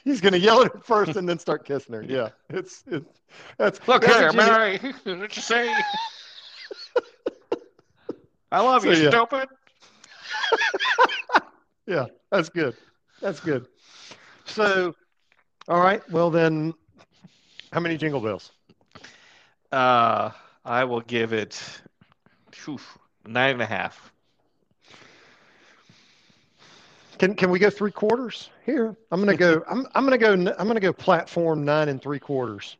He's 0.04 0.20
going 0.20 0.32
to 0.32 0.38
yell 0.38 0.62
at 0.62 0.72
her 0.72 0.80
first 0.80 1.16
and 1.16 1.28
then 1.28 1.38
start 1.38 1.64
kissing 1.64 1.94
her. 1.94 2.02
Yeah. 2.02 2.28
It's, 2.50 2.84
it's 2.86 3.22
that's 3.58 3.88
Look 3.88 4.02
that's 4.02 4.18
here, 4.18 4.32
Mary. 4.32 4.78
What 5.04 5.34
you 5.36 5.42
say? 5.42 5.74
I 8.52 8.60
love 8.60 8.82
So, 8.82 8.90
you, 8.90 9.04
yeah. 9.04 9.10
stupid. 9.10 9.48
Yeah, 11.86 12.06
that's 12.30 12.48
good. 12.48 12.76
That's 13.20 13.40
good. 13.40 13.66
So, 14.46 14.94
all 15.68 15.80
right. 15.80 16.02
Well, 16.10 16.30
then, 16.30 16.72
how 17.72 17.80
many 17.80 17.98
jingle 17.98 18.20
bells? 18.20 18.52
Uh, 19.70 20.30
I 20.64 20.84
will 20.84 21.02
give 21.02 21.34
it 21.34 21.62
phew, 22.52 22.78
nine 23.26 23.50
and 23.52 23.62
a 23.62 23.66
half. 23.66 24.13
Can 27.24 27.34
can 27.34 27.50
we 27.50 27.58
go 27.58 27.70
three 27.70 27.90
quarters 27.90 28.50
here? 28.66 28.94
I'm 29.10 29.18
gonna 29.20 29.34
go. 29.34 29.62
I'm 29.66 29.86
I'm 29.94 30.04
gonna 30.04 30.18
go. 30.18 30.34
I'm 30.34 30.66
gonna 30.68 30.78
go 30.78 30.92
platform 30.92 31.64
nine 31.64 31.88
and 31.88 32.02
three 32.02 32.18
quarters. 32.18 32.76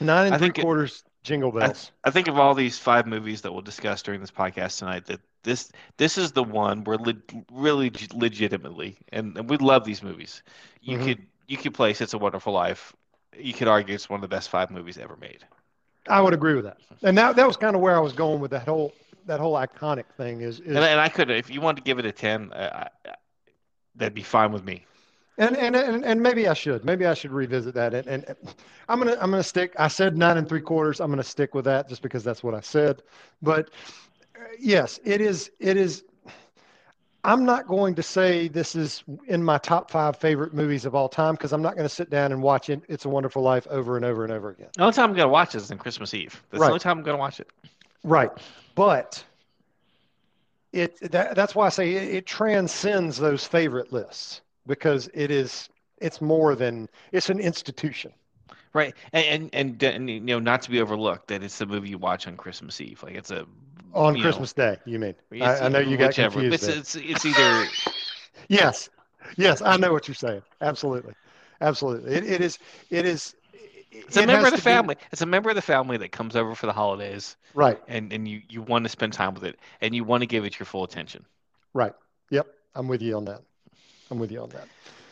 Nine 0.00 0.26
and 0.26 0.34
I 0.34 0.38
three 0.38 0.46
think 0.46 0.58
it- 0.58 0.62
quarters 0.62 1.04
jingle 1.22 1.52
bells. 1.52 1.92
I 2.04 2.10
think 2.10 2.26
of 2.26 2.36
all 2.36 2.54
these 2.54 2.76
five 2.76 3.06
movies 3.06 3.42
that 3.42 3.52
we'll 3.52 3.62
discuss 3.62 4.02
during 4.02 4.20
this 4.20 4.32
podcast 4.32 4.78
tonight, 4.80 5.06
that 5.06 5.20
this 5.44 5.70
this 5.98 6.18
is 6.18 6.32
the 6.32 6.42
one 6.42 6.82
where 6.82 6.96
le- 6.98 7.14
really 7.52 7.90
leg- 7.90 8.12
legitimately, 8.14 8.96
and, 9.12 9.36
and 9.38 9.48
we 9.48 9.56
love 9.58 9.84
these 9.84 10.02
movies. 10.02 10.42
You 10.80 10.98
Mhm. 10.98 11.04
could 11.04 11.26
you 11.46 11.58
could 11.58 11.74
place 11.74 12.00
"It's 12.00 12.14
a 12.14 12.18
Wonderful 12.18 12.52
Life." 12.52 12.92
You 13.38 13.52
could 13.52 13.68
argue 13.68 13.94
it's 13.94 14.10
one 14.10 14.18
of 14.18 14.22
the 14.22 14.34
best 14.34 14.48
five 14.48 14.70
movies 14.72 14.98
ever 14.98 15.16
made. 15.16 15.44
I 16.08 16.20
would 16.20 16.34
agree 16.34 16.54
with 16.54 16.64
that. 16.64 16.78
And 17.04 17.16
that 17.18 17.36
that 17.36 17.46
was 17.46 17.56
kind 17.56 17.76
of 17.76 17.82
where 17.82 17.94
I 17.96 18.00
was 18.00 18.14
going 18.14 18.40
with 18.40 18.50
that 18.50 18.66
whole 18.66 18.92
that 19.28 19.40
whole 19.40 19.54
iconic 19.54 20.06
thing. 20.16 20.40
Is, 20.40 20.60
is 20.60 20.76
And, 20.76 20.78
and 20.78 21.00
I 21.00 21.08
could, 21.08 21.30
if 21.30 21.50
you 21.50 21.60
wanted 21.60 21.76
to 21.76 21.82
give 21.82 21.98
it 21.98 22.06
a 22.06 22.12
ten, 22.12 22.52
uh, 22.52 22.88
I, 23.06 23.10
that'd 23.94 24.14
be 24.14 24.22
fine 24.22 24.52
with 24.52 24.64
me. 24.64 24.84
And, 25.38 25.56
and 25.56 25.76
and 25.76 26.04
and 26.04 26.20
maybe 26.20 26.48
I 26.48 26.54
should. 26.54 26.84
Maybe 26.84 27.06
I 27.06 27.14
should 27.14 27.30
revisit 27.30 27.72
that. 27.74 27.94
And, 27.94 28.08
and 28.08 28.36
I'm 28.88 28.98
gonna 28.98 29.16
I'm 29.20 29.30
gonna 29.30 29.42
stick. 29.44 29.72
I 29.78 29.86
said 29.86 30.16
nine 30.16 30.36
and 30.36 30.48
three 30.48 30.60
quarters. 30.60 31.00
I'm 31.00 31.10
gonna 31.10 31.22
stick 31.22 31.54
with 31.54 31.64
that 31.66 31.88
just 31.88 32.02
because 32.02 32.24
that's 32.24 32.42
what 32.42 32.54
I 32.54 32.60
said. 32.60 33.02
But 33.40 33.70
uh, 34.36 34.40
yes, 34.58 34.98
it 35.04 35.20
is. 35.20 35.52
It 35.60 35.76
is. 35.76 36.02
I'm 37.24 37.44
not 37.44 37.66
going 37.68 37.94
to 37.96 38.02
say 38.02 38.48
this 38.48 38.74
is 38.74 39.04
in 39.26 39.42
my 39.42 39.58
top 39.58 39.90
five 39.90 40.16
favorite 40.16 40.54
movies 40.54 40.84
of 40.84 40.94
all 40.94 41.08
time 41.08 41.34
because 41.34 41.52
I'm 41.52 41.62
not 41.62 41.74
going 41.74 41.88
to 41.88 41.94
sit 41.94 42.10
down 42.10 42.32
and 42.32 42.42
watch 42.42 42.70
it, 42.70 42.80
It's 42.88 43.04
a 43.04 43.08
Wonderful 43.08 43.42
Life 43.42 43.66
over 43.68 43.96
and 43.96 44.04
over 44.04 44.24
and 44.24 44.32
over 44.32 44.50
again. 44.50 44.68
The 44.74 44.82
only 44.82 44.94
time 44.94 45.10
I'm 45.10 45.16
gonna 45.16 45.28
watch 45.28 45.54
it 45.54 45.58
is 45.58 45.70
on 45.70 45.78
Christmas 45.78 46.14
Eve. 46.14 46.42
That's 46.50 46.60
Right. 46.60 46.66
the 46.66 46.72
only 46.72 46.80
time 46.80 46.98
I'm 46.98 47.04
gonna 47.04 47.18
watch 47.18 47.38
it. 47.40 47.48
Right. 48.04 48.30
But 48.78 49.24
it 50.72 51.10
that, 51.10 51.34
that's 51.34 51.54
why 51.56 51.66
I 51.66 51.68
say 51.70 51.94
it, 51.94 52.14
it 52.14 52.26
transcends 52.26 53.18
those 53.18 53.44
favorite 53.44 53.92
lists 53.92 54.42
because 54.66 55.10
it 55.14 55.32
is 55.32 55.68
it's 55.98 56.20
more 56.20 56.54
than 56.54 56.88
it's 57.10 57.28
an 57.28 57.40
institution. 57.40 58.12
Right, 58.72 58.94
and, 59.12 59.50
and 59.52 59.82
and 59.82 60.10
you 60.10 60.20
know, 60.20 60.38
not 60.38 60.62
to 60.62 60.70
be 60.70 60.80
overlooked, 60.80 61.28
that 61.28 61.42
it's 61.42 61.58
the 61.58 61.66
movie 61.66 61.88
you 61.88 61.98
watch 61.98 62.26
on 62.28 62.36
Christmas 62.36 62.80
Eve. 62.80 63.02
Like 63.02 63.16
it's 63.16 63.30
a 63.32 63.46
On 63.94 64.16
you 64.16 64.24
know, 64.24 64.30
Christmas 64.30 64.52
Day, 64.52 64.78
you 64.86 64.98
mean? 64.98 65.14
I, 65.40 65.66
I 65.66 65.68
know 65.68 65.80
you 65.80 65.96
got 65.96 66.10
whichever. 66.10 66.40
confused. 66.40 66.62
It's, 66.62 66.94
it's 66.94 66.94
it's 66.96 67.24
either 67.24 67.72
Yes, 68.48 68.90
yes, 69.36 69.62
I 69.62 69.76
know 69.76 69.92
what 69.92 70.08
you're 70.08 70.14
saying. 70.14 70.42
Absolutely, 70.60 71.14
absolutely. 71.60 72.12
It, 72.14 72.24
it 72.24 72.40
is. 72.40 72.58
It 72.90 73.06
is. 73.06 73.34
It's 74.06 74.16
a 74.16 74.26
member 74.26 74.46
of 74.46 74.52
the 74.52 74.58
to 74.58 74.62
be- 74.62 74.70
family. 74.70 74.96
It's 75.12 75.22
a 75.22 75.26
member 75.26 75.50
of 75.50 75.56
the 75.56 75.62
family 75.62 75.96
that 75.98 76.12
comes 76.12 76.36
over 76.36 76.54
for 76.54 76.66
the 76.66 76.72
holidays, 76.72 77.36
right. 77.54 77.80
and 77.88 78.12
and 78.12 78.26
you 78.28 78.42
you 78.48 78.62
want 78.62 78.84
to 78.84 78.88
spend 78.88 79.12
time 79.12 79.34
with 79.34 79.44
it, 79.44 79.58
and 79.80 79.94
you 79.94 80.04
want 80.04 80.22
to 80.22 80.26
give 80.26 80.44
it 80.44 80.58
your 80.58 80.66
full 80.66 80.84
attention. 80.84 81.24
Right. 81.74 81.94
Yep. 82.30 82.46
I'm 82.74 82.88
with 82.88 83.02
you 83.02 83.16
on 83.16 83.24
that. 83.26 83.42
I'm 84.10 84.18
with 84.18 84.30
you 84.30 84.40
on 84.40 84.50
that. 84.50 84.66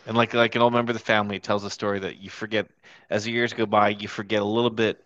And 0.07 0.17
like 0.17 0.35
like 0.35 0.55
an 0.55 0.63
old 0.63 0.73
member 0.73 0.91
of 0.93 0.99
the 0.99 1.05
family, 1.05 1.37
it 1.37 1.43
tells 1.43 1.65
a 1.65 1.71
story 1.71 1.99
that 2.01 2.19
you 2.19 2.31
forget 2.31 2.67
as 3.11 3.25
the 3.25 3.33
years 3.33 3.53
go 3.53 3.67
by. 3.67 3.91
You 3.91 4.09
forget 4.09 4.41
a 4.43 4.45
little 4.45 4.71
bit, 4.71 5.03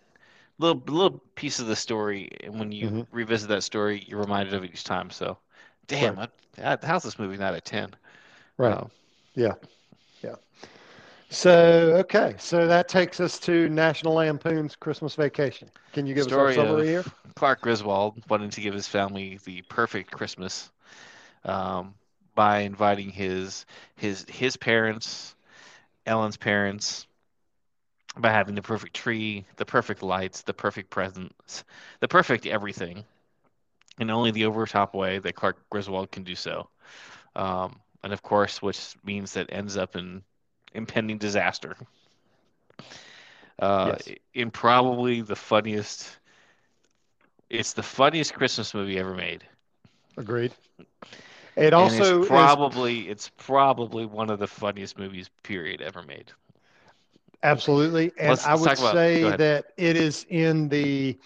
little 0.58 0.82
little 0.86 1.20
piece 1.34 1.58
of 1.60 1.66
the 1.66 1.76
story, 1.76 2.30
and 2.44 2.58
when 2.58 2.72
you 2.72 2.88
Mhm. 2.90 3.06
revisit 3.10 3.48
that 3.48 3.62
story, 3.62 4.04
you're 4.06 4.20
reminded 4.20 4.54
of 4.54 4.64
it 4.64 4.70
each 4.72 4.84
time. 4.84 5.10
So, 5.10 5.38
damn, 5.86 6.16
Right. 6.16 6.30
I, 6.62 6.78
how's 6.82 7.02
this 7.02 7.18
movie 7.18 7.36
not 7.38 7.54
a 7.54 7.60
ten? 7.60 7.94
Right. 8.58 8.76
Um. 8.76 8.90
Yeah. 9.34 9.54
So 11.30 11.94
okay. 11.98 12.34
So 12.38 12.66
that 12.66 12.88
takes 12.88 13.20
us 13.20 13.38
to 13.40 13.68
National 13.68 14.14
Lampoon's 14.14 14.76
Christmas 14.76 15.14
Vacation. 15.14 15.70
Can 15.92 16.06
you 16.06 16.14
give 16.14 16.26
Story 16.26 16.50
us 16.50 16.56
a 16.56 16.60
summary 16.60 16.94
of- 16.96 17.04
here? 17.04 17.04
Clark 17.36 17.62
Griswold 17.62 18.22
wanted 18.28 18.52
to 18.52 18.60
give 18.60 18.74
his 18.74 18.86
family 18.88 19.38
the 19.44 19.62
perfect 19.62 20.10
Christmas 20.10 20.70
um, 21.44 21.94
by 22.34 22.60
inviting 22.60 23.10
his 23.10 23.64
his 23.96 24.26
his 24.28 24.56
parents, 24.56 25.36
Ellen's 26.06 26.36
parents, 26.36 27.06
by 28.18 28.30
having 28.30 28.56
the 28.56 28.62
perfect 28.62 28.94
tree, 28.94 29.46
the 29.56 29.64
perfect 29.64 30.02
lights, 30.02 30.42
the 30.42 30.52
perfect 30.52 30.90
presents, 30.90 31.64
the 32.00 32.08
perfect 32.08 32.46
everything, 32.46 33.04
in 34.00 34.10
only 34.10 34.32
the 34.32 34.46
over 34.46 34.66
top 34.66 34.94
way 34.94 35.18
that 35.18 35.34
Clark 35.36 35.56
Griswold 35.70 36.10
can 36.10 36.24
do 36.24 36.34
so. 36.34 36.68
Um, 37.36 37.80
and 38.02 38.12
of 38.12 38.22
course, 38.22 38.60
which 38.60 38.96
means 39.04 39.34
that 39.34 39.52
ends 39.52 39.76
up 39.76 39.96
in 39.96 40.22
impending 40.72 41.18
disaster. 41.18 41.76
Uh, 43.58 43.96
Yes. 44.06 44.16
in 44.34 44.50
probably 44.50 45.20
the 45.20 45.36
funniest 45.36 46.18
it's 47.50 47.72
the 47.72 47.82
funniest 47.82 48.34
Christmas 48.34 48.74
movie 48.74 48.98
ever 48.98 49.14
made. 49.14 49.44
Agreed. 50.16 50.52
It 51.56 51.72
also 51.72 52.20
it's 52.20 52.22
is 52.22 52.28
probably 52.28 53.08
it's 53.08 53.28
probably 53.36 54.06
one 54.06 54.30
of 54.30 54.38
the 54.38 54.46
funniest 54.46 54.98
movies 54.98 55.28
period 55.42 55.80
ever 55.82 56.02
made. 56.02 56.32
Absolutely. 57.42 58.12
And 58.18 58.30
Let's- 58.30 58.46
I 58.46 58.52
let's 58.52 58.60
would 58.60 58.72
about- 58.78 58.92
say 58.94 59.22
that 59.36 59.72
it 59.76 59.96
is 59.96 60.26
in 60.28 60.68
the, 60.68 61.18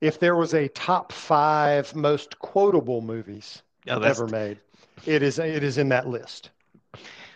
if 0.00 0.18
there 0.20 0.36
was 0.36 0.54
a 0.54 0.68
top 0.68 1.12
five 1.12 1.94
most 1.94 2.38
quotable 2.38 3.00
movies 3.00 3.62
that's, 3.84 4.20
ever 4.20 4.26
made, 4.28 4.58
it 5.06 5.22
is 5.22 5.38
it 5.38 5.62
is 5.62 5.78
in 5.78 5.88
that 5.88 6.06
list. 6.08 6.50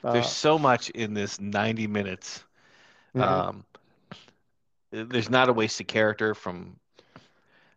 Uh, 0.03 0.11
there's 0.11 0.29
so 0.29 0.59
much 0.59 0.91
in 0.91 1.15
this 1.15 1.41
90 1.41 1.87
minutes. 1.87 2.45
mhm. 3.15 3.43
Um, 3.43 3.65
there's 4.91 5.31
not 5.31 5.49
a 5.49 5.53
wasted 5.53 5.89
character 5.89 6.35
from 6.35 6.79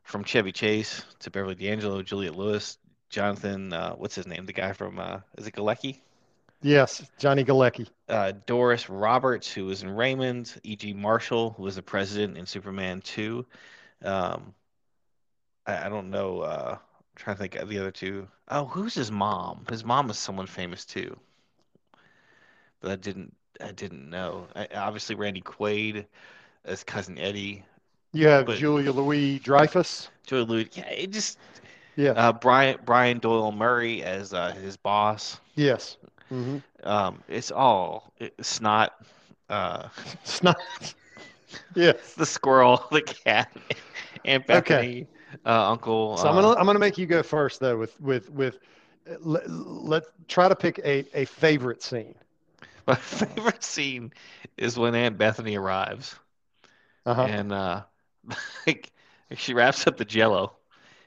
from 0.04 0.24
Chevy 0.24 0.52
Chase 0.52 1.04
to 1.20 1.32
Beverly 1.32 1.56
D'Angelo, 1.56 2.02
Juliette 2.04 2.36
Lewis, 2.36 2.78
Jonathan. 3.10 3.74
Uh, 3.74 3.94
what's 3.96 4.16
his 4.16 4.28
name? 4.28 4.46
The 4.46 4.54
guy 4.54 4.74
from 4.74 5.00
uh, 5.00 5.22
is 5.38 5.48
it 5.48 5.54
Galecki? 5.56 6.02
yes, 6.62 7.04
Johnny 7.18 7.44
Galecki. 7.44 7.88
Uh, 8.08 8.34
Doris 8.46 8.90
Roberts, 8.90 9.52
who 9.52 9.66
was 9.66 9.84
in 9.84 9.90
Raymond. 9.90 10.60
E.G. 10.64 10.94
Marshall, 10.94 11.52
who 11.52 11.64
was 11.64 11.76
the 11.78 11.82
president 11.84 12.38
in 12.38 12.46
Superman 12.46 13.02
2. 13.02 13.46
Um, 14.04 14.54
I, 15.66 15.86
I 15.86 15.90
don't 15.90 16.10
know. 16.12 16.42
Uh, 16.42 16.78
I'm 16.80 17.16
trying 17.16 17.36
to 17.36 17.40
think 17.42 17.56
of 17.56 17.68
the 17.70 17.80
other 17.80 17.92
two. 17.92 18.28
Oh, 18.50 18.66
who's 18.68 18.94
his 18.94 19.10
mom? 19.12 19.66
His 19.68 19.84
mom 19.84 20.12
is 20.12 20.20
someone 20.20 20.46
famous 20.46 20.86
too. 20.86 21.20
But 22.82 22.92
I 22.92 22.96
didn't. 22.98 23.36
I 23.62 23.72
didn't 23.72 24.10
know. 24.10 24.48
I, 24.56 24.68
obviously, 24.76 25.16
Randy 25.16 25.42
Quaid 25.42 26.06
as 26.66 26.84
cousin 26.84 27.18
Eddie. 27.20 27.64
You 28.14 28.28
have 28.28 28.48
Julia 28.48 28.92
Louis 28.92 29.40
Dreyfus. 29.40 30.10
Joey 30.26 30.44
Louis. 30.46 30.70
Yeah, 30.74 30.90
it 30.90 31.12
just. 31.12 31.40
Yeah. 31.96 32.16
Uh, 32.16 32.34
Brian 32.34 32.78
Brian 32.86 33.20
Doyle 33.20 33.52
Murray 33.52 34.04
as 34.04 34.34
uh, 34.34 34.52
his 34.54 34.78
boss. 34.78 35.40
yes. 35.56 35.98
hmm 36.30 36.58
Um, 36.84 37.24
it's 37.28 37.52
all 37.52 38.14
it's 38.20 38.62
not. 38.62 38.94
Uh, 39.50 39.90
It's 40.24 40.44
not. 40.44 40.58
yes. 41.76 42.14
the 42.18 42.26
squirrel, 42.26 42.84
the 42.92 43.02
cat, 43.02 43.52
Aunt 44.26 44.46
Bethany, 44.48 45.08
uh, 45.46 45.70
Uncle. 45.72 46.18
So 46.18 46.30
I'm 46.30 46.36
uh, 46.36 46.42
gonna 46.42 46.56
I'm 46.60 46.66
gonna 46.66 46.80
make 46.80 46.98
you 46.98 47.06
go 47.06 47.24
first 47.24 47.60
though 47.60 47.78
with 47.78 48.00
with 48.00 48.30
with 48.30 48.60
uh, 49.10 49.16
let, 49.22 49.50
let's 49.50 50.10
try 50.28 50.48
to 50.50 50.56
pick 50.56 50.80
a 50.80 51.06
a 51.14 51.26
favorite 51.26 51.82
scene. 51.84 52.16
My 52.88 52.96
favorite 52.96 53.64
scene 53.64 54.14
is 54.58 54.78
when 54.78 54.96
Aunt 54.96 55.18
Bethany 55.18 55.56
arrives 55.58 56.16
Uh-huh. 57.06 57.30
and 57.30 57.52
uh, 57.52 57.84
like 58.68 58.92
she 59.36 59.54
wraps 59.54 59.88
up 59.88 59.98
the 59.98 60.06
Jello, 60.06 60.56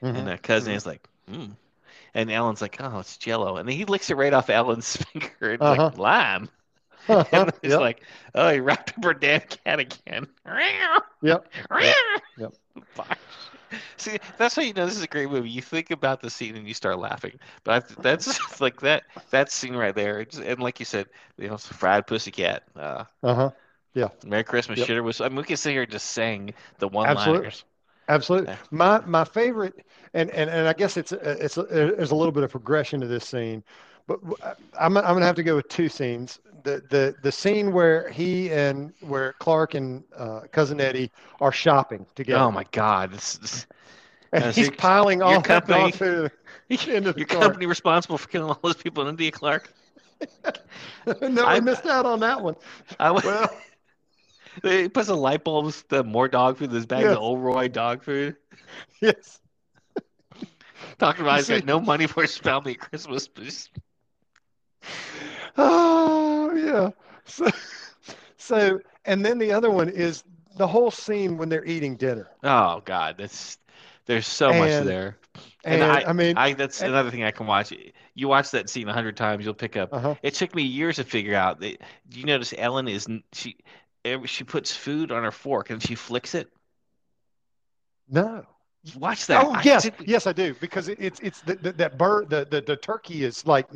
Mhm. 0.01 0.11
and 0.13 0.29
uh, 0.29 0.37
cousin 0.37 0.73
Mhm. 0.73 0.75
is 0.75 0.85
like, 0.85 1.07
hmm. 1.29 1.47
And 2.15 2.31
Ellen's 2.31 2.61
like, 2.61 2.77
oh, 2.81 2.99
it's 2.99 3.17
Jello, 3.17 3.57
and 3.57 3.69
then 3.69 3.75
he 3.77 3.85
licks 3.85 4.09
it 4.11 4.15
right 4.17 4.33
off 4.33 4.49
Ellen's 4.49 4.97
finger. 5.13 5.53
It's 5.53 5.69
Uh-huh. 5.69 5.91
like 5.91 5.97
lime, 5.97 6.49
Uh-huh. 7.07 7.47
and 7.47 7.53
it's 7.63 7.77
Yep. 7.77 7.79
like, 7.79 8.03
oh, 8.35 8.49
he 8.51 8.59
wrapped 8.61 8.97
up 8.97 9.05
her 9.05 9.13
damn 9.15 9.41
cat 9.41 9.79
again. 9.79 10.27
Yep. 11.21 11.45
Yep. 12.37 12.53
Fuck. 12.93 13.19
See, 13.97 14.17
that's 14.37 14.55
how 14.55 14.61
you 14.61 14.73
know 14.73 14.85
this 14.85 14.97
is 14.97 15.03
a 15.03 15.07
great 15.07 15.29
movie. 15.29 15.49
You 15.49 15.61
think 15.61 15.91
about 15.91 16.21
the 16.21 16.29
scene 16.29 16.55
and 16.55 16.67
you 16.67 16.73
start 16.73 16.99
laughing. 16.99 17.39
But 17.63 17.83
I, 17.83 17.95
that's 18.01 18.39
like 18.61 18.81
that 18.81 19.03
that 19.31 19.51
scene 19.51 19.75
right 19.75 19.95
there. 19.95 20.21
It's, 20.21 20.37
and 20.37 20.59
like 20.61 20.79
you 20.79 20.85
said, 20.85 21.07
you 21.37 21.47
know, 21.49 21.57
fried 21.57 22.07
pussycat. 22.07 22.63
Uh, 22.75 23.05
Uh-huh. 23.23 23.51
Yeah. 23.93 24.09
Merry 24.25 24.43
Christmas, 24.43 24.79
Yep. 24.79 24.87
shitter. 24.87 25.03
Was 25.03 25.21
I 25.21 25.29
mean, 25.29 25.37
we 25.37 25.43
can 25.43 25.57
sit 25.57 25.71
here 25.71 25.85
just 25.85 26.07
saying 26.07 26.53
the 26.79 26.87
one-liners. 26.87 27.63
Absolutely. 28.07 28.49
Yeah. 28.49 28.57
My 28.71 28.99
my 29.05 29.23
favorite, 29.23 29.85
and 30.13 30.29
and, 30.31 30.49
and 30.49 30.67
I 30.67 30.73
guess 30.73 30.95
it's 30.97 31.11
it's 31.11 31.55
there's 31.55 32.11
a 32.11 32.15
little 32.15 32.31
bit 32.31 32.43
of 32.43 32.51
progression 32.51 33.01
to 33.01 33.07
this 33.07 33.25
scene, 33.27 33.63
but 34.07 34.19
I'm 34.79 34.97
I'm 34.97 35.03
gonna 35.03 35.25
have 35.25 35.35
to 35.35 35.43
go 35.43 35.55
with 35.55 35.67
two 35.69 35.89
scenes. 35.89 36.39
The 36.63 36.81
the 36.89 37.15
the 37.21 37.31
scene 37.31 37.71
where 37.71 38.09
he 38.09 38.51
and 38.51 38.93
where 39.01 39.33
Clark 39.39 39.73
and 39.75 40.03
uh, 40.15 40.41
cousin 40.51 40.79
Eddie 40.81 41.11
are 41.39 41.51
shopping 41.51 42.05
together. 42.15 42.43
Oh 42.43 42.51
my 42.51 42.65
God, 42.71 43.11
this, 43.11 43.37
this 43.37 43.67
And 44.31 44.43
he's 44.53 44.67
your- 44.67 44.75
piling 44.75 45.21
all 45.21 45.33
that 45.41 45.43
company- 45.43 45.91
dog 45.91 45.93
food 45.95 46.31
into 46.69 47.13
the 47.13 47.19
your 47.19 47.27
car. 47.27 47.41
company 47.41 47.65
responsible 47.67 48.17
for 48.17 48.27
killing 48.27 48.49
all 48.49 48.59
those 48.63 48.75
people 48.75 49.03
in 49.03 49.09
India, 49.09 49.31
Clark. 49.31 49.71
no, 51.21 51.45
I- 51.45 51.55
I 51.55 51.59
missed 51.59 51.85
out 51.85 52.05
on 52.05 52.19
that 52.21 52.41
one. 52.41 52.55
I 52.99 53.11
Well, 53.11 53.49
he 54.63 54.87
puts 54.89 55.07
the 55.07 55.15
light 55.15 55.43
bulbs, 55.43 55.83
the 55.89 56.03
more 56.03 56.27
dog 56.27 56.57
food, 56.57 56.71
this 56.71 56.85
bag 56.85 57.03
Yes. 57.03 57.15
of 57.15 57.21
old 57.21 57.39
Roy 57.41 57.67
dog 57.67 58.03
food. 58.03 58.35
yes. 59.01 59.39
Talking 60.97 61.21
about 61.23 61.37
he's 61.37 61.49
got 61.49 61.65
no 61.65 61.79
money 61.79 62.07
for 62.07 62.21
his 62.21 62.37
family 62.37 62.75
Christmas, 62.75 63.27
but 63.27 63.43
Oh 65.57 66.51
yeah. 66.53 66.89
So, 67.25 67.47
so 68.37 68.79
and 69.05 69.25
then 69.25 69.37
the 69.37 69.51
other 69.53 69.71
one 69.71 69.87
is 69.89 70.23
the 70.57 70.67
whole 70.67 70.91
scene 70.91 71.37
when 71.37 71.47
they're 71.49 71.63
eating 71.65 71.95
dinner. 71.95 72.27
Oh 72.43 72.81
God, 72.83 73.15
that's 73.17 73.57
there's 74.05 74.27
so 74.27 74.49
much 74.53 74.83
there. 74.85 75.17
And, 75.63 75.81
And 75.81 75.91
I, 76.07 76.13
mean, 76.13 76.37
I 76.37 76.53
that's 76.53 76.81
and- 76.81 76.91
another 76.91 77.09
thing 77.09 77.23
I 77.23 77.31
can 77.31 77.47
watch. 77.47 77.73
You 78.13 78.27
watch 78.27 78.51
that 78.51 78.69
scene 78.69 78.87
a 78.89 78.93
hundred 78.93 79.17
times, 79.17 79.43
you'll 79.45 79.53
pick 79.53 79.75
up. 79.77 79.93
uh-huh. 79.93 80.15
It 80.23 80.33
took 80.35 80.53
me 80.55 80.63
years 80.63 80.97
to 80.97 81.03
figure 81.03 81.35
out 81.35 81.59
that. 81.61 81.81
Do 82.09 82.19
you 82.19 82.25
notice 82.25 82.53
Ellen 82.57 82.87
is 82.87 83.07
she 83.33 83.57
every- 84.03 84.27
she 84.27 84.43
puts 84.43 84.75
food 84.75 85.11
on 85.11 85.23
her 85.23 85.31
fork 85.31 85.69
and 85.69 85.81
she 85.81 85.95
flicks 85.95 86.35
it? 86.35 86.49
No. 88.09 88.45
Watch 88.95 89.25
that. 89.27 89.43
Oh 89.43 89.51
I 89.51 89.61
yes, 89.63 89.85
me- 89.85 89.91
yes 90.05 90.27
I 90.27 90.33
do 90.33 90.53
because 90.61 90.87
it, 90.89 90.97
it's 91.01 91.19
it's 91.21 91.41
the, 91.41 91.55
the, 91.55 91.71
that 91.73 91.97
bird 91.97 92.29
the, 92.29 92.45
the 92.49 92.61
the 92.61 92.75
turkey 92.77 93.23
is 93.23 93.45
like 93.47 93.67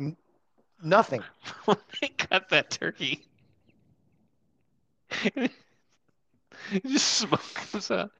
nothing. 0.82 1.22
when 1.64 1.76
they 2.00 2.08
cut 2.08 2.48
that 2.50 2.70
turkey. 2.70 3.24
just 6.86 7.06
smoke 7.18 7.54
comes 7.54 7.90
out. 7.90 8.10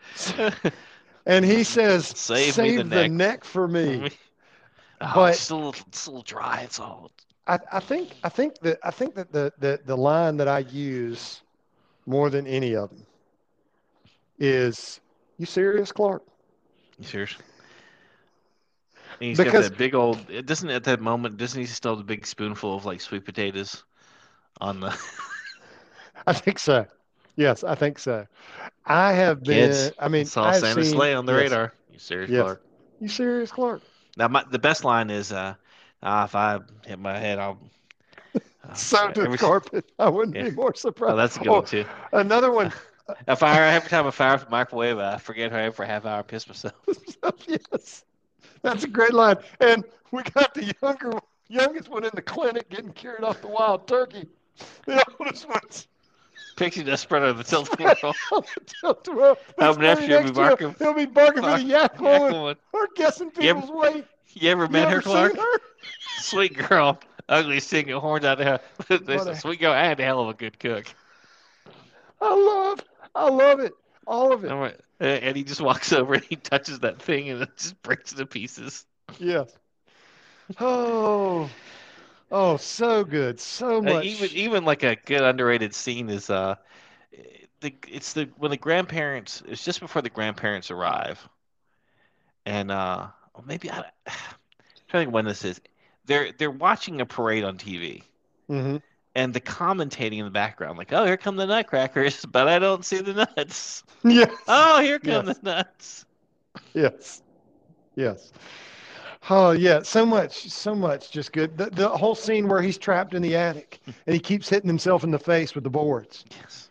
And 1.26 1.44
he 1.44 1.62
says, 1.64 2.06
Save 2.08 2.54
"Save, 2.54 2.76
me 2.76 2.82
the 2.82 2.88
the, 3.02 3.08
neck. 3.08 3.44
for 3.44 3.68
me." 3.68 4.10
Oh, 5.00 5.12
But- 5.14 5.34
it's, 5.34 5.50
a 5.50 5.54
little, 5.54 5.74
it's 5.88 6.06
a 6.06 6.10
little 6.10 6.22
dry. 6.22 6.60
It's 6.64 6.80
all. 6.80 7.10
I, 7.46 7.58
I 7.72 7.80
think 7.80 8.16
I 8.22 8.28
think 8.28 8.58
that 8.60 8.78
I 8.84 8.90
think 8.90 9.14
that 9.14 9.32
the, 9.32 9.52
the 9.58 9.80
the 9.84 9.96
line 9.96 10.36
that 10.36 10.46
I 10.46 10.58
use 10.60 11.42
more 12.06 12.30
than 12.30 12.46
any 12.46 12.74
of 12.76 12.90
them 12.90 13.06
is, 14.38 15.00
"You 15.38 15.46
serious, 15.46 15.90
Clark?" 15.90 16.22
You 16.98 17.04
serious? 17.06 17.34
And 19.20 19.28
he's 19.28 19.38
Because- 19.38 19.52
got 19.68 19.70
that 19.72 19.78
big 19.78 19.94
old. 19.94 20.18
It 20.30 20.46
doesn't 20.46 20.70
at 20.70 20.84
that 20.84 21.00
moment. 21.00 21.36
Doesn't 21.36 21.60
he 21.60 21.66
still 21.66 21.92
have 21.92 22.00
a 22.00 22.04
big 22.04 22.26
spoonful 22.26 22.74
of 22.74 22.84
like 22.84 23.00
sweet 23.00 23.24
potatoes 23.24 23.84
on 24.60 24.80
the? 24.80 24.96
I 26.26 26.32
think 26.32 26.58
so. 26.58 26.86
Yes, 27.36 27.64
I 27.64 27.74
think 27.74 27.98
so. 27.98 28.26
I 28.86 29.12
have 29.12 29.42
been. 29.42 29.70
Kids, 29.70 29.92
I 29.98 30.08
mean, 30.08 30.26
saw 30.26 30.44
I've 30.44 30.56
Santa 30.60 30.84
seen, 30.84 30.92
sleigh 30.94 31.14
on 31.14 31.26
the 31.26 31.32
yes. 31.32 31.42
radar. 31.42 31.72
You 31.92 31.98
serious, 31.98 32.30
Yes. 32.30 32.42
Clark? 32.42 32.62
You 33.00 33.08
serious, 33.08 33.50
Clark? 33.52 33.82
Now, 34.16 34.28
my, 34.28 34.44
the 34.50 34.58
best 34.58 34.84
line 34.84 35.08
is, 35.10 35.32
uh, 35.32 35.54
ah, 36.02 36.24
"If 36.24 36.34
I 36.34 36.58
hit 36.86 36.98
my 36.98 37.16
head, 37.18 37.38
I'll." 37.38 37.58
Uh, 38.62 38.74
So 38.74 39.10
to 39.12 39.22
every- 39.22 39.38
carpet. 39.38 39.90
I 39.98 40.10
wouldn't 40.10 40.36
Yeah. 40.36 40.44
be 40.44 40.50
more 40.50 40.74
surprised. 40.74 41.14
Oh, 41.14 41.16
that's 41.16 41.36
a 41.36 41.38
good 41.38 41.48
Oh, 41.48 41.52
one 41.54 41.64
too. 41.64 41.84
Another 42.12 42.50
one. 42.52 42.72
If 43.26 43.42
I 43.42 43.58
every 43.74 43.88
time 43.88 44.06
I 44.06 44.10
fire 44.12 44.34
up 44.34 44.44
the 44.44 44.50
microwave, 44.50 44.98
I 44.98 45.16
forget 45.16 45.50
how 45.50 45.58
I 45.58 45.70
for 45.70 45.82
a 45.82 45.86
half 45.86 46.04
hour 46.04 46.18
and 46.18 46.28
piss 46.28 46.46
myself. 46.46 46.74
yes, 47.48 48.04
that's 48.62 48.84
a 48.84 48.88
great 48.88 49.12
line. 49.12 49.36
And 49.60 49.84
we 50.10 50.22
got 50.22 50.54
the 50.54 50.74
younger, 50.82 51.12
youngest 51.48 51.88
one 51.88 52.04
in 52.04 52.10
the 52.14 52.22
clinic 52.22 52.68
getting 52.70 52.92
carried 52.92 53.24
off 53.24 53.40
the 53.40 53.48
wild 53.48 53.86
turkey. 53.86 54.26
The 54.86 55.04
oldest 55.20 55.48
one's 55.48 55.86
Pixie 56.56 56.82
dust 56.84 57.02
spread 57.04 57.22
over 57.22 57.42
the 57.42 57.44
telephone 57.44 57.86
roll. 58.02 58.14
on 58.32 58.42
the 58.54 58.64
tilt 58.64 59.08
row. 59.10 59.36
Up 59.58 59.78
next, 59.78 60.06
you'll 60.06 60.24
be 60.24 60.30
barking- 60.30 60.74
He'll 60.78 60.92
be 60.92 61.06
barking 61.06 61.42
for 61.42 61.56
the 61.56 61.62
yak 61.62 61.98
woman. 62.00 62.56
Or 62.72 62.88
guessing 62.96 63.32
You 63.40 63.50
ever- 63.50 63.60
people's 63.62 63.80
weight. 63.94 64.04
You 64.34 64.50
ever 64.50 64.64
You 64.64 64.68
met 64.70 64.88
her, 64.88 64.96
ever 64.96 65.02
Clark? 65.02 65.36
her? 65.36 65.60
Sweet 66.18 66.56
girl, 66.68 67.00
ugly, 67.28 67.60
singing 67.60 67.96
horns 67.96 68.24
out 68.26 68.38
her. 68.40 68.60
There's 68.88 69.26
a- 69.26 69.34
sweet 69.36 69.60
girl 69.60 69.72
and 69.72 69.98
a 69.98 70.04
hell 70.04 70.20
of 70.20 70.28
a 70.28 70.34
good 70.34 70.58
cook. 70.58 70.84
I 72.20 72.34
love, 72.34 72.80
I 73.14 73.28
love 73.30 73.60
it. 73.60 73.72
All 74.06 74.32
of 74.32 74.44
it. 74.44 74.50
And 74.50 74.74
and 75.00 75.36
he 75.36 75.44
just 75.44 75.60
walks 75.60 75.92
over 75.94 76.14
and 76.14 76.24
he 76.24 76.36
touches 76.36 76.80
that 76.80 77.00
thing 77.02 77.30
and 77.30 77.42
it 77.42 77.56
just 77.56 77.80
breaks 77.82 78.12
to 78.14 78.26
pieces. 78.26 78.86
Yes. 79.18 79.58
Oh, 80.60 81.50
oh, 82.30 82.56
so 82.58 83.04
good, 83.04 83.40
so 83.40 83.82
Uh, 83.84 83.92
much. 83.92 83.94
even 83.98 84.34
even 84.34 84.64
like 84.64 84.82
a 84.82 84.96
good 84.96 85.22
underrated 85.22 85.74
scene 85.74 86.10
is 86.10 86.28
uh, 86.28 86.54
the 87.60 87.74
it's 87.88 88.12
the 88.12 88.24
when 88.36 88.50
the 88.50 88.56
grandparents 88.56 89.42
it's 89.46 89.64
just 89.64 89.80
before 89.80 90.02
the 90.02 90.10
grandparents 90.10 90.70
arrive, 90.70 91.28
and 92.46 92.70
uh 92.70 93.08
or 93.34 93.42
maybe 93.44 93.70
I 93.70 93.78
I'm 94.06 94.12
trying 94.88 95.04
to 95.04 95.06
think 95.06 95.14
when 95.14 95.24
this 95.24 95.44
is. 95.44 95.60
They're 96.06 96.32
they're 96.32 96.50
watching 96.50 97.00
a 97.00 97.06
parade 97.06 97.44
on 97.44 97.56
TV. 97.58 98.02
hmm 98.48 98.76
And 99.20 99.34
the 99.34 99.40
commentating 99.40 100.18
in 100.18 100.24
the 100.24 100.30
background, 100.30 100.78
like, 100.78 100.94
"Oh, 100.94 101.04
here 101.04 101.18
come 101.18 101.36
the 101.36 101.44
nutcrackers," 101.46 102.24
but 102.32 102.48
I 102.48 102.58
don't 102.58 102.84
see 102.86 103.00
the 103.02 103.12
nuts. 103.36 103.84
Yes. 104.02 104.32
Oh, 104.48 104.80
here 104.80 104.98
come 104.98 105.26
Yes. 105.26 105.38
the 105.38 105.42
nuts. 105.50 106.06
Yes. 106.72 107.22
Yes. 107.96 108.32
Oh 109.28 109.50
yeah, 109.50 109.82
so 109.82 110.06
much, 110.06 110.48
so 110.48 110.74
much, 110.74 111.10
just 111.10 111.32
good. 111.34 111.58
The, 111.58 111.68
the 111.68 111.86
whole 111.86 112.14
scene 112.14 112.48
where 112.48 112.62
he's 112.62 112.78
trapped 112.78 113.12
in 113.12 113.20
the 113.20 113.36
attic 113.36 113.80
and 114.06 114.14
he 114.14 114.18
keeps 114.18 114.48
hitting 114.48 114.68
himself 114.68 115.04
in 115.04 115.10
the 115.10 115.18
face 115.18 115.54
with 115.54 115.64
the 115.64 115.70
boards. 115.70 116.24
Yes. 116.40 116.70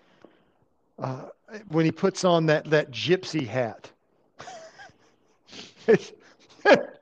uh, 0.98 1.26
when 1.68 1.86
he 1.86 1.92
puts 1.92 2.26
on 2.26 2.48
that 2.48 2.66
that 2.72 2.90
gypsy 2.90 3.46
hat. 3.46 3.92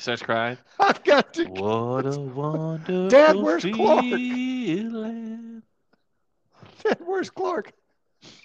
He 0.00 0.02
starts 0.02 0.22
crying. 0.22 0.56
I've 0.80 1.04
got 1.04 1.34
to. 1.34 1.44
What 1.44 2.06
a 2.06 2.18
wonderful 2.18 3.08
Dad, 3.10 3.36
where's 3.36 3.62
Clark? 3.62 4.02
feeling. 4.02 5.62
Dad, 6.82 6.96
where's 7.04 7.28
Clark? 7.28 7.74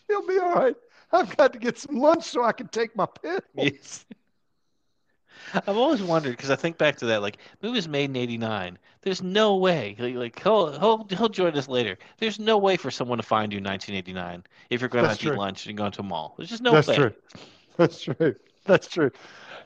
He'll 0.09 0.27
be 0.27 0.37
all 0.37 0.53
right. 0.53 0.75
I've 1.13 1.37
got 1.37 1.53
to 1.53 1.59
get 1.59 1.77
some 1.77 1.95
lunch 1.95 2.25
so 2.25 2.43
I 2.43 2.51
can 2.51 2.67
take 2.67 2.93
my 2.93 3.05
pill. 3.05 3.39
Yes. 3.55 4.05
I've 5.53 5.77
always 5.77 6.03
wondered 6.03 6.31
because 6.31 6.51
I 6.51 6.57
think 6.57 6.77
back 6.77 6.97
to 6.97 7.05
that, 7.05 7.21
like 7.21 7.37
movie 7.61 7.75
was 7.77 7.87
made 7.87 8.09
in 8.09 8.17
'89. 8.17 8.77
There's 9.03 9.23
no 9.23 9.55
way, 9.55 9.95
like, 9.97 10.15
like 10.15 10.43
he'll 10.43 10.77
he'll 10.77 11.07
he'll 11.09 11.29
join 11.29 11.55
us 11.55 11.69
later. 11.69 11.97
There's 12.17 12.37
no 12.37 12.57
way 12.57 12.75
for 12.75 12.91
someone 12.91 13.17
to 13.19 13.23
find 13.23 13.53
you 13.53 13.59
in 13.59 13.63
1989 13.63 14.43
if 14.71 14.81
you're 14.81 14.89
going 14.89 15.05
That's 15.05 15.13
out 15.13 15.19
to 15.21 15.25
eat 15.25 15.29
true. 15.29 15.37
lunch 15.37 15.67
and 15.67 15.77
going 15.77 15.93
to 15.93 16.01
a 16.01 16.03
mall. 16.03 16.33
There's 16.35 16.49
just 16.49 16.63
no 16.63 16.73
That's 16.73 16.89
way. 16.89 16.95
true. 16.95 17.13
That's 17.77 18.01
true. 18.01 18.35
That's 18.65 18.87
true. 18.89 19.11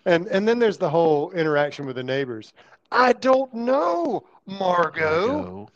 And 0.05 0.27
and 0.27 0.47
then 0.47 0.59
there's 0.59 0.77
the 0.77 0.89
whole 0.89 1.31
interaction 1.31 1.85
with 1.85 1.95
the 1.97 2.03
neighbors. 2.03 2.53
I 2.91 3.13
don't 3.13 3.53
know, 3.53 4.23
Margot. 4.45 5.27
Margot. 5.27 5.69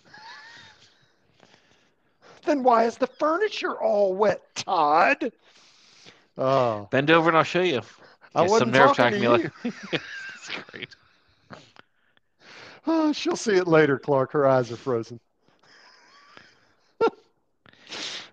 Then 2.45 2.63
why 2.63 2.86
is 2.86 2.97
the 2.97 3.07
furniture 3.07 3.80
all 3.82 4.13
wet, 4.15 4.41
Todd? 4.55 5.32
Oh, 6.38 6.88
Bend 6.91 7.11
over 7.11 7.30
and 7.30 7.38
I'll 7.38 7.43
show 7.43 7.61
you. 7.61 7.82
I 8.36 8.41
Get 8.41 8.49
some 8.49 8.71
wasn't 8.71 8.71
nerve 8.71 8.95
talking 8.97 9.21
to 9.21 9.30
me 9.38 9.43
you. 9.43 9.51
like- 9.63 9.74
That's 9.93 10.49
great. 10.71 10.95
Oh, 12.88 13.13
she'll 13.13 13.36
see 13.38 13.53
it 13.55 13.67
later, 13.67 13.97
Clark. 13.99 14.32
Her 14.34 14.47
eyes 14.47 14.71
are 14.71 14.76
frozen. 14.76 15.19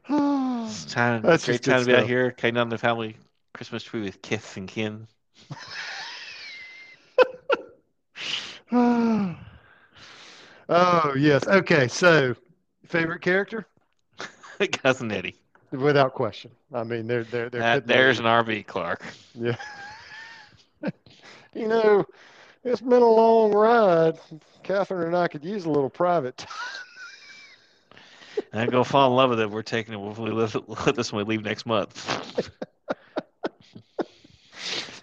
Oh, 0.09 0.65
It's 0.67 0.87
time, 0.87 1.23
That's 1.23 1.45
great 1.47 1.63
time 1.63 1.81
to 1.81 1.87
be 1.87 1.93
out 1.93 1.99
stuff. 1.99 2.09
here, 2.09 2.33
cutting 2.33 2.55
down 2.55 2.69
the 2.69 2.79
family 2.79 3.17
Christmas 3.55 3.85
tree 3.85 4.01
with 4.01 4.21
kith 4.23 4.57
and 4.57 4.67
kin. 4.67 5.07
oh, 10.69 11.15
yes. 11.17 11.47
Okay, 11.49 11.89
so 11.89 12.35
favorite 12.87 13.21
character? 13.21 13.67
Cousin 14.73 15.11
Eddie. 15.11 15.37
Without 15.73 16.15
question. 16.15 16.51
I 16.73 16.83
mean, 16.85 17.07
they're 17.07 17.25
they're 17.25 17.49
they're 17.49 17.61
That, 17.61 17.87
there's 17.87 18.19
an 18.19 18.25
RV, 18.25 18.67
Clark. 18.67 19.05
Yeah. 19.35 19.57
you 21.55 21.69
know, 21.69 22.05
it's 22.65 22.81
been 22.81 23.03
a 23.03 23.09
long 23.09 23.53
ride. 23.53 24.19
Catherine 24.63 25.09
and 25.09 25.17
I 25.17 25.29
could 25.29 25.45
use 25.45 25.65
a 25.65 25.71
little 25.71 25.91
private 25.91 26.37
time. 26.37 26.49
And 28.53 28.61
I'm 28.61 28.69
gonna 28.69 28.85
fall 28.85 29.09
in 29.11 29.17
love 29.17 29.31
with 29.31 29.41
it. 29.41 29.51
We're 29.51 29.63
taking 29.63 29.95
it. 29.95 30.01
We'll 30.01 30.13
with 30.13 30.97
this 30.97 31.13
when 31.13 31.27
we 31.27 31.37
leave 31.37 31.45
next 31.45 31.67
month. 31.67 32.51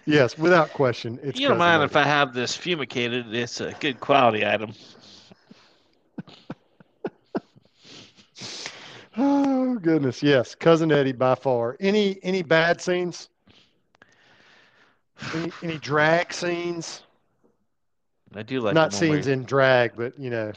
Yes, 0.08 0.38
without 0.38 0.72
question. 0.72 1.18
It's 1.22 1.38
you 1.38 1.48
don't 1.48 1.58
mind 1.58 1.82
if 1.82 1.94
I 1.94 2.02
have 2.02 2.32
this 2.32 2.56
fumigated? 2.56 3.34
It's 3.34 3.60
a 3.60 3.74
good 3.78 4.00
quality 4.00 4.46
item. 4.46 4.72
Oh 9.20 9.74
goodness, 9.82 10.22
yes, 10.22 10.54
cousin 10.54 10.92
Eddie 10.92 11.10
by 11.10 11.34
far. 11.34 11.76
Any 11.80 12.20
any 12.22 12.42
bad 12.42 12.80
scenes? 12.80 13.28
Any, 15.34 15.50
any 15.60 15.78
drag 15.78 16.32
scenes? 16.32 17.02
I 18.32 18.42
do 18.44 18.60
like 18.60 18.74
Not 18.74 18.92
one 18.92 19.08
where- 19.08 19.16
scenes 19.16 19.26
in 19.26 19.44
drag, 19.44 19.96
but 19.96 20.16
you 20.20 20.30
know, 20.30 20.52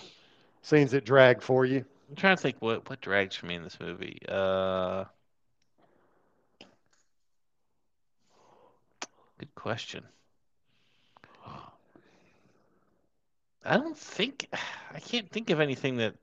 scenes 0.61 0.91
that 0.91 1.05
drag 1.05 1.41
for 1.41 1.65
you. 1.65 1.83
I'm 2.09 2.15
trying 2.15 2.35
to 2.35 2.41
think 2.41 2.57
what 2.59 2.87
what 2.87 3.01
drags 3.01 3.35
for 3.35 3.47
me 3.47 3.55
in 3.55 3.63
this 3.63 3.79
movie. 3.79 4.19
Uh, 4.29 5.05
question. 9.61 10.03
I 13.63 13.77
don't 13.77 13.97
think 13.97 14.47
I 14.91 14.99
can't 14.99 15.29
think 15.29 15.51
of 15.51 15.59
anything 15.59 15.97
that 15.97 16.15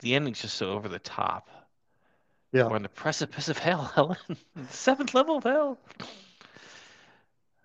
the 0.00 0.14
ending's 0.14 0.40
just 0.40 0.56
so 0.56 0.70
over 0.70 0.88
the 0.88 0.98
top. 0.98 1.50
Yeah. 2.52 2.68
We're 2.68 2.76
on 2.76 2.82
the 2.82 2.88
precipice 2.88 3.50
of 3.50 3.58
hell, 3.58 3.82
Helen. 3.94 4.16
Seventh 4.70 5.12
level 5.12 5.36
of 5.36 5.44
hell. 5.44 5.78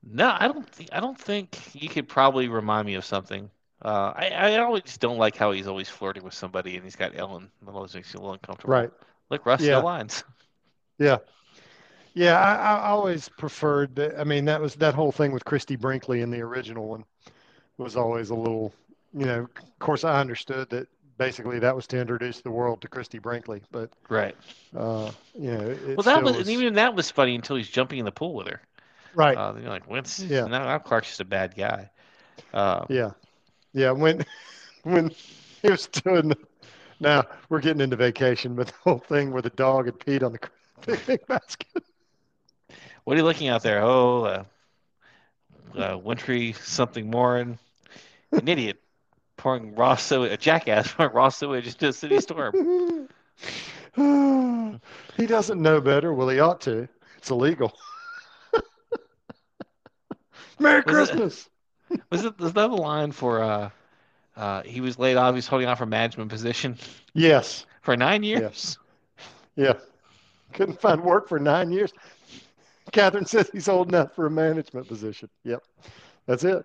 No, 0.03 0.35
I 0.37 0.49
don't 0.49 0.69
think 0.69 0.89
I 0.91 0.99
don't 0.99 1.17
think 1.17 1.73
you 1.73 1.87
could 1.87 2.09
probably 2.09 2.49
remind 2.49 2.87
me 2.87 2.95
of 2.95 3.05
something. 3.05 3.49
Uh, 3.81 4.11
I, 4.15 4.29
I 4.29 4.57
always 4.59 4.97
don't 4.97 5.17
like 5.17 5.37
how 5.37 5.53
he's 5.53 5.65
always 5.67 5.87
flirting 5.87 6.23
with 6.23 6.33
somebody 6.33 6.75
and 6.75 6.83
he's 6.83 6.97
got 6.97 7.17
Ellen. 7.17 7.49
That 7.65 7.71
always 7.71 7.95
makes 7.95 8.13
you 8.13 8.19
a 8.19 8.21
little 8.21 8.33
uncomfortable. 8.33 8.73
Right. 8.73 8.91
Look, 9.29 9.45
Russ, 9.45 9.61
Yeah. 9.61 9.77
lines. 9.77 10.25
Yeah. 10.99 11.17
Yeah, 12.13 12.37
I, 12.39 12.55
I 12.77 12.89
always 12.89 13.29
preferred 13.29 13.95
that. 13.95 14.19
I 14.19 14.23
mean, 14.23 14.45
that 14.45 14.61
was 14.61 14.75
that 14.75 14.93
whole 14.93 15.11
thing 15.11 15.31
with 15.31 15.45
Christie 15.45 15.77
Brinkley 15.77 16.21
in 16.21 16.29
the 16.29 16.41
original 16.41 16.87
one 16.87 17.05
was 17.77 17.97
always 17.97 18.29
a 18.31 18.35
little, 18.35 18.73
you 19.13 19.25
know, 19.25 19.41
of 19.41 19.79
course 19.79 20.03
I 20.03 20.19
understood 20.21 20.69
that 20.71 20.87
basically 21.17 21.59
that 21.59 21.75
was 21.75 21.87
to 21.87 21.99
introduce 21.99 22.41
the 22.41 22.51
world 22.51 22.81
to 22.81 22.87
Christie 22.87 23.19
Brinkley, 23.19 23.63
but 23.71 23.91
Right. 24.09 24.35
uh, 24.75 25.11
you 25.39 25.51
know, 25.51 25.77
Well, 25.95 26.03
that 26.05 26.23
was, 26.23 26.35
and 26.39 26.49
even 26.49 26.73
that 26.75 26.95
was 26.95 27.11
funny 27.11 27.35
until 27.35 27.55
he's 27.55 27.69
jumping 27.69 27.99
in 27.99 28.05
the 28.05 28.11
pool 28.11 28.33
with 28.33 28.47
her. 28.47 28.61
right. 29.13 29.39
Uh, 29.39 29.53
you're 29.59 29.69
like, 29.69 29.87
what's 29.89 30.23
Yeah. 30.29 30.47
now, 30.47 30.59
now 30.65 30.79
Clark's 30.79 31.09
just 31.09 31.21
a 31.21 31.25
bad 31.25 31.55
guy. 31.55 31.89
Uh, 32.53 32.87
Yeah. 32.89 33.11
Yeah, 33.73 33.91
when 33.91 34.25
when 34.83 35.11
he 35.61 35.69
was 35.71 35.87
doing 35.87 36.29
the, 36.29 36.37
now 36.99 37.25
we're 37.49 37.61
getting 37.61 37.81
into 37.81 37.95
vacation, 37.97 38.55
but 38.55 38.67
the 38.67 38.73
whole 38.83 38.99
thing 38.99 39.31
where 39.31 39.41
the 39.41 39.51
dog 39.51 39.85
had 39.87 39.99
peed 39.99 40.23
on 40.23 40.33
the 40.33 40.39
picnic 40.81 41.27
basket. 41.27 41.83
What 43.03 43.15
are 43.15 43.19
you 43.19 43.23
looking 43.25 43.47
out 43.47 43.63
there? 43.63 43.81
Oh, 43.81 44.23
uh, 44.25 44.43
uh, 45.77 45.97
wintry 45.97 46.53
something 46.53 47.09
more. 47.09 47.37
and 47.37 47.57
An 48.31 48.47
idiot 48.47 48.79
pouring 49.37 49.75
raw 49.75 49.95
sewage, 49.95 50.31
a 50.31 50.37
jackass 50.37 50.91
pouring 50.93 51.13
raw 51.13 51.29
sewage 51.29 51.67
into 51.67 51.87
a 51.89 51.93
city 51.93 52.19
storm. 52.21 53.07
he 55.17 55.25
doesn't 55.25 55.61
know 55.61 55.81
better. 55.81 56.13
Well, 56.13 56.29
he 56.29 56.39
ought 56.39 56.61
to. 56.61 56.87
It's 57.17 57.29
illegal. 57.31 57.73
Merry 60.59 60.83
Was 60.85 61.09
it- 61.09 61.11
Christmas. 61.13 61.47
Was 62.09 62.23
it 62.23 62.39
was 62.39 62.53
that 62.53 62.69
the 62.69 62.75
line 62.77 63.11
for 63.11 63.43
uh, 63.43 63.69
uh, 64.37 64.63
he 64.63 64.79
was 64.79 64.97
laid 64.97 65.17
off, 65.17 65.35
he's 65.35 65.45
holding 65.45 65.67
out 65.67 65.77
for 65.77 65.85
management 65.85 66.29
position 66.29 66.77
Yes. 67.13 67.65
for 67.81 67.97
nine 67.97 68.23
years? 68.23 68.39
Yes. 68.41 68.77
Yeah. 69.57 69.73
Couldn't 70.53 70.79
find 70.79 71.01
work 71.01 71.27
for 71.27 71.37
nine 71.37 71.69
years. 71.73 71.91
Catherine 72.91 73.25
says 73.25 73.49
he's 73.51 73.67
old 73.67 73.89
enough 73.89 74.13
for 74.13 74.25
a 74.25 74.29
management 74.29 74.87
position. 74.87 75.29
Yep. 75.43 75.63
That's 76.25 76.43
it. 76.43 76.63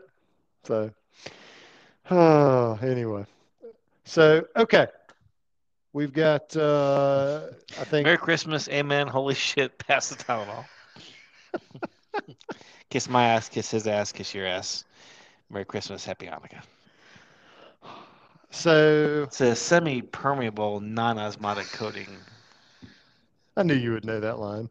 So, 0.64 0.90
oh, 2.10 2.78
anyway. 2.82 3.24
So, 4.04 4.46
okay. 4.56 4.86
We've 5.92 6.12
got, 6.12 6.54
uh, 6.56 7.46
I 7.80 7.84
think, 7.84 8.04
Merry 8.04 8.18
Christmas, 8.18 8.68
amen, 8.68 9.06
holy 9.06 9.34
shit, 9.34 9.78
pass 9.86 10.10
the 10.10 10.16
Tylenol. 10.16 10.66
kiss 12.90 13.08
my 13.08 13.28
ass, 13.28 13.48
kiss 13.48 13.70
his 13.70 13.86
ass, 13.86 14.12
kiss 14.12 14.34
your 14.34 14.46
ass. 14.46 14.84
Merry 15.48 15.64
Christmas, 15.64 16.04
Happy 16.04 16.26
Hanukkah. 16.26 16.62
so 18.50 19.22
It's 19.26 19.40
a 19.40 19.56
semi-permeable, 19.56 20.80
non-osmotic 20.80 21.68
coating. 21.68 22.08
I 23.56 23.62
knew 23.62 23.74
you 23.74 23.92
would 23.92 24.04
know 24.04 24.20
that 24.20 24.38
line. 24.38 24.68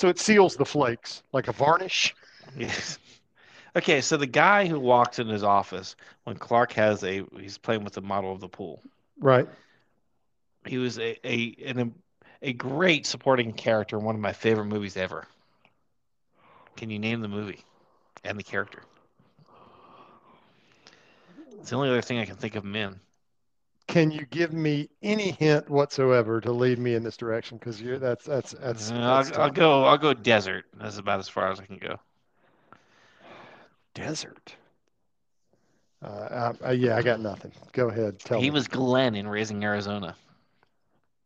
So 0.00 0.08
it 0.08 0.18
seals 0.18 0.56
the 0.56 0.64
flakes 0.64 1.22
like 1.34 1.48
a 1.48 1.52
varnish. 1.52 2.14
Yes. 2.56 2.98
Okay, 3.76 4.00
so 4.00 4.16
the 4.16 4.26
guy 4.26 4.66
who 4.66 4.80
walks 4.80 5.18
in 5.18 5.28
his 5.28 5.42
office 5.42 5.94
when 6.24 6.36
Clark 6.36 6.72
has 6.72 7.04
a 7.04 7.22
he's 7.38 7.58
playing 7.58 7.84
with 7.84 7.92
the 7.92 8.00
model 8.00 8.32
of 8.32 8.40
the 8.40 8.48
pool. 8.48 8.80
Right. 9.18 9.46
He 10.64 10.78
was 10.78 10.98
a 10.98 11.18
a 11.22 11.54
an, 11.66 11.94
a 12.40 12.54
great 12.54 13.04
supporting 13.04 13.52
character 13.52 13.98
in 13.98 14.04
one 14.04 14.14
of 14.14 14.22
my 14.22 14.32
favorite 14.32 14.64
movies 14.64 14.96
ever. 14.96 15.26
Can 16.78 16.88
you 16.88 16.98
name 16.98 17.20
the 17.20 17.28
movie 17.28 17.62
and 18.24 18.38
the 18.38 18.42
character? 18.42 18.80
It's 21.58 21.68
the 21.68 21.76
only 21.76 21.90
other 21.90 22.00
thing 22.00 22.20
I 22.20 22.24
can 22.24 22.36
think 22.36 22.54
of 22.54 22.64
in. 22.64 22.98
Can 23.90 24.12
you 24.12 24.24
give 24.26 24.52
me 24.52 24.88
any 25.02 25.32
hint 25.32 25.68
whatsoever 25.68 26.40
to 26.42 26.52
lead 26.52 26.78
me 26.78 26.94
in 26.94 27.02
this 27.02 27.16
direction? 27.16 27.58
Because 27.58 27.82
you're 27.82 27.98
that's 27.98 28.24
that's 28.24 28.52
that's, 28.52 28.88
Uh, 28.92 28.94
that's 28.94 29.32
I'll, 29.32 29.42
I'll 29.42 29.50
go. 29.50 29.84
I'll 29.84 29.98
go 29.98 30.14
desert. 30.14 30.66
That's 30.78 30.98
about 30.98 31.18
as 31.18 31.28
far 31.28 31.50
as 31.50 31.58
I 31.58 31.66
can 31.66 31.76
go. 31.76 31.98
desert. 33.94 34.54
Uh, 36.02 36.52
uh, 36.64 36.70
yeah, 36.70 36.96
I 36.96 37.02
got 37.02 37.20
nothing. 37.20 37.50
Go 37.72 37.88
ahead. 37.88 38.20
Tell 38.20 38.38
he 38.38 38.46
me. 38.46 38.50
was 38.50 38.68
Glenn 38.68 39.16
in 39.16 39.26
Raising 39.26 39.64
Arizona. 39.64 40.14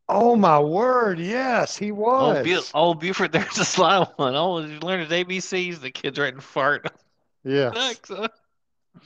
Oh 0.09 0.35
my 0.35 0.59
word! 0.59 1.19
Yes, 1.19 1.77
he 1.77 1.93
was. 1.93 2.39
Oh, 2.39 2.43
Bu- 2.43 2.63
oh, 2.73 2.95
Buford, 2.95 3.33
there's 3.33 3.59
a 3.59 3.65
sly 3.65 4.07
one. 4.17 4.35
Oh, 4.35 4.63
did 4.63 4.71
you 4.71 4.81
learn 4.81 5.01
his 5.01 5.11
ABCs? 5.11 5.83
The 5.83 5.91
kid's 5.91 6.19
writing 6.19 6.41
fart. 6.41 6.91
Yes, 7.47 8.01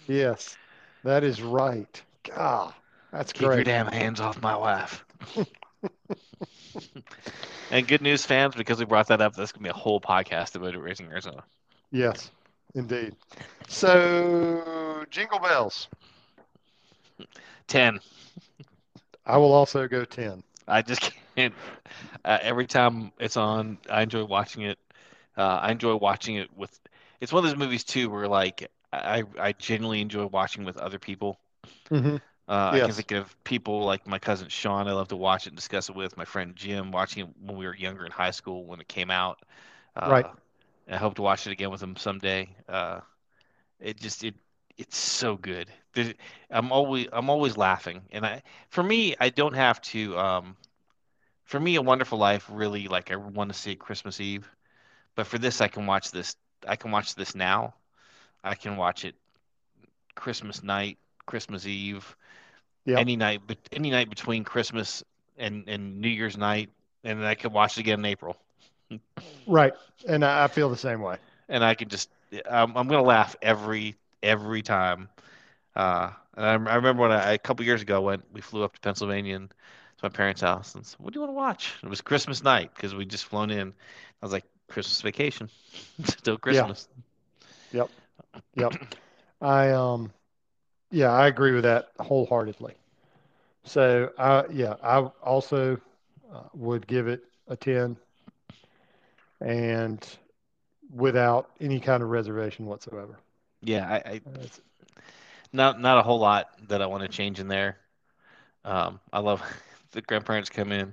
yes, 0.07 0.57
that 1.03 1.25
is 1.25 1.43
right. 1.43 2.01
God, 2.23 2.73
That's 3.13 3.33
Keep 3.33 3.43
your 3.53 3.53
great. 3.53 3.65
damn 3.65 3.87
hands 3.87 4.21
off 4.21 4.43
my 4.43 4.57
wife. 4.57 5.05
and 7.71 7.87
good 7.87 8.03
news, 8.03 8.25
fans, 8.25 8.55
because 8.55 8.79
we 8.79 8.85
brought 8.85 9.09
that 9.09 9.21
up, 9.21 9.35
that's 9.35 9.53
gonna 9.53 9.65
be 9.65 9.71
a 9.71 9.75
whole 9.75 10.01
podcast 10.01 10.57
about 10.57 10.81
Raising 10.81 11.07
Arizona. 11.09 11.45
Yes, 11.91 12.31
indeed. 12.75 13.15
So, 13.69 15.05
Jingle 15.11 15.41
Bells. 15.41 15.89
Ten. 17.67 18.01
I 19.27 19.39
will 19.39 19.53
also 19.53 19.89
go 19.89 20.05
10. 20.05 20.43
I 20.67 20.83
just 20.83 21.11
can't. 21.37 21.55
Uh, 22.25 22.39
every 22.43 22.67
time 22.67 23.13
it's 23.19 23.37
on, 23.37 23.79
I 23.91 24.03
enjoy 24.03 24.25
watching 24.25 24.63
it. 24.63 24.79
Uh, 25.37 25.59
I 25.63 25.73
enjoy 25.73 25.97
watching 25.97 26.37
it 26.37 26.49
with. 26.57 26.79
It's 27.21 27.33
one 27.33 27.45
of 27.45 27.51
those 27.51 27.59
movies 27.59 27.85
too, 27.85 28.11
where 28.11 28.29
like 28.29 28.71
I 28.93 29.25
I 29.39 29.53
genuinely 29.53 30.01
enjoy 30.01 30.27
watching 30.27 30.65
with 30.65 30.77
other 30.77 30.99
people. 30.99 31.39
Mm-hmm. 31.91 32.17
Uh, 32.49 32.71
I 32.75 32.81
can 32.81 32.95
think 32.95 33.13
of 33.13 33.37
people 33.45 33.85
like 33.85 34.07
my 34.07 34.19
cousin 34.19 34.49
Sean. 34.49 34.89
I 34.89 34.93
love 34.93 35.09
to 35.09 35.17
watch 35.17 35.47
it 35.47 35.51
and 35.51 35.57
discuss 35.57 35.91
it 35.91 35.97
with 35.97 36.17
my 36.17 36.25
friend 36.25 36.57
Jim. 36.57 36.93
Watching 36.93 37.27
it 37.27 37.35
when 37.43 37.57
we 37.59 37.67
were 37.67 37.77
younger 37.77 38.07
in 38.07 38.13
high 38.13 38.31
school 38.31 38.65
when 38.65 38.81
it 38.81 38.89
came 38.89 39.11
out. 39.11 39.41
Uh, 39.97 40.23
Right. 40.23 40.27
I 40.91 40.97
hope 40.97 41.17
to 41.17 41.23
watch 41.23 41.47
it 41.47 41.53
again 41.53 41.71
with 41.71 41.83
him 41.83 41.97
someday. 41.97 42.49
Uh, 42.69 43.01
it 43.81 44.01
just 44.01 44.25
it 44.25 44.35
it's 44.79 44.99
so 44.99 45.37
good. 45.37 45.69
There's, 45.95 46.15
I'm 46.51 46.73
always 46.73 47.09
I'm 47.13 47.31
always 47.31 47.57
laughing, 47.57 48.03
and 48.13 48.27
I 48.27 48.43
for 48.71 48.83
me 48.83 49.17
I 49.21 49.31
don't 49.31 49.55
have 49.55 49.81
to. 49.83 50.19
Um, 50.19 50.57
for 51.45 51.61
me, 51.61 51.77
A 51.77 51.83
Wonderful 51.83 52.19
Life 52.19 52.47
really 52.51 52.89
like 52.89 53.11
I 53.13 53.17
want 53.17 53.53
to 53.53 53.59
see 53.59 53.73
it 53.73 53.81
Christmas 53.81 54.21
Eve, 54.21 54.49
but 55.17 55.27
for 55.27 55.39
this 55.39 55.61
I 55.61 55.69
can 55.69 55.87
watch 55.87 56.11
this. 56.13 56.37
I 56.67 56.77
can 56.77 56.91
watch 56.93 57.15
this 57.15 57.35
now. 57.35 57.75
I 58.45 58.55
can 58.55 58.77
watch 58.77 59.05
it 59.05 59.17
Christmas 60.15 60.63
night, 60.63 60.99
Christmas 61.27 61.67
Eve, 61.67 62.17
Yep. 62.89 63.05
any 63.05 63.17
night, 63.17 63.43
but 63.47 63.59
any 63.73 63.91
night 63.91 64.09
between 64.11 64.45
Christmas 64.45 65.03
and 65.37 65.69
and 65.69 66.01
New 66.01 66.09
Year's 66.09 66.37
night, 66.37 66.71
and 67.05 67.19
then 67.21 67.27
I 67.27 67.35
can 67.35 67.53
watch 67.53 67.77
it 67.79 67.81
again 67.81 68.01
in 68.01 68.07
April, 68.07 68.37
Right. 69.47 69.73
And 70.07 70.25
I, 70.25 70.45
I 70.45 70.49
feel 70.49 70.71
the 70.71 70.77
same 70.77 71.01
way. 71.01 71.19
and 71.49 71.65
I 71.65 71.75
can 71.75 71.89
just 71.89 72.11
I'm, 72.51 72.77
I'm 72.77 72.89
gonna 72.89 73.03
laugh 73.03 73.37
every 73.43 73.97
every 74.23 74.63
time. 74.63 75.09
Uh, 75.75 76.11
and 76.37 76.69
I, 76.69 76.73
I 76.73 76.77
remember 76.77 77.03
when 77.03 77.13
I, 77.13 77.33
a 77.35 77.39
couple 77.39 77.65
years 77.65 77.83
ago 77.83 78.03
when 78.03 78.23
we 78.33 78.41
flew 78.41 78.65
up 78.65 78.75
to 78.75 78.81
Pennsylvania 78.81 79.37
and 79.37 79.51
to 79.51 79.55
my 80.05 80.09
parents' 80.11 80.41
house 80.43 80.75
and 80.75 80.85
said, 80.87 80.99
"What 81.01 81.13
do 81.13 81.19
you 81.19 81.23
want 81.23 81.31
to 81.31 81.37
watch?" 81.37 81.75
It 81.83 81.89
was 81.89 82.01
Christmas 82.01 82.43
night 82.43 82.71
because 82.75 82.95
we 82.95 83.05
just 83.07 83.25
flown 83.27 83.51
in. 83.51 83.69
I 83.69 84.27
was 84.27 84.33
like, 84.33 84.45
"Christmas 84.69 85.01
vacation, 85.03 85.51
still 86.05 86.39
Christmas." 86.39 86.89
Yeah. 87.73 87.81
Yep. 87.81 87.91
Yep. 88.55 88.75
I 89.41 89.71
um 89.71 90.13
yeah, 90.91 91.11
I 91.13 91.27
agree 91.29 91.53
with 91.53 91.65
that 91.65 91.89
wholeheartedly. 92.01 92.75
So 93.65 94.11
I 94.19 94.45
yeah, 94.51 94.75
I 94.83 94.99
also 95.23 95.79
uh, 96.33 96.43
would 96.55 96.87
give 96.87 97.09
it 97.09 97.25
a 97.49 97.57
10 97.57 97.97
and 99.41 100.07
without 100.95 101.51
any 101.61 101.81
kind 101.81 102.03
of 102.03 102.11
reservation 102.11 102.67
whatsoever. 102.67 103.19
Yeah, 103.63 103.89
I, 103.89 104.11
I 104.15 104.21
not 105.53 105.81
not 105.81 105.99
a 105.99 106.03
whole 106.03 106.19
lot 106.19 106.49
that 106.69 106.83
I 106.83 106.87
want 106.87 107.03
to 107.03 107.09
change 107.09 107.41
in 107.41 107.49
there. 107.49 107.79
Um, 108.65 109.01
I 109.13 109.21
love 109.21 109.43
the 109.93 110.03
grandparents 110.03 110.51
come 110.51 110.73
in. 110.73 110.93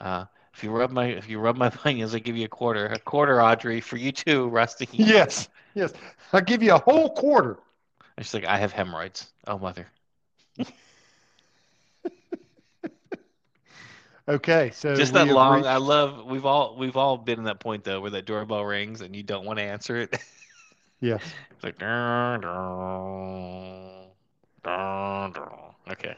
Uh, 0.00 0.26
if 0.54 0.62
you 0.62 0.70
rub 0.70 0.90
my 0.90 1.06
if 1.06 1.28
you 1.28 1.38
rub 1.38 1.56
my 1.56 1.72
onions, 1.84 2.14
I 2.14 2.18
give 2.18 2.36
you 2.36 2.44
a 2.46 2.48
quarter. 2.48 2.86
A 2.86 2.98
quarter, 2.98 3.42
Audrey, 3.42 3.80
for 3.80 3.96
you 3.96 4.12
too, 4.12 4.48
Rusty. 4.48 4.88
yes. 4.92 5.48
Yes. 5.74 5.92
I'll 6.32 6.40
give 6.40 6.62
you 6.62 6.74
a 6.74 6.78
whole 6.78 7.10
quarter. 7.14 7.58
And 8.16 8.24
she's 8.24 8.34
like, 8.34 8.44
I 8.46 8.56
have 8.58 8.72
hemorrhoids. 8.72 9.26
Oh 9.46 9.58
mother. 9.58 9.86
Okay, 14.28 14.72
so 14.74 14.96
Just 14.96 15.12
that 15.12 15.28
long. 15.28 15.58
reached- 15.58 15.68
I 15.68 15.76
love. 15.76 16.24
We've 16.26 16.44
all 16.44 16.74
we've 16.76 16.96
all 16.96 17.16
been 17.16 17.38
in 17.38 17.44
that 17.44 17.60
point 17.60 17.84
though, 17.84 18.00
where 18.00 18.10
that 18.10 18.24
doorbell 18.26 18.64
rings 18.64 19.00
and 19.00 19.14
you 19.14 19.22
don't 19.22 19.44
want 19.44 19.60
to 19.60 19.62
answer 19.62 19.96
it. 19.98 20.18
yes. 21.00 21.22
It's 21.52 21.62
like, 21.64 21.78
dun, 21.78 22.40
dun, 22.42 24.10
dun. 24.62 25.32
okay. 25.90 26.14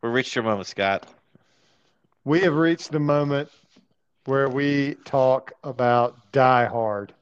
We 0.00 0.08
reached 0.08 0.34
your 0.34 0.42
moment, 0.44 0.68
Scott. 0.68 1.06
We 2.24 2.40
have 2.42 2.54
reached 2.54 2.92
the 2.92 2.98
moment 3.00 3.50
where 4.24 4.48
we 4.48 4.94
talk 5.04 5.52
about 5.64 6.32
Die 6.32 6.64
Hard. 6.66 7.12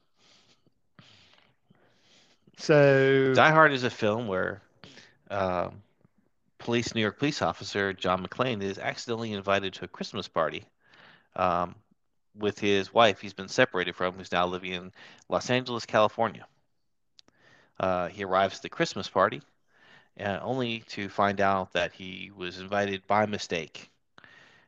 So, 2.63 3.33
Die 3.33 3.51
Hard 3.51 3.73
is 3.73 3.83
a 3.83 3.89
film 3.89 4.25
where 4.25 4.61
um, 5.29 5.81
police 6.59 6.95
New 6.95 7.01
York 7.01 7.19
police 7.19 7.41
officer 7.41 7.91
John 7.91 8.25
McClane 8.25 8.63
is 8.63 8.79
accidentally 8.79 9.33
invited 9.33 9.73
to 9.73 9.83
a 9.83 9.87
Christmas 9.89 10.29
party 10.29 10.63
um, 11.35 11.75
with 12.37 12.57
his 12.57 12.93
wife. 12.93 13.19
He's 13.19 13.33
been 13.33 13.49
separated 13.49 13.97
from, 13.97 14.13
who's 14.13 14.31
now 14.31 14.47
living 14.47 14.71
in 14.71 14.93
Los 15.27 15.49
Angeles, 15.49 15.85
California. 15.85 16.47
Uh, 17.81 18.07
he 18.07 18.23
arrives 18.23 18.55
at 18.55 18.61
the 18.61 18.69
Christmas 18.69 19.09
party, 19.09 19.41
uh, 20.17 20.39
only 20.41 20.85
to 20.91 21.09
find 21.09 21.41
out 21.41 21.73
that 21.73 21.91
he 21.91 22.31
was 22.33 22.59
invited 22.59 23.05
by 23.07 23.25
mistake. 23.25 23.91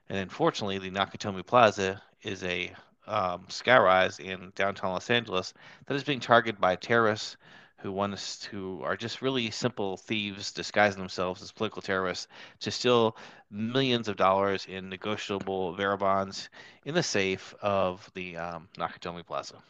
And 0.09 0.17
unfortunately, 0.17 0.79
the 0.79 0.91
Nakatomi 0.91 1.45
Plaza 1.45 2.01
is 2.23 2.43
a 2.43 2.73
um, 3.07 3.45
skyrise 3.47 4.19
in 4.19 4.51
downtown 4.53 4.91
Los 4.91 5.09
Angeles 5.09 5.53
that 5.85 5.95
is 5.95 6.03
being 6.03 6.19
targeted 6.19 6.59
by 6.59 6.75
terrorists 6.75 7.37
who 7.77 7.91
want 7.91 8.13
us 8.13 8.43
who 8.43 8.81
are 8.83 8.95
just 8.97 9.21
really 9.21 9.51
simple 9.51 9.97
thieves 9.97 10.51
disguising 10.51 10.99
themselves 10.99 11.41
as 11.41 11.51
political 11.51 11.81
terrorists 11.81 12.27
to 12.59 12.71
steal 12.71 13.15
millions 13.49 14.07
of 14.07 14.15
dollars 14.17 14.65
in 14.65 14.89
negotiable 14.89 15.73
bearer 15.73 15.97
bonds 15.97 16.49
in 16.85 16.93
the 16.95 17.03
safe 17.03 17.53
of 17.61 18.09
the 18.13 18.37
um, 18.37 18.67
Nakatomi 18.77 19.25
Plaza. 19.25 19.61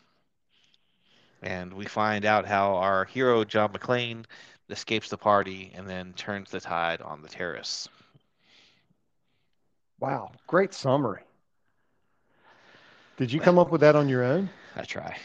And 1.42 1.74
we 1.74 1.86
find 1.86 2.26
out 2.26 2.46
how 2.46 2.76
our 2.78 3.06
hero 3.06 3.44
John 3.46 3.72
McClane 3.74 4.26
escapes 4.70 5.10
the 5.10 5.18
party 5.18 5.72
and 5.76 5.88
then 5.88 6.14
turns 6.14 6.52
the 6.52 6.60
tide 6.60 7.02
on 7.02 7.22
the 7.22 7.30
terrorists. 7.30 7.90
wow, 10.00 10.32
great 10.48 10.74
summary. 10.74 11.24
Did 13.18 13.32
you 13.32 13.40
come 13.40 13.58
up 13.60 13.72
with 13.72 13.82
that 13.82 13.96
on 13.96 14.08
your 14.10 14.24
own? 14.24 14.50
I 14.76 14.84
try. 14.84 15.18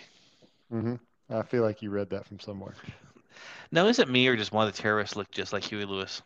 hmm 0.70 0.94
I 1.30 1.42
feel 1.42 1.62
like 1.62 1.82
you 1.82 1.90
read 1.90 2.10
that 2.10 2.26
from 2.26 2.40
somewhere. 2.40 2.74
Now, 3.72 3.86
is 3.86 3.98
it 3.98 4.08
me 4.08 4.26
or 4.26 4.36
does 4.36 4.50
one 4.50 4.66
of 4.66 4.74
the 4.74 4.82
terrorists 4.82 5.16
look 5.16 5.30
just 5.30 5.52
like 5.52 5.62
Huey 5.64 5.84
Lewis? 5.84 6.22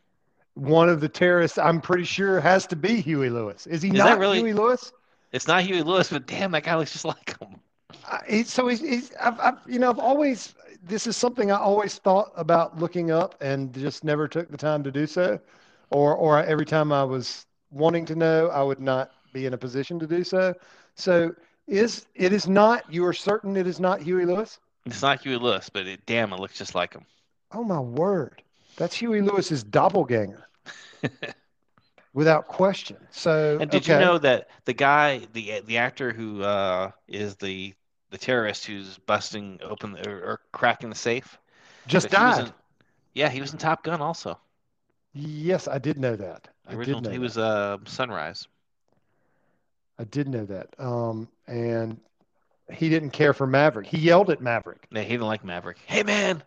One 0.55 0.89
of 0.89 1.01
the 1.01 1.09
terrorists, 1.09 1.59
I'm 1.59 1.81
pretty 1.81 2.05
sure, 2.05 2.41
has 2.41 2.67
to 2.69 2.77
be 2.77 3.01
Huey 3.01 3.29
Lewis. 3.29 3.67
Is 3.67 3.83
he 3.83 3.89
Is 3.91 3.95
not 3.95 4.19
really- 4.19 4.39
Huey 4.39 4.53
Lewis? 4.55 4.93
It's 5.33 5.49
not 5.49 5.63
Huey 5.65 5.83
Lewis, 5.83 6.11
but 6.11 6.27
damn, 6.27 6.53
that 6.53 6.63
guy 6.63 6.77
looks 6.77 6.93
just 6.93 7.05
like 7.05 7.39
him. 7.41 7.57
I, 8.09 8.43
so 8.45 8.69
he's, 8.69 8.81
he's 8.81 9.13
I've, 9.21 9.39
I've, 9.41 9.59
you 9.67 9.79
know, 9.79 9.91
I've 9.91 9.99
always, 9.99 10.55
this 10.85 11.07
is 11.07 11.17
something 11.17 11.51
I 11.51 11.57
always 11.59 11.97
thought 11.99 12.33
about 12.37 12.79
looking 12.79 13.11
up 13.11 13.35
and 13.41 13.75
just 13.75 14.05
never 14.05 14.29
took 14.29 14.49
the 14.51 14.57
time 14.57 14.85
to 14.85 14.93
do 14.93 15.07
so. 15.07 15.41
Or, 15.91 16.15
or 16.15 16.43
every 16.45 16.67
time 16.67 16.93
I 16.93 17.03
was 17.03 17.47
wanting 17.71 18.05
to 18.07 18.15
know, 18.15 18.49
I 18.49 18.63
would 18.63 18.81
not 18.81 19.11
be 19.33 19.47
in 19.47 19.55
a 19.55 19.59
position 19.59 19.99
to 19.99 20.07
do 20.07 20.23
so. 20.23 20.55
So 20.95 21.35
is, 21.67 22.07
it 22.15 22.33
is 22.33 22.47
not, 22.47 22.85
you 22.93 23.05
are 23.05 23.13
certain 23.13 23.57
it 23.57 23.67
is 23.67 23.81
not 23.81 24.01
Huey 24.01 24.25
Lewis? 24.25 24.61
It's 24.87 25.03
not 25.03 25.21
Huey 25.23 25.37
Lewis, 25.37 25.69
but 25.69 25.87
it, 25.87 26.07
damn, 26.07 26.33
it 26.33 26.41
looks 26.41 26.57
just 26.59 26.75
like 26.75 26.95
him. 26.95 27.07
Oh 27.53 27.65
my 27.65 27.81
word. 27.81 28.43
That's 28.77 28.95
Huey 28.97 29.23
Lewis's 29.23 29.63
doppelganger 29.65 30.49
without 32.13 32.49
question. 32.49 32.97
So, 33.11 33.59
And 33.59 33.71
did 33.71 33.83
okay. 33.83 33.93
you 33.95 33.99
know 33.99 34.19
that 34.19 34.49
the 34.65 34.73
guy, 34.75 35.21
the 35.33 35.61
the 35.61 35.79
actor 35.79 36.13
who 36.13 36.43
uh, 36.43 36.91
is 37.09 37.37
the 37.37 37.75
the 38.11 38.19
terrorist 38.19 38.67
who's 38.67 38.99
busting 38.99 39.61
open 39.63 39.93
the, 39.93 40.09
or, 40.09 40.17
or 40.23 40.41
cracking 40.53 40.91
the 40.91 40.97
safe, 40.97 41.39
just 41.87 42.11
that 42.11 42.15
he 42.15 42.17
died? 42.17 42.49
in- 42.49 42.53
yeah, 43.15 43.29
he 43.29 43.41
was 43.41 43.53
in 43.53 43.59
Top 43.59 43.83
Gun 43.85 44.01
also. 44.03 44.39
Yes, 45.15 45.67
I 45.69 45.79
did 45.79 45.99
know 45.99 46.17
that. 46.17 46.49
I 46.67 46.77
did 46.77 47.01
know 47.01 47.11
he 47.11 47.19
that. 47.19 47.21
was 47.21 47.39
uh, 47.39 47.79
Sunrise. 47.87 48.47
I 49.99 50.05
did 50.05 50.29
know 50.29 50.45
that. 50.47 50.75
Um, 50.79 51.29
and 51.47 52.01
he 52.73 52.89
didn't 52.89 53.11
care 53.11 53.33
for 53.35 53.47
Maverick. 53.47 53.87
He 53.87 53.99
yelled 53.99 54.31
at 54.31 54.41
Maverick. 54.41 54.87
No, 54.91 55.03
he 55.03 55.09
didn't 55.11 55.27
like 55.27 55.45
Maverick. 55.45 55.79
Hey 55.87 56.03
man, 56.03 56.43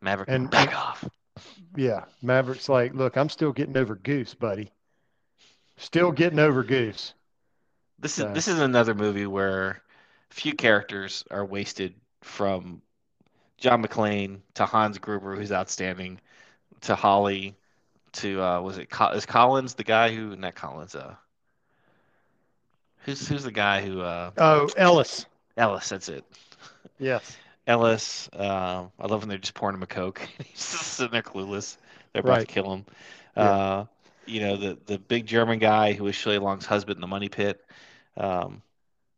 Maverick, 0.00 0.28
And- 0.28 0.50
back 0.50 0.74
off. 0.76 1.04
Yeah, 1.76 2.04
Maverick's 2.22 2.68
like, 2.68 2.94
look, 2.94 3.16
I'm 3.16 3.28
still 3.28 3.52
getting 3.52 3.76
over 3.76 3.94
Goose, 3.94 4.34
buddy. 4.34 4.72
Still 5.76 6.10
getting 6.12 6.38
over 6.38 6.64
Goose. 6.64 7.14
This 7.98 8.12
is 8.18 8.24
So- 8.24 8.32
this 8.32 8.48
is 8.48 8.58
another 8.60 8.94
movie 8.94 9.26
where 9.26 9.82
few 10.30 10.54
characters 10.54 11.24
are 11.30 11.44
wasted 11.44 11.94
from 12.22 12.82
John 13.58 13.82
McClane 13.84 14.40
to 14.54 14.66
Hans 14.66 14.98
Gruber, 14.98 15.34
who's 15.36 15.52
outstanding, 15.52 16.20
to 16.82 16.94
Holly, 16.94 17.56
to 18.12 18.40
uh, 18.42 18.60
was 18.60 18.78
it 18.78 18.88
Col- 18.90 19.12
is 19.12 19.26
Collins 19.26 19.74
the 19.74 19.84
guy 19.84 20.14
who 20.14 20.34
not 20.36 20.54
Collins 20.54 20.94
uh 20.94 21.14
who's 23.04 23.26
who's 23.28 23.44
the 23.44 23.52
guy 23.52 23.82
who 23.82 24.00
uh 24.00 24.30
Oh, 24.36 24.68
Ellis. 24.76 25.26
Ellis 25.56 25.88
that's 25.88 26.08
it 26.08 26.24
Yes. 26.98 27.36
Ellis 27.66 28.28
um 28.32 28.90
I 28.98 29.06
love 29.06 29.20
when 29.20 29.28
they're 29.28 29.38
just 29.38 29.54
pouring 29.54 29.76
him 29.76 29.82
a 29.82 29.86
coke 29.86 30.20
he's 30.44 30.70
just 30.72 30.94
sitting 30.94 31.12
there 31.12 31.22
clueless 31.22 31.76
they're 32.12 32.20
about 32.20 32.40
to 32.40 32.46
kill 32.46 32.72
him. 32.72 32.84
Yeah. 33.36 33.42
Uh, 33.42 33.84
you 34.26 34.40
know, 34.40 34.56
the 34.56 34.78
the 34.86 34.98
big 34.98 35.26
German 35.26 35.58
guy 35.58 35.92
who 35.92 36.04
was 36.04 36.14
Shelley 36.14 36.38
Long's 36.38 36.66
husband 36.66 36.96
in 36.96 37.00
the 37.00 37.06
money 37.06 37.28
pit. 37.28 37.64
Um, 38.16 38.62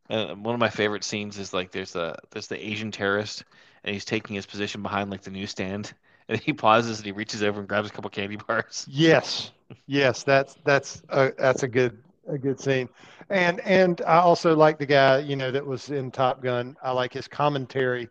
uh, 0.09 0.35
one 0.35 0.55
of 0.55 0.61
my 0.61 0.70
favorite 0.70 1.05
scenes 1.05 1.39
is 1.39 1.55
like 1.55 1.70
there's 1.70 1.97
a 1.97 2.18
there's 2.31 2.49
the 2.49 2.64
Asian 2.64 2.91
terrorist 2.91 3.45
and 3.85 3.95
he's 3.95 4.05
taking 4.05 4.37
his 4.37 4.47
position 4.47 4.83
behind 4.83 5.11
like 5.11 5.22
the 5.22 5.31
newsstand 5.31 5.93
and 6.28 6.41
he 6.41 6.53
pauses 6.53 6.99
and 6.99 7.07
he 7.07 7.12
reaches 7.12 7.43
over 7.43 7.61
and 7.61 7.68
grabs 7.68 7.89
a 7.89 7.93
couple 7.93 8.11
candy 8.11 8.37
bars. 8.37 8.87
Yes, 8.89 9.53
yes, 9.87 10.22
that's 10.22 10.57
that's 10.64 11.03
a, 11.09 11.33
that's 11.39 11.62
a 11.62 11.68
good 11.68 12.03
a 12.31 12.39
good 12.39 12.61
scene, 12.61 12.89
and 13.31 13.61
and 13.61 14.01
I 14.07 14.18
also 14.18 14.55
like 14.57 14.78
the 14.78 14.87
guy 14.87 15.18
you 15.18 15.37
know 15.37 15.51
that 15.51 15.66
was 15.66 15.91
in 15.91 16.11
Top 16.11 16.43
Gun. 16.43 16.76
I 16.83 16.93
like 16.93 17.12
his 17.12 17.28
commentary 17.28 18.09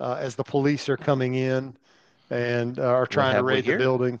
uh, 0.00 0.16
as 0.20 0.34
the 0.36 0.44
police 0.44 0.88
are 0.88 0.96
coming 0.96 1.34
in 1.34 1.76
and 2.30 2.78
uh, 2.78 2.84
are 2.84 3.06
trying 3.06 3.36
to 3.36 3.42
raid 3.42 3.66
the 3.66 3.72
building. 3.72 4.20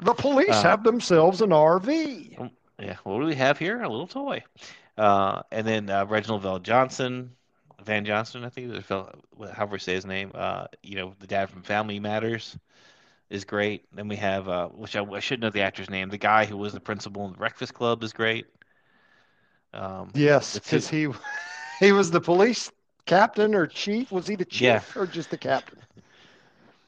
The 0.00 0.14
police 0.14 0.62
Uh, 0.62 0.62
have 0.62 0.84
themselves 0.84 1.40
an 1.42 1.52
RV. 1.52 2.38
Yeah, 2.78 2.96
what 3.04 3.20
do 3.20 3.26
we 3.26 3.34
have 3.34 3.58
here? 3.58 3.82
A 3.82 3.88
little 3.88 4.06
toy. 4.06 4.42
Uh, 4.96 5.42
and 5.50 5.66
then 5.66 5.90
uh, 5.90 6.04
Reginald 6.06 6.42
Val 6.42 6.58
Johnson, 6.58 7.36
Van 7.84 8.04
Johnson, 8.04 8.44
I 8.44 8.48
think, 8.50 8.72
however 8.88 9.76
you 9.76 9.78
say 9.78 9.94
his 9.94 10.06
name. 10.06 10.32
Uh, 10.34 10.66
you 10.82 10.96
know, 10.96 11.14
the 11.18 11.26
dad 11.26 11.50
from 11.50 11.62
Family 11.62 11.98
Matters 12.00 12.58
is 13.30 13.44
great. 13.44 13.84
Then 13.94 14.08
we 14.08 14.16
have, 14.16 14.48
uh, 14.48 14.68
which 14.68 14.96
I, 14.96 15.02
I 15.04 15.20
should 15.20 15.40
know 15.40 15.50
the 15.50 15.62
actor's 15.62 15.88
name. 15.88 16.08
The 16.10 16.18
guy 16.18 16.44
who 16.44 16.56
was 16.56 16.72
the 16.72 16.80
principal 16.80 17.24
in 17.26 17.32
the 17.32 17.38
Breakfast 17.38 17.72
Club 17.74 18.02
is 18.02 18.12
great. 18.12 18.46
Um, 19.72 20.10
Yes, 20.14 20.54
because 20.58 20.88
he 20.88 21.06
he 21.80 21.92
was 21.92 22.10
the 22.10 22.20
police 22.20 22.70
captain 23.06 23.54
or 23.54 23.66
chief. 23.66 24.10
Was 24.12 24.26
he 24.26 24.34
the 24.34 24.44
chief 24.44 24.60
Yeah. 24.62 24.82
or 24.96 25.06
just 25.06 25.30
the 25.30 25.38
captain? 25.38 25.78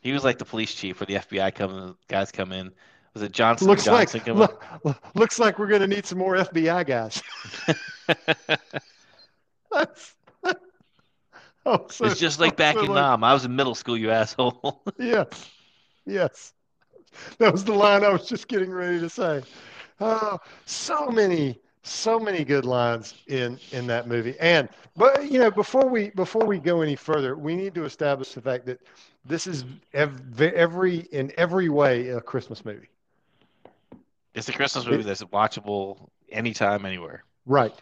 he 0.01 0.11
was 0.13 0.25
like 0.25 0.37
the 0.39 0.45
police 0.45 0.75
chief 0.75 0.99
where 0.99 1.07
the 1.07 1.15
FBI 1.15 1.55
come 1.55 1.97
guys 2.09 2.33
come 2.33 2.51
in. 2.53 2.73
Was 3.15 3.23
it 3.23 3.31
Johnson? 3.33 3.69
Looks 3.69 3.85
Johnson 3.85 4.21
like 4.27 4.27
look, 4.37 4.65
look- 4.85 5.03
looks 5.15 5.39
like 5.39 5.59
we're 5.61 5.67
going 5.69 5.83
to 5.83 5.87
need 5.87 6.07
some 6.07 6.19
more 6.19 6.35
FBI 6.35 6.85
guys. 6.87 7.23
That's, 9.71 10.15
oh, 11.67 11.87
so, 11.89 12.05
it's 12.07 12.19
just 12.19 12.41
like 12.41 12.57
back 12.57 12.75
so 12.75 12.81
in 12.83 12.87
like- 12.89 12.97
Nam. 12.97 13.23
I 13.25 13.33
was 13.33 13.45
in 13.45 13.55
middle 13.55 13.75
school, 13.75 13.97
you 13.97 14.11
asshole. 14.11 14.83
Yes, 14.99 15.29
yes. 16.07 16.53
That 17.39 17.53
was 17.53 17.65
the 17.65 17.73
line 17.75 18.05
I 18.05 18.09
was 18.11 18.27
just 18.27 18.49
getting 18.49 18.71
ready 18.71 18.99
to 19.01 19.09
say. 19.09 19.43
Oh, 20.01 20.39
so 20.65 21.09
many, 21.09 21.61
so 21.83 22.19
many 22.19 22.45
good 22.45 22.65
lines 22.65 23.15
in 23.27 23.61
in 23.71 23.87
that 23.87 24.09
movie. 24.09 24.35
And 24.41 24.69
but 24.97 25.31
you 25.31 25.39
know, 25.39 25.51
before 25.51 25.89
we 25.89 26.11
before 26.11 26.45
we 26.45 26.59
go 26.59 26.81
any 26.83 26.97
further, 26.97 27.37
we 27.37 27.55
need 27.55 27.75
to 27.75 27.85
establish 27.85 28.33
the 28.33 28.41
fact 28.41 28.67
that 28.67 28.81
this 29.25 29.47
is 29.47 29.65
ev- 29.93 30.41
every 30.41 30.99
in 31.13 31.33
every 31.37 31.69
way 31.69 32.09
a 32.09 32.21
Christmas 32.21 32.65
movie. 32.65 32.89
it's 34.35 34.49
a 34.49 34.53
Christmas 34.53 34.87
movie 34.87 35.03
that's 35.03 35.23
watchable 35.25 36.09
anytime, 36.31 36.85
anywhere. 36.85 37.25
Right, 37.47 37.75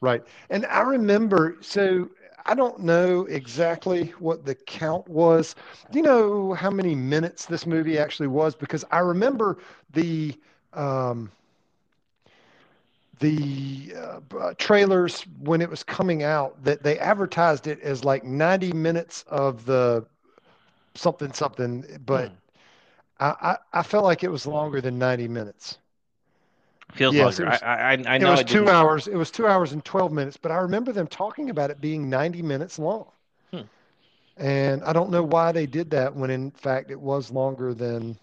right. 0.00 0.22
And 0.50 0.66
I 0.66 0.80
remember, 0.82 1.56
so 1.60 2.10
I 2.46 2.54
don't 2.54 2.80
know 2.80 3.22
exactly 3.26 4.08
what 4.18 4.44
the 4.44 4.54
count 4.54 5.08
was. 5.08 5.54
Do 5.90 5.98
you 5.98 6.04
know 6.04 6.52
how 6.54 6.70
many 6.70 6.94
minutes 6.94 7.46
this 7.46 7.66
movie 7.66 7.98
actually 7.98 8.28
was? 8.28 8.54
Because 8.54 8.84
I 8.90 8.98
remember 9.00 9.58
the 9.92 10.34
um, 10.72 11.30
the 13.20 13.94
uh, 13.96 14.20
uh, 14.38 14.54
trailers 14.58 15.22
when 15.40 15.60
it 15.60 15.70
was 15.70 15.82
coming 15.82 16.22
out 16.22 16.62
that 16.64 16.82
they 16.82 16.98
advertised 16.98 17.66
it 17.66 17.80
as 17.80 18.04
like 18.04 18.24
90 18.24 18.72
minutes 18.72 19.24
of 19.28 19.64
the 19.66 20.04
something 20.94 21.32
something, 21.32 21.84
but 22.04 22.32
Hmm. 22.32 22.36
I, 23.20 23.26
I, 23.40 23.56
I 23.80 23.82
felt 23.82 24.04
like 24.04 24.22
it 24.24 24.30
was 24.30 24.46
longer 24.46 24.80
than 24.80 24.98
90 24.98 25.28
minutes. 25.28 25.78
Feels 26.94 27.14
Yes, 27.14 27.38
longer. 27.38 27.42
it 27.42 27.50
was- 27.54 27.62
I, 27.62 27.74
I, 27.74 27.92
I 28.06 28.16
It 28.16 28.24
was 28.24 28.44
two 28.44 28.68
hours. 28.68 29.06
It 29.08 29.16
was 29.16 29.30
two 29.30 29.46
hours 29.46 29.72
and 29.72 29.84
12 29.84 30.12
minutes, 30.12 30.36
but 30.36 30.52
I 30.52 30.56
remember 30.56 30.92
them 30.92 31.06
talking 31.06 31.50
about 31.50 31.70
it 31.70 31.80
being 31.80 32.08
90 32.08 32.42
minutes 32.42 32.78
long. 32.78 33.06
Hmm. 33.50 33.62
And 34.36 34.82
I 34.84 34.92
don't 34.92 35.10
know 35.10 35.22
why 35.22 35.52
they 35.52 35.66
did 35.66 35.90
that 35.90 36.14
when 36.14 36.30
in 36.30 36.50
fact 36.52 36.90
it 36.90 37.00
was 37.00 37.30
longer 37.30 37.74
than, 37.74 38.16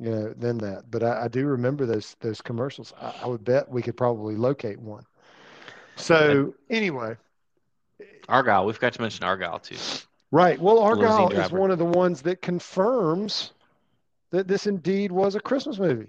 you 0.00 0.10
know, 0.10 0.32
than 0.32 0.58
that. 0.58 0.90
But 0.90 1.02
I, 1.04 1.24
I 1.24 1.28
do 1.28 1.46
remember 1.46 1.86
those 1.86 2.16
those 2.20 2.40
commercials. 2.40 2.92
I, 3.00 3.14
I 3.22 3.26
would 3.26 3.44
bet 3.44 3.68
we 3.68 3.82
could 3.82 3.96
probably 3.96 4.34
locate 4.36 4.78
one. 4.80 5.04
So 5.96 6.54
anyway, 6.70 7.16
Argyle. 8.28 8.66
We've 8.66 8.80
got 8.80 8.92
to 8.94 9.00
mention 9.00 9.24
Argyle 9.24 9.60
too. 9.60 9.76
right. 10.32 10.58
Well, 10.60 10.80
Argyle 10.80 11.30
is 11.30 11.52
one 11.52 11.70
of 11.70 11.78
the 11.78 11.84
ones 11.84 12.22
that 12.22 12.42
confirms 12.42 13.52
that 14.30 14.48
this 14.48 14.66
indeed 14.66 15.12
was 15.12 15.36
a 15.36 15.40
Christmas 15.40 15.78
movie. 15.78 16.08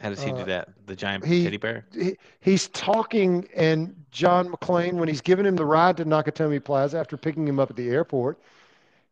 How 0.00 0.08
does 0.08 0.22
he 0.22 0.30
Uh, 0.30 0.38
do 0.38 0.44
that? 0.44 0.68
The 0.86 0.96
giant 0.96 1.24
he- 1.24 1.44
teddy 1.44 1.58
bear. 1.58 1.84
he, 1.92 2.16
he's 2.40 2.68
talking, 2.68 3.46
and 3.54 3.94
John 4.10 4.48
McClane, 4.48 4.94
when 4.94 5.08
he's 5.08 5.20
giving 5.20 5.44
him 5.46 5.56
the 5.56 5.64
ride 5.66 5.96
to 5.98 6.04
Nakatomi 6.04 6.62
Plaza 6.64 6.98
after 6.98 7.16
picking 7.16 7.46
him 7.46 7.60
up 7.60 7.70
at 7.70 7.76
the 7.76 7.90
airport, 7.90 8.38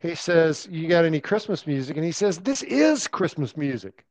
he 0.01 0.15
says, 0.15 0.67
"You 0.71 0.89
got 0.89 1.05
any 1.05 1.21
Christmas 1.21 1.67
music?" 1.67 1.97
And 1.97 2.05
he 2.05 2.13
says, 2.13 2.39
"This 2.39 2.63
is 2.63 3.07
Christmas 3.07 3.57
music." 3.57 4.05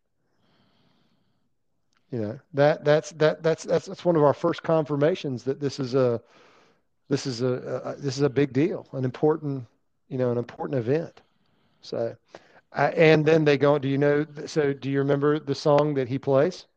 You 2.12 2.20
know 2.22 2.40
that 2.54 2.86
that's 2.86 3.12
that 3.12 3.44
that's 3.44 3.64
that's 3.64 3.86
that's 3.88 4.06
one 4.06 4.16
of 4.16 4.24
our 4.24 4.34
first 4.34 4.64
confirmations 4.64 5.44
that 5.44 5.60
this 5.60 5.78
is 5.80 5.94
a 5.94 6.22
this 7.10 7.26
is 7.26 7.42
a, 7.42 7.82
a 7.84 7.96
this 7.96 8.16
is 8.18 8.24
a 8.24 8.30
big 8.30 8.54
deal, 8.54 8.88
an 8.94 9.04
important 9.04 9.66
you 10.08 10.18
know 10.18 10.32
an 10.32 10.38
important 10.38 10.80
event. 10.80 11.22
So, 11.82 12.16
uh, 12.78 12.92
and 12.96 13.26
then 13.26 13.46
they 13.46 13.58
go. 13.58 13.80
Do 13.80 13.90
you 13.90 14.00
know? 14.00 14.26
So, 14.48 14.74
do 14.74 14.90
you 14.92 15.00
remember 15.00 15.40
the 15.40 15.56
song 15.56 15.96
that 15.96 16.10
he 16.10 16.20
plays? 16.20 16.68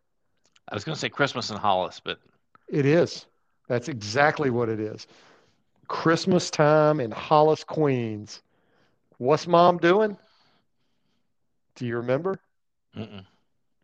I 0.71 0.75
was 0.77 0.85
going 0.85 0.95
to 0.97 1.01
say 1.01 1.11
Christmas 1.11 1.51
in 1.51 1.59
Hollis, 1.59 2.01
but 2.01 2.21
It 2.69 2.87
is. 2.87 3.27
That's 3.69 3.89
exactly 3.89 4.51
what 4.51 4.71
it 4.71 4.81
is. 4.81 5.07
Christmas 5.89 6.51
time 6.51 7.01
in 7.01 7.13
Hollis, 7.13 7.65
Queens. 7.65 8.43
What's 9.19 9.47
mom 9.49 9.79
doing? 9.79 10.19
Do 11.77 11.87
you 11.87 11.97
remember? 11.97 12.41
mm-mm. 12.97 13.27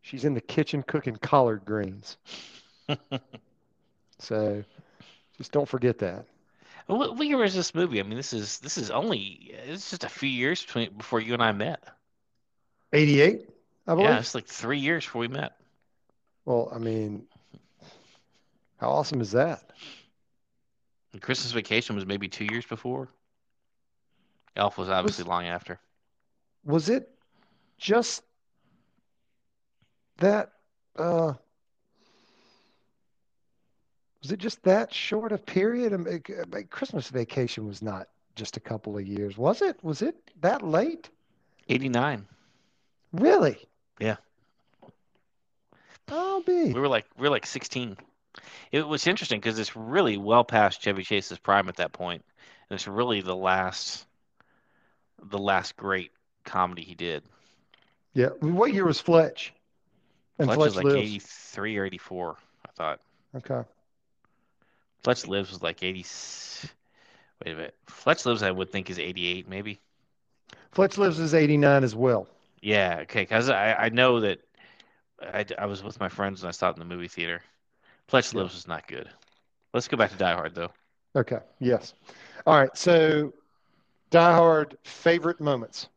She's 0.02 0.24
in 0.24 0.34
the 0.34 0.40
kitchen 0.40 0.82
cooking 0.82 1.16
collard 1.16 1.64
greens. 1.64 2.18
So 4.18 4.64
just 5.38 5.52
don't 5.52 5.68
forget 5.68 5.98
that. 5.98 6.26
what, 6.86 7.18
year 7.26 7.38
was 7.38 7.54
this 7.54 7.74
movie? 7.74 8.00
I 8.00 8.04
mean, 8.04 8.16
this 8.16 8.32
is 8.32 8.60
this 8.60 8.78
is 8.78 8.90
only 8.90 9.52
it's 9.52 9.90
just 9.90 10.04
a 10.04 10.08
few 10.08 10.28
years 10.30 10.64
between 10.64 10.96
before 10.96 11.20
you 11.20 11.34
and 11.34 11.42
I 11.42 11.52
met. 11.52 11.82
88, 12.92 13.48
I 13.86 13.94
believe. 13.94 14.08
Yeah, 14.08 14.18
it's 14.18 14.34
like 14.34 14.46
three 14.46 14.78
years 14.78 15.04
before 15.04 15.20
we 15.20 15.28
met. 15.28 15.56
Well, 16.44 16.70
I 16.72 16.78
mean, 16.78 17.26
how 18.78 18.90
awesome 18.90 19.20
is 19.20 19.32
that? 19.32 19.70
And 21.12 21.20
Christmas 21.20 21.52
Vacation 21.52 21.96
was 21.96 22.06
maybe 22.06 22.28
two 22.28 22.44
years 22.44 22.66
before. 22.66 23.08
Elf 24.54 24.78
was 24.78 24.88
obviously 24.88 25.24
long 25.24 25.46
after. 25.46 25.78
Was 26.64 26.88
it 26.88 27.10
just 27.78 28.22
that 30.18 30.52
uh 30.96 31.34
was 34.22 34.32
it 34.32 34.38
just 34.38 34.62
that 34.64 34.92
short 34.92 35.30
a 35.30 35.38
period? 35.38 35.92
I 35.92 35.96
mean, 35.98 36.22
Christmas 36.70 37.08
vacation 37.08 37.66
was 37.66 37.80
not 37.82 38.08
just 38.34 38.56
a 38.56 38.60
couple 38.60 38.96
of 38.98 39.06
years, 39.06 39.38
was 39.38 39.62
it? 39.62 39.78
Was 39.84 40.02
it 40.02 40.16
that 40.40 40.62
late? 40.62 41.10
89. 41.68 42.26
Really? 43.12 43.58
Yeah. 43.98 44.16
I'll 46.08 46.42
be. 46.42 46.72
We 46.72 46.80
were 46.80 46.88
like 46.88 47.06
we 47.16 47.22
were 47.22 47.30
like 47.30 47.46
16. 47.46 47.96
It 48.70 48.86
was 48.86 49.06
interesting 49.06 49.40
because 49.40 49.58
it's 49.58 49.74
really 49.74 50.16
well 50.16 50.44
past 50.44 50.82
Chevy 50.82 51.02
Chase's 51.02 51.38
prime 51.38 51.68
at 51.68 51.76
that 51.76 51.92
point, 51.92 52.24
and 52.68 52.76
it's 52.76 52.86
really 52.86 53.20
the 53.20 53.34
last 53.34 54.06
the 55.22 55.38
last 55.38 55.76
great 55.76 56.12
comedy 56.44 56.82
he 56.82 56.94
did. 56.94 57.22
Yeah. 58.14 58.28
What 58.40 58.72
year 58.72 58.86
was 58.86 59.00
Fletch? 59.00 59.52
And 60.38 60.46
Fletch 60.46 60.58
Fletch 60.58 60.66
was 60.68 60.76
like 60.76 60.84
Lives. 60.84 60.96
83 60.96 61.78
or 61.78 61.84
84, 61.86 62.36
I 62.64 62.68
thought. 62.72 63.00
Okay. 63.34 63.62
Fletch 65.02 65.26
Lives 65.26 65.50
was 65.50 65.62
like 65.62 65.82
80. 65.82 66.04
Wait 67.44 67.52
a 67.52 67.56
minute. 67.56 67.74
Fletch 67.86 68.26
Lives, 68.26 68.42
I 68.42 68.50
would 68.50 68.70
think, 68.70 68.90
is 68.90 68.98
88, 68.98 69.48
maybe. 69.48 69.80
Fletch 70.72 70.98
Lives 70.98 71.18
is 71.18 71.34
89 71.34 71.84
as 71.84 71.94
well. 71.94 72.28
Yeah, 72.60 72.98
okay. 73.02 73.22
Because 73.22 73.48
I, 73.48 73.74
I 73.74 73.88
know 73.90 74.20
that 74.20 74.40
I, 75.20 75.44
I 75.58 75.66
was 75.66 75.82
with 75.82 76.00
my 76.00 76.08
friends 76.08 76.42
and 76.42 76.48
I 76.48 76.52
saw 76.52 76.70
it 76.70 76.76
in 76.76 76.80
the 76.80 76.84
movie 76.86 77.08
theater. 77.08 77.42
Fletch 78.08 78.32
Yeah. 78.32 78.42
Lives 78.42 78.54
was 78.54 78.66
not 78.68 78.86
good. 78.86 79.08
Let's 79.72 79.88
go 79.88 79.96
back 79.96 80.10
to 80.10 80.16
Die 80.16 80.32
Hard, 80.34 80.54
though. 80.54 80.72
Okay. 81.16 81.40
Yes. 81.58 81.94
All 82.46 82.54
right. 82.58 82.74
So, 82.76 83.32
Die 84.10 84.32
Hard 84.32 84.76
favorite 84.84 85.40
moments. 85.40 85.88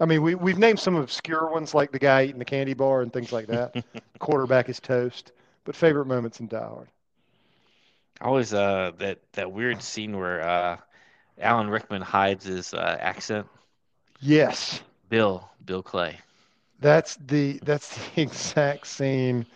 I 0.00 0.06
mean, 0.06 0.22
we 0.22 0.34
we've 0.34 0.58
named 0.58 0.78
some 0.80 0.96
obscure 0.96 1.50
ones 1.50 1.74
like 1.74 1.92
the 1.92 1.98
guy 1.98 2.24
eating 2.24 2.38
the 2.38 2.44
candy 2.44 2.74
bar 2.74 3.02
and 3.02 3.12
things 3.12 3.32
like 3.32 3.46
that. 3.48 3.76
Quarterback 4.18 4.68
is 4.68 4.80
toast. 4.80 5.32
But 5.64 5.74
favorite 5.76 6.06
moments 6.06 6.40
in 6.40 6.48
Die 6.48 6.58
Hard. 6.58 6.88
Always 8.20 8.52
uh 8.54 8.92
that 8.98 9.20
that 9.32 9.52
weird 9.52 9.82
scene 9.82 10.16
where 10.16 10.40
uh 10.42 10.76
Alan 11.38 11.68
Rickman 11.70 12.02
hides 12.02 12.44
his 12.44 12.72
uh, 12.74 12.96
accent 13.00 13.46
Yes, 14.24 14.82
Bill, 15.08 15.50
Bill 15.64 15.82
Clay. 15.82 16.20
that's 16.80 17.16
the 17.16 17.60
that's 17.64 17.96
the 18.14 18.22
exact 18.22 18.86
scene 18.86 19.46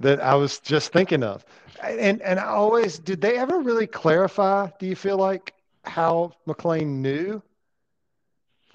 that 0.00 0.20
I 0.20 0.34
was 0.34 0.58
just 0.60 0.92
thinking 0.92 1.22
of. 1.22 1.44
And 1.82 2.20
and 2.22 2.38
I 2.40 2.46
always 2.46 2.98
did 2.98 3.20
they 3.20 3.38
ever 3.38 3.60
really 3.60 3.86
clarify, 3.86 4.70
do 4.78 4.86
you 4.86 4.96
feel 4.96 5.18
like 5.18 5.54
how 5.84 6.32
McClane 6.46 7.00
knew 7.00 7.42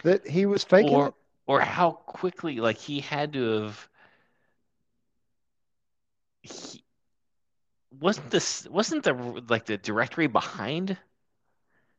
that 0.04 0.28
he 0.28 0.46
was 0.46 0.64
faking 0.64 1.00
Or 1.00 1.08
it? 1.08 1.16
or 1.48 1.62
how 1.62 1.92
quickly 1.92 2.60
like 2.60 2.78
he 2.78 3.00
had 3.00 3.32
to 3.34 3.62
have 3.64 3.90
he, 6.44 6.84
wasn't 8.00 8.32
this 8.32 8.68
wasn't 8.70 9.04
the 9.04 9.14
like 9.48 9.66
the 9.66 9.78
directory 9.78 10.28
behind 10.28 10.98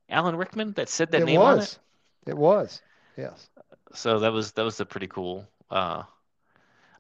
Alan 0.09 0.37
Rickman 0.37 0.75
that 0.75 0.89
said 0.89 1.11
that 1.11 1.23
It 1.23 1.25
name 1.25 1.45
on 1.45 1.59
it? 1.59 1.69
was. 1.69 1.79
It 2.27 2.37
was. 2.37 2.83
Yes. 3.17 3.49
So 3.95 4.21
that 4.21 4.33
was 4.33 4.53
that 4.53 4.63
was 4.65 4.81
a 4.81 4.87
pretty 4.87 5.07
cool. 5.09 5.47
Uh, 5.71 6.05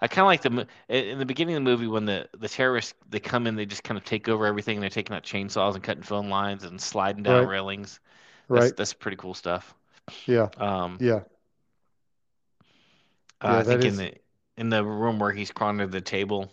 I 0.01 0.09
kind 0.09 0.21
of 0.23 0.27
like 0.27 0.43
the 0.43 0.67
in 0.89 1.19
the 1.19 1.25
beginning 1.27 1.57
of 1.57 1.65
the 1.65 1.71
movie 1.71 1.87
when 1.87 2.05
the 2.05 2.29
the 2.39 2.49
terrorists 2.49 2.95
they 3.09 3.21
come 3.21 3.47
in, 3.47 3.55
they 3.57 3.67
just 3.67 3.85
kind 3.85 3.97
of 3.99 4.05
take 4.05 4.29
over 4.29 4.47
everything. 4.47 4.77
and 4.77 4.83
They're 4.83 4.91
taking 4.91 5.15
out 5.15 5.23
chainsaws 5.23 5.75
and 5.75 5.83
cutting 5.83 6.03
phone 6.03 6.29
lines 6.29 6.65
and 6.65 6.81
sliding 6.81 7.23
down 7.23 7.47
Right. 7.47 7.49
railings. 7.49 8.01
That's, 8.53 8.67
Right. 8.67 8.77
that's 8.77 8.93
pretty 8.95 9.17
cool 9.17 9.35
stuff. 9.35 9.75
Yeah. 10.27 10.49
Um, 10.57 10.99
Yeah. 11.01 11.21
uh, 13.41 13.49
Yeah, 13.49 13.59
I 13.59 13.63
think 13.63 13.85
in 13.85 13.97
the 13.97 14.15
in 14.57 14.69
the 14.69 14.85
room 14.85 15.19
where 15.19 15.33
he's 15.33 15.51
crawling 15.53 15.81
under 15.81 15.91
the 15.91 16.01
table 16.01 16.51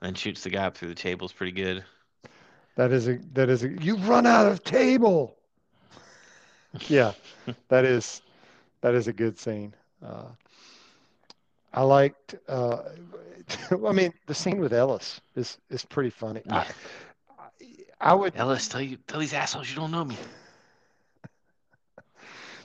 and 0.00 0.16
shoots 0.16 0.42
the 0.42 0.50
guy 0.50 0.66
up 0.66 0.76
through 0.76 0.88
the 0.88 0.94
table 0.94 1.26
is 1.26 1.32
pretty 1.32 1.52
good. 1.52 1.84
That 2.76 2.92
is 2.92 3.08
a 3.08 3.18
that 3.32 3.48
is 3.50 3.64
a 3.64 3.68
you've 3.68 4.08
run 4.08 4.26
out 4.26 4.46
of 4.46 4.64
table. 4.64 5.36
Yeah, 6.88 7.12
that 7.68 7.84
is 7.84 8.22
that 8.82 8.94
is 8.94 9.08
a 9.08 9.12
good 9.12 9.38
scene. 9.38 9.74
Uh, 10.04 10.26
I 11.72 11.82
liked. 11.82 12.34
Uh, 12.48 12.78
I 13.86 13.92
mean, 13.92 14.12
the 14.26 14.34
scene 14.34 14.60
with 14.60 14.72
Ellis 14.72 15.20
is 15.36 15.58
is 15.70 15.84
pretty 15.84 16.10
funny. 16.10 16.42
I, 16.50 16.66
I 18.00 18.14
would, 18.14 18.34
Ellis, 18.36 18.68
tell 18.68 18.82
you 18.82 18.96
tell 19.06 19.20
these 19.20 19.32
assholes 19.32 19.70
you 19.70 19.76
don't 19.76 19.90
know 19.90 20.04
me. 20.04 20.16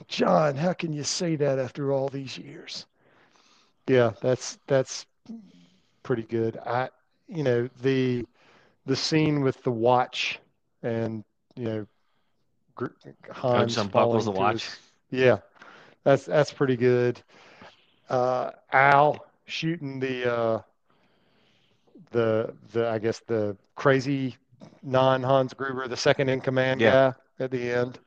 John. 0.08 0.56
How 0.56 0.72
can 0.72 0.92
you 0.92 1.04
say 1.04 1.36
that 1.36 1.58
after 1.58 1.92
all 1.92 2.08
these 2.08 2.38
years? 2.38 2.86
Yeah, 3.86 4.12
that's 4.20 4.58
that's 4.66 5.06
pretty 6.02 6.22
good. 6.22 6.56
I, 6.58 6.88
you 7.28 7.42
know, 7.42 7.68
the 7.82 8.26
the 8.86 8.96
scene 8.96 9.42
with 9.42 9.62
the 9.62 9.70
watch 9.70 10.38
and 10.82 11.24
you 11.56 11.64
know, 11.64 11.86
Hans 13.30 13.74
just 13.74 13.86
unbuckles 13.86 14.24
the 14.24 14.30
watch. 14.30 14.64
his- 14.64 14.78
Yeah, 15.10 15.38
that's 16.08 16.24
that's 16.24 16.52
pretty 16.52 16.76
good. 16.76 17.20
Uh, 18.08 18.50
Al 18.72 19.26
shooting 19.44 20.00
the 20.00 20.32
uh, 20.34 20.62
the 22.12 22.54
the 22.72 22.88
I 22.88 22.98
guess 22.98 23.20
the 23.26 23.56
crazy 23.74 24.36
non 24.82 25.22
Hans 25.22 25.52
Gruber, 25.52 25.86
the 25.86 25.96
second 25.96 26.30
in 26.30 26.40
command 26.40 26.80
Yeah. 26.80 27.12
guy 27.38 27.44
at 27.44 27.50
the 27.50 27.70
end. 27.70 27.98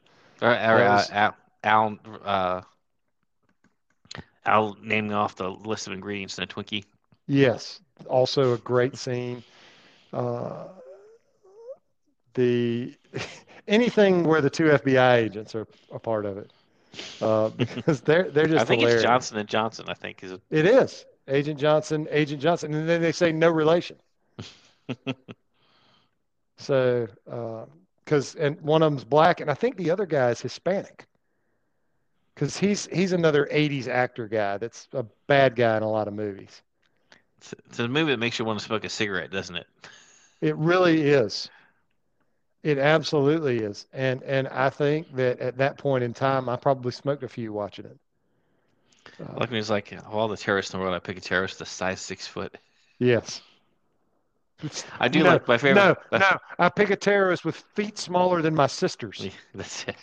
Or, 0.42 0.50
or 0.50 0.54
That 0.54 1.12
uh, 1.12 1.14
Al, 1.14 1.36
Al, 1.64 2.00
uh, 2.26 2.62
Al 4.46 4.78
naming 4.82 5.14
off 5.14 5.36
the 5.36 5.50
list 5.52 5.86
of 5.86 5.94
ingredients 5.94 6.40
in 6.40 6.44
a 6.44 6.48
Twinkie. 6.48 6.84
Yes, 7.28 7.80
also 8.08 8.54
a 8.56 8.58
great 8.58 8.98
scene. 8.98 9.44
Uh, 10.12 10.70
the 12.34 12.96
anything 13.68 14.24
where 14.24 14.42
the 14.42 14.50
two 14.50 14.64
FBI 14.66 15.18
agents 15.18 15.54
are 15.54 15.68
a 15.94 16.00
part 16.00 16.26
of 16.26 16.40
it, 16.40 16.52
uh, 17.22 17.50
because 17.50 18.02
they're 18.02 18.30
they're 18.30 18.48
just 18.48 18.62
I 18.62 18.66
think 18.66 18.82
hilarious. 18.82 19.02
it's 19.02 19.08
Johnson 19.10 19.38
and 19.38 19.50
Johnson. 19.50 19.86
I 19.88 19.94
think 19.94 20.24
is 20.24 20.32
it. 20.34 20.42
It 20.50 20.66
is 20.66 21.06
Agent 21.28 21.60
Johnson, 21.60 22.08
Agent 22.12 22.42
Johnson, 22.42 22.74
and 22.74 22.88
then 22.88 23.02
they 23.02 23.12
say 23.12 23.32
no 23.32 23.50
relation. 23.50 23.98
So, 26.58 27.08
because 28.06 28.36
and 28.36 28.62
one 28.62 28.84
of 28.84 28.92
them's 28.92 29.04
black, 29.04 29.42
and 29.42 29.50
I 29.50 29.56
think 29.56 29.78
the 29.78 29.90
other 29.90 30.06
guy 30.06 30.30
is 30.30 30.40
Hispanic. 30.40 31.08
Because 32.36 32.56
he's 32.56 32.88
he's 32.88 33.14
another 33.14 33.48
'80s 33.52 33.88
actor 33.88 34.28
guy 34.28 34.58
that's 34.58 34.88
a 34.94 35.04
bad 35.28 35.56
guy 35.56 35.76
in 35.78 35.82
a 35.84 35.90
lot 35.90 36.08
of 36.08 36.14
movies. 36.14 36.62
It's, 37.40 37.54
it's 37.66 37.80
a 37.80 37.88
movie 37.88 38.12
that 38.12 38.20
makes 38.20 38.38
you 38.38 38.46
want 38.46 38.60
to 38.60 38.66
smoke 38.66 38.84
a 38.86 38.90
cigarette, 38.90 39.32
doesn't 39.32 39.56
it? 39.56 39.66
It 40.42 40.56
really 40.56 41.02
is. 41.02 41.50
It 42.64 42.78
absolutely 42.80 43.60
is, 43.60 43.88
and 43.94 44.24
and 44.24 44.48
I 44.48 44.70
think 44.70 45.16
that 45.16 45.40
at 45.40 45.58
that 45.58 45.78
point 45.78 46.04
in 46.04 46.14
time, 46.14 46.50
I 46.50 46.56
probably 46.56 46.92
smoked 46.92 47.24
a 47.24 47.28
few 47.28 47.54
watching 47.54 47.86
it. 47.86 47.98
Uh, 49.20 49.24
Like 49.38 49.50
when 49.50 49.56
he's 49.58 49.70
like, 49.70 49.92
of 49.92 50.14
all 50.14 50.28
the 50.28 50.38
terrorists 50.38 50.74
in 50.74 50.80
the 50.80 50.84
world, 50.84 50.96
I 50.96 51.00
pick 51.00 51.18
a 51.18 51.22
terrorist 51.22 51.60
the 51.60 51.66
size 51.66 52.02
six 52.02 52.28
foot. 52.28 52.56
yes. 53.00 53.42
I 55.00 55.08
do 55.08 55.24
No, 55.24 55.30
like 55.32 55.48
my 55.48 55.58
favorite. 55.58 55.82
No, 55.82 55.96
my- 56.12 56.20
no, 56.20 56.38
I 56.60 56.70
pick 56.70 56.92
a 56.92 56.96
terrorist 56.96 57.44
with 57.46 57.56
feet 57.74 57.98
smaller 57.98 58.42
than 58.42 58.54
my 58.56 58.68
sister's. 58.68 59.28
That's 59.56 59.86
it. 59.88 59.96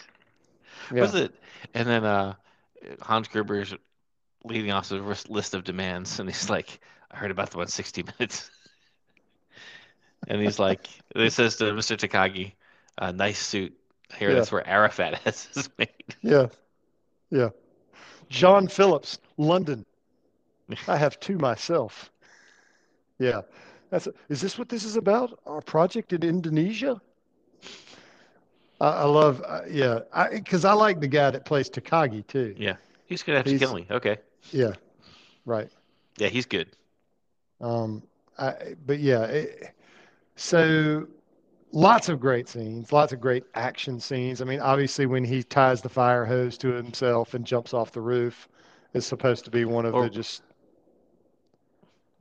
Yeah. 0.92 1.02
Was 1.02 1.14
it? 1.14 1.32
And 1.74 1.88
then 1.88 2.04
uh, 2.04 2.34
Hans 3.02 3.28
Gruber's 3.28 3.74
leading 4.44 4.70
off 4.72 4.88
the 4.88 5.00
list 5.28 5.54
of 5.54 5.64
demands, 5.64 6.20
and 6.20 6.28
he's 6.28 6.50
like, 6.50 6.80
"I 7.10 7.16
heard 7.16 7.30
about 7.30 7.50
the 7.50 7.58
one 7.58 7.68
60 7.68 8.04
minutes." 8.18 8.50
And 10.26 10.40
he's 10.42 10.58
like, 10.58 10.88
"It 11.14 11.32
says 11.32 11.56
to 11.56 11.64
Mr. 11.72 11.96
Takagi, 11.96 12.52
uh, 12.98 13.12
nice 13.12 13.38
suit. 13.38 13.74
Here, 14.16 14.30
Yeah. 14.30 14.36
that's 14.36 14.50
where 14.50 14.66
Arafat 14.66 15.14
has 15.24 15.44
his 15.54 15.68
made." 15.78 15.88
Yeah, 16.22 16.46
yeah. 17.30 17.50
John 18.28 18.68
Phillips, 18.68 19.18
London. 19.36 19.84
I 20.86 20.96
have 20.96 21.18
two 21.20 21.38
myself. 21.38 22.10
Yeah, 23.18 23.42
that's. 23.90 24.08
Is 24.28 24.40
this 24.40 24.58
what 24.58 24.68
this 24.68 24.84
is 24.84 24.96
about? 24.96 25.38
Our 25.46 25.60
project 25.62 26.12
in 26.12 26.22
Indonesia. 26.22 27.00
I, 28.80 28.88
I 28.88 29.04
love. 29.04 29.42
Uh, 29.46 29.62
yeah, 29.70 30.00
because 30.32 30.64
I, 30.64 30.72
like 30.72 31.00
the 31.00 31.08
guy 31.08 31.30
that 31.30 31.44
plays 31.44 31.70
Takagi 31.70 32.26
too. 32.26 32.54
Yeah, 32.58 32.76
he's 33.06 33.22
gonna 33.22 33.38
have 33.38 33.44
to 33.46 33.50
He's- 33.50 33.60
kill 33.60 33.74
me. 33.74 33.86
Okay. 33.90 34.18
Yeah, 34.52 34.72
right. 35.46 35.70
Yeah, 36.18 36.28
he's 36.28 36.46
good. 36.46 36.68
Um, 37.60 38.02
I, 38.38 38.74
but 38.86 38.98
yeah, 39.00 39.24
it, 39.24 39.74
so 40.38 41.06
lots 41.72 42.08
of 42.08 42.20
great 42.20 42.48
scenes, 42.48 42.92
lots 42.92 43.12
of 43.12 43.20
great 43.20 43.44
action 43.54 44.00
scenes. 44.00 44.40
I 44.40 44.44
mean, 44.44 44.60
obviously, 44.60 45.06
when 45.06 45.24
he 45.24 45.42
ties 45.42 45.82
the 45.82 45.88
fire 45.88 46.24
hose 46.24 46.56
to 46.58 46.68
himself 46.68 47.34
and 47.34 47.44
jumps 47.44 47.74
off 47.74 47.92
the 47.92 48.00
roof, 48.00 48.48
is 48.94 49.04
supposed 49.04 49.44
to 49.44 49.50
be 49.50 49.64
one 49.64 49.84
of 49.84 49.94
Or- 49.94 50.04
the 50.04 50.10
just 50.10 50.42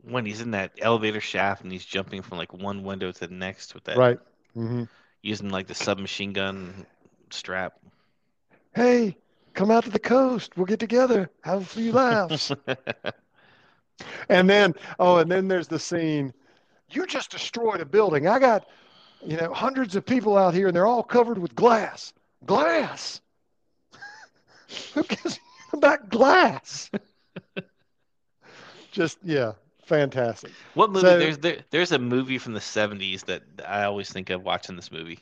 When 0.04 0.26
he's 0.26 0.42
in 0.42 0.52
that 0.52 0.72
elevator 0.82 1.22
shaft 1.22 1.64
and 1.64 1.72
he's 1.72 1.86
jumping 1.86 2.22
from 2.22 2.38
like 2.38 2.54
one 2.54 2.84
window 2.84 3.12
to 3.12 3.28
the 3.28 3.34
next 3.34 3.74
with 3.74 3.84
that, 3.86 3.98
right. 3.98 4.20
hmm 4.54 4.84
using 5.22 5.50
like 5.50 5.68
the 5.68 5.76
submachine 5.76 6.32
gun 6.32 6.86
strap. 7.32 7.74
Hey, 8.74 9.18
come 9.54 9.72
out 9.72 9.84
to 9.84 9.90
the 9.90 10.00
coast. 10.00 10.56
We'll 10.56 10.66
get 10.68 10.80
together, 10.80 11.30
have 11.42 11.64
a 11.64 11.66
few 11.66 11.92
laughs. 11.92 12.52
and 14.30 14.50
then, 14.50 14.74
oh, 15.00 15.18
and 15.18 15.30
then 15.30 15.48
there's 15.48 15.68
the 15.68 15.80
scene. 15.80 16.34
You 16.90 17.06
just 17.06 17.32
destroyed 17.32 17.82
a 17.82 17.86
building. 17.86 18.28
I 18.28 18.40
got, 18.40 18.68
you 19.26 19.38
know, 19.38 19.54
hundreds 19.54 19.96
of 19.96 20.06
people 20.06 20.38
out 20.38 20.54
here, 20.54 20.68
and 20.68 20.76
they're 20.76 20.86
all 20.88 21.04
covered 21.04 21.38
with 21.38 21.54
glass. 21.56 22.14
Glass. 22.46 23.22
Who 24.94 25.02
a 25.02 25.32
about 25.78 26.10
glass? 26.10 26.90
just 28.92 29.18
yeah, 29.24 29.54
fantastic. 29.86 30.52
What 30.76 30.92
movie? 30.92 31.08
So- 31.08 31.20
there's 31.20 31.38
there, 31.40 31.58
there's 31.72 31.92
a 31.92 32.00
movie 32.00 32.38
from 32.38 32.54
the 32.54 32.60
70s 32.60 33.26
that 33.26 33.44
I 33.68 33.84
always 33.84 34.10
think 34.12 34.30
of 34.30 34.44
watching 34.44 34.76
this 34.76 34.92
movie. 34.92 35.20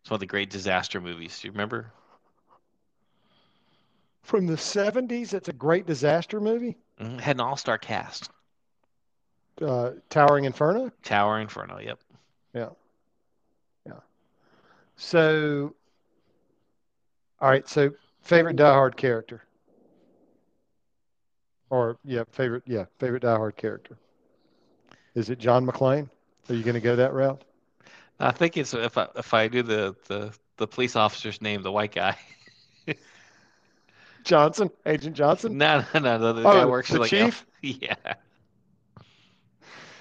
It's 0.00 0.10
one 0.10 0.16
of 0.16 0.20
the 0.20 0.26
great 0.26 0.50
disaster 0.50 1.00
movies. 1.00 1.40
Do 1.40 1.48
you 1.48 1.52
remember? 1.52 1.90
From 4.22 4.46
the 4.46 4.56
'70s, 4.56 5.32
it's 5.34 5.48
a 5.48 5.52
great 5.52 5.86
disaster 5.86 6.40
movie. 6.40 6.76
Mhm. 7.00 7.14
It 7.18 7.20
had 7.20 7.36
an 7.36 7.40
all-star 7.40 7.78
cast. 7.78 8.30
Uh, 9.60 9.92
Towering 10.10 10.44
Inferno. 10.44 10.90
Tower 11.02 11.40
Inferno. 11.40 11.78
Yep. 11.78 11.98
Yeah. 12.54 12.68
Yeah. 13.86 14.00
So, 14.96 15.74
all 17.40 17.48
right. 17.50 17.68
So, 17.68 17.90
favorite 18.22 18.56
Die 18.56 18.72
Hard 18.72 18.96
character, 18.96 19.42
or 21.70 21.98
yeah, 22.04 22.24
favorite 22.32 22.62
yeah, 22.66 22.84
favorite 22.98 23.22
Die 23.22 23.36
Hard 23.36 23.56
character. 23.56 23.96
Is 25.14 25.30
it 25.30 25.38
John 25.38 25.64
McClane? 25.66 26.08
Are 26.48 26.54
you 26.54 26.62
going 26.64 26.74
to 26.74 26.80
go 26.80 26.96
that 26.96 27.12
route? 27.12 27.44
I 28.18 28.30
think 28.32 28.56
it's 28.56 28.74
if 28.74 28.96
I 28.98 29.08
if 29.16 29.34
I 29.34 29.48
do 29.48 29.62
the 29.62 29.94
the 30.06 30.32
the 30.56 30.66
police 30.66 30.96
officer's 30.96 31.40
name, 31.40 31.62
the 31.62 31.72
white 31.72 31.92
guy. 31.94 32.16
Johnson, 34.24 34.70
Agent 34.86 35.16
Johnson. 35.16 35.58
no, 35.58 35.84
no, 35.94 36.00
no. 36.00 36.18
The, 36.18 36.32
the 36.32 36.48
guy 36.48 36.64
Oh, 36.64 36.68
works 36.68 36.88
the 36.88 36.94
for 36.94 37.00
like 37.00 37.10
chief. 37.10 37.46
yeah. 37.62 37.94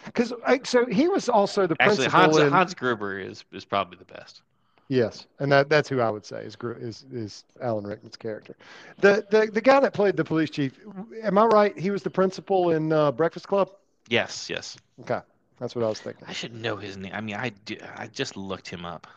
Because 0.06 0.34
so 0.64 0.86
he 0.86 1.08
was 1.08 1.30
also 1.30 1.68
the 1.68 1.76
Actually, 1.80 2.08
principal 2.10 2.20
Hans 2.20 2.38
in 2.38 2.52
Hans 2.52 2.74
Gruber 2.74 3.20
is 3.20 3.44
is 3.52 3.66
probably 3.66 3.98
the 3.98 4.06
best. 4.06 4.42
Yes, 4.90 5.28
and 5.40 5.52
that 5.52 5.70
that's 5.70 5.88
who 5.90 6.02
I 6.02 6.10
would 6.10 6.26
say 6.26 6.44
is 6.44 6.58
is 6.80 7.06
is 7.12 7.44
Alan 7.62 7.86
Rickman's 7.86 8.18
character. 8.18 8.56
The 9.00 9.26
the 9.30 9.50
the 9.52 9.62
guy 9.62 9.80
that 9.80 9.94
played 9.94 10.18
the 10.18 10.24
police 10.26 10.50
chief. 10.50 10.78
Am 11.24 11.38
I 11.38 11.46
right? 11.46 11.78
He 11.78 11.90
was 11.90 12.04
the 12.04 12.10
principal 12.10 12.72
in 12.72 12.92
uh, 12.92 13.12
Breakfast 13.12 13.48
Club. 13.48 13.70
Yes, 14.10 14.50
yes. 14.50 14.78
Okay, 15.02 15.22
that's 15.60 15.76
what 15.76 15.86
I 15.86 15.88
was 15.88 16.00
thinking. 16.00 16.26
I 16.28 16.34
should 16.34 16.54
know 16.54 16.76
his 16.76 16.98
name. 16.98 17.12
I 17.14 17.22
mean, 17.22 17.36
I 17.36 17.50
do, 17.66 17.78
I 17.96 18.08
just 18.08 18.36
looked 18.36 18.68
him 18.68 18.86
up. 18.86 19.08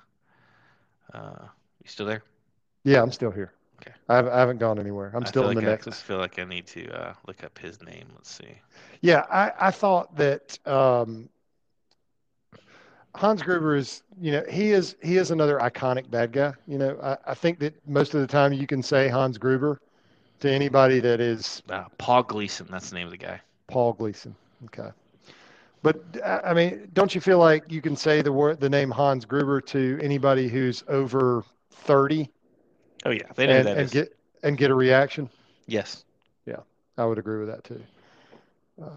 Uh, 1.13 1.47
you 1.83 1.89
still 1.91 2.07
there? 2.07 2.23
Yeah, 2.85 3.03
I'm 3.03 3.13
still 3.13 3.31
here. 3.33 3.53
Okay. 3.81 3.95
I 4.09 4.17
haven't, 4.17 4.33
I 4.33 4.39
haven't 4.41 4.59
gone 4.59 4.79
anywhere. 4.79 5.11
I'm 5.15 5.25
I 5.25 5.27
still 5.27 5.49
in 5.49 5.55
the 5.55 5.61
like 5.61 5.65
I, 5.65 5.79
I 5.91 5.95
Nexus. 5.95 6.01
feel 6.01 6.19
like 6.19 6.39
I 6.39 6.45
need 6.45 6.67
to 6.69 6.89
uh, 6.91 7.15
look 7.27 7.43
up 7.45 7.59
his 7.59 7.81
name. 7.83 8.09
Let's 8.15 8.31
see. 8.31 8.61
Yeah, 9.01 9.25
I, 9.31 9.53
I 9.69 9.71
thought 9.71 10.17
that 10.17 10.59
um, 10.67 11.29
Hans 13.15 13.43
Gruber 13.43 13.77
is, 13.77 14.03
you 14.21 14.33
know, 14.33 14.45
he 14.51 14.71
is 14.73 14.97
he 15.03 15.17
is 15.17 15.31
another 15.31 15.59
iconic 15.59 16.11
bad 16.11 16.33
guy. 16.33 16.55
You 16.67 16.79
know, 16.79 16.99
I, 17.03 17.17
I 17.31 17.35
think 17.35 17.59
that 17.61 17.75
most 17.87 18.15
of 18.15 18.21
the 18.21 18.27
time 18.27 18.53
you 18.53 18.67
can 18.67 18.83
say 18.83 19.09
Hans 19.09 19.39
Gruber 19.39 19.81
to 20.41 20.51
anybody 20.51 21.01
that 21.01 21.21
is 21.21 21.63
Uh, 21.69 21.85
Paul 21.99 22.23
Gleason. 22.23 22.67
That's 22.71 22.91
the 22.91 22.97
name 22.97 23.07
of 23.07 23.13
the 23.13 23.19
guy. 23.19 23.41
Paul 23.69 23.93
Gleason. 23.93 24.37
Okay. 24.67 24.91
But 25.83 26.03
I 26.25 26.41
I 26.51 26.55
mean, 26.55 26.89
don't 26.93 27.15
you 27.15 27.21
feel 27.21 27.39
like 27.39 27.71
you 27.71 27.81
can 27.81 27.97
say 27.97 28.23
the 28.23 28.33
word 28.33 28.61
the 28.61 28.69
name 28.71 28.91
Hans 28.91 29.25
Gruber 29.25 29.61
to 29.63 29.99
anybody 30.03 30.49
who's 30.49 30.83
over 30.89 31.45
30 31.71 32.31
Oh 33.05 33.11
yeah, 33.11 33.23
they 33.35 33.47
know 33.47 33.53
who 33.53 33.59
and, 33.59 33.67
that 33.69 33.77
and 33.79 33.87
is. 33.87 33.93
get 33.93 34.17
and 34.43 34.57
get 34.57 34.71
a 34.71 34.75
reaction? 34.75 35.29
Yes. 35.67 36.05
Yeah, 36.47 36.61
I 36.97 37.05
would 37.05 37.19
agree 37.19 37.39
with 37.39 37.49
that 37.49 37.65
too. 37.65 37.83
Uh, 38.83 38.97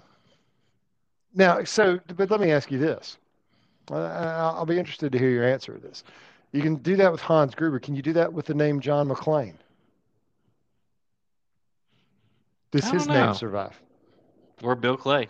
now, 1.34 1.64
so, 1.64 2.00
but 2.16 2.32
let 2.32 2.39
me 2.39 2.52
ask 2.52 2.72
you 2.72 2.78
this. 2.80 3.18
Uh, 3.91 3.95
I- 3.95 4.54
I'll 4.56 4.66
be 4.66 4.78
interested 4.78 5.12
to 5.12 5.18
hear 5.20 5.30
your 5.30 5.45
answer 5.45 5.74
to 5.74 5.80
this. 5.80 6.04
You 6.52 6.62
can 6.62 6.76
do 6.78 6.95
that 6.95 7.12
with 7.12 7.22
Hans 7.22 7.54
Gruber. 7.54 7.80
Can 7.80 7.95
you 7.95 8.02
do 8.02 8.14
that 8.14 8.32
with 8.34 8.45
the 8.45 8.54
name 8.54 8.80
John 8.80 9.08
McClane? 9.08 9.56
Does 12.72 12.89
his 12.89 13.08
don't 13.08 13.16
name 13.16 13.34
survive? 13.36 13.80
Or 14.62 14.76
Bill 14.76 14.97
Clay. 14.97 15.30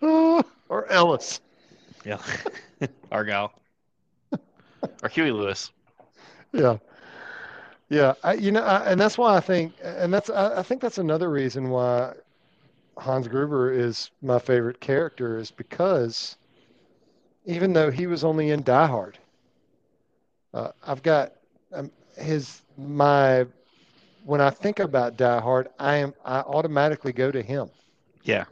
or 0.00 0.86
Ellis? 0.88 1.40
Yeah. 2.04 2.18
Argyle. 3.12 3.52
or 5.02 5.08
Huey 5.10 5.30
Lewis. 5.32 5.70
Yeah. 6.52 6.78
Yeah. 7.88 8.14
I, 8.22 8.34
you 8.34 8.52
know, 8.52 8.62
I, 8.62 8.90
and 8.90 9.00
that's 9.00 9.18
why 9.18 9.36
I 9.36 9.40
think, 9.40 9.74
and 9.82 10.12
that's, 10.12 10.30
I, 10.30 10.58
I 10.58 10.62
think 10.62 10.80
that's 10.80 10.98
another 10.98 11.30
reason 11.30 11.70
why 11.70 12.14
Hans 12.98 13.28
Gruber 13.28 13.72
is 13.72 14.10
my 14.22 14.38
favorite 14.38 14.80
character 14.80 15.38
is 15.38 15.50
because 15.50 16.36
even 17.44 17.72
though 17.72 17.90
he 17.90 18.06
was 18.06 18.24
only 18.24 18.50
in 18.50 18.62
Die 18.62 18.86
Hard, 18.86 19.18
uh, 20.54 20.70
I've 20.86 21.02
got 21.02 21.32
um, 21.72 21.90
his, 22.16 22.62
my, 22.76 23.46
when 24.24 24.40
I 24.40 24.50
think 24.50 24.78
about 24.80 25.16
Die 25.16 25.40
Hard, 25.40 25.68
I 25.78 25.96
am, 25.96 26.14
I 26.24 26.40
automatically 26.40 27.12
go 27.12 27.30
to 27.30 27.42
him 27.42 27.70
Yeah. 28.24 28.44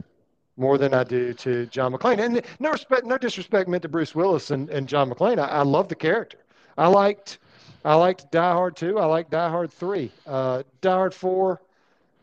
More 0.59 0.77
than 0.77 0.93
I 0.93 1.03
do 1.03 1.33
to 1.33 1.65
John 1.67 1.93
McClane. 1.93 2.19
And 2.19 2.41
no 2.59 2.71
respect, 2.71 3.05
no 3.05 3.17
disrespect 3.17 3.69
meant 3.69 3.81
to 3.83 3.89
Bruce 3.89 4.13
Willis 4.13 4.51
and, 4.51 4.69
and 4.69 4.87
John 4.87 5.09
McClane. 5.09 5.39
I, 5.39 5.47
I 5.47 5.61
love 5.63 5.87
the 5.87 5.95
character. 5.95 6.37
I 6.77 6.87
liked, 6.87 7.39
I 7.85 7.95
liked 7.95 8.31
Die 8.31 8.51
Hard 8.53 8.75
2. 8.75 8.99
I 8.99 9.05
liked 9.05 9.31
Die 9.31 9.49
Hard 9.49 9.71
3. 9.71 10.11
Uh, 10.27 10.63
Die 10.81 10.89
Hard 10.91 11.13
4, 11.13 11.61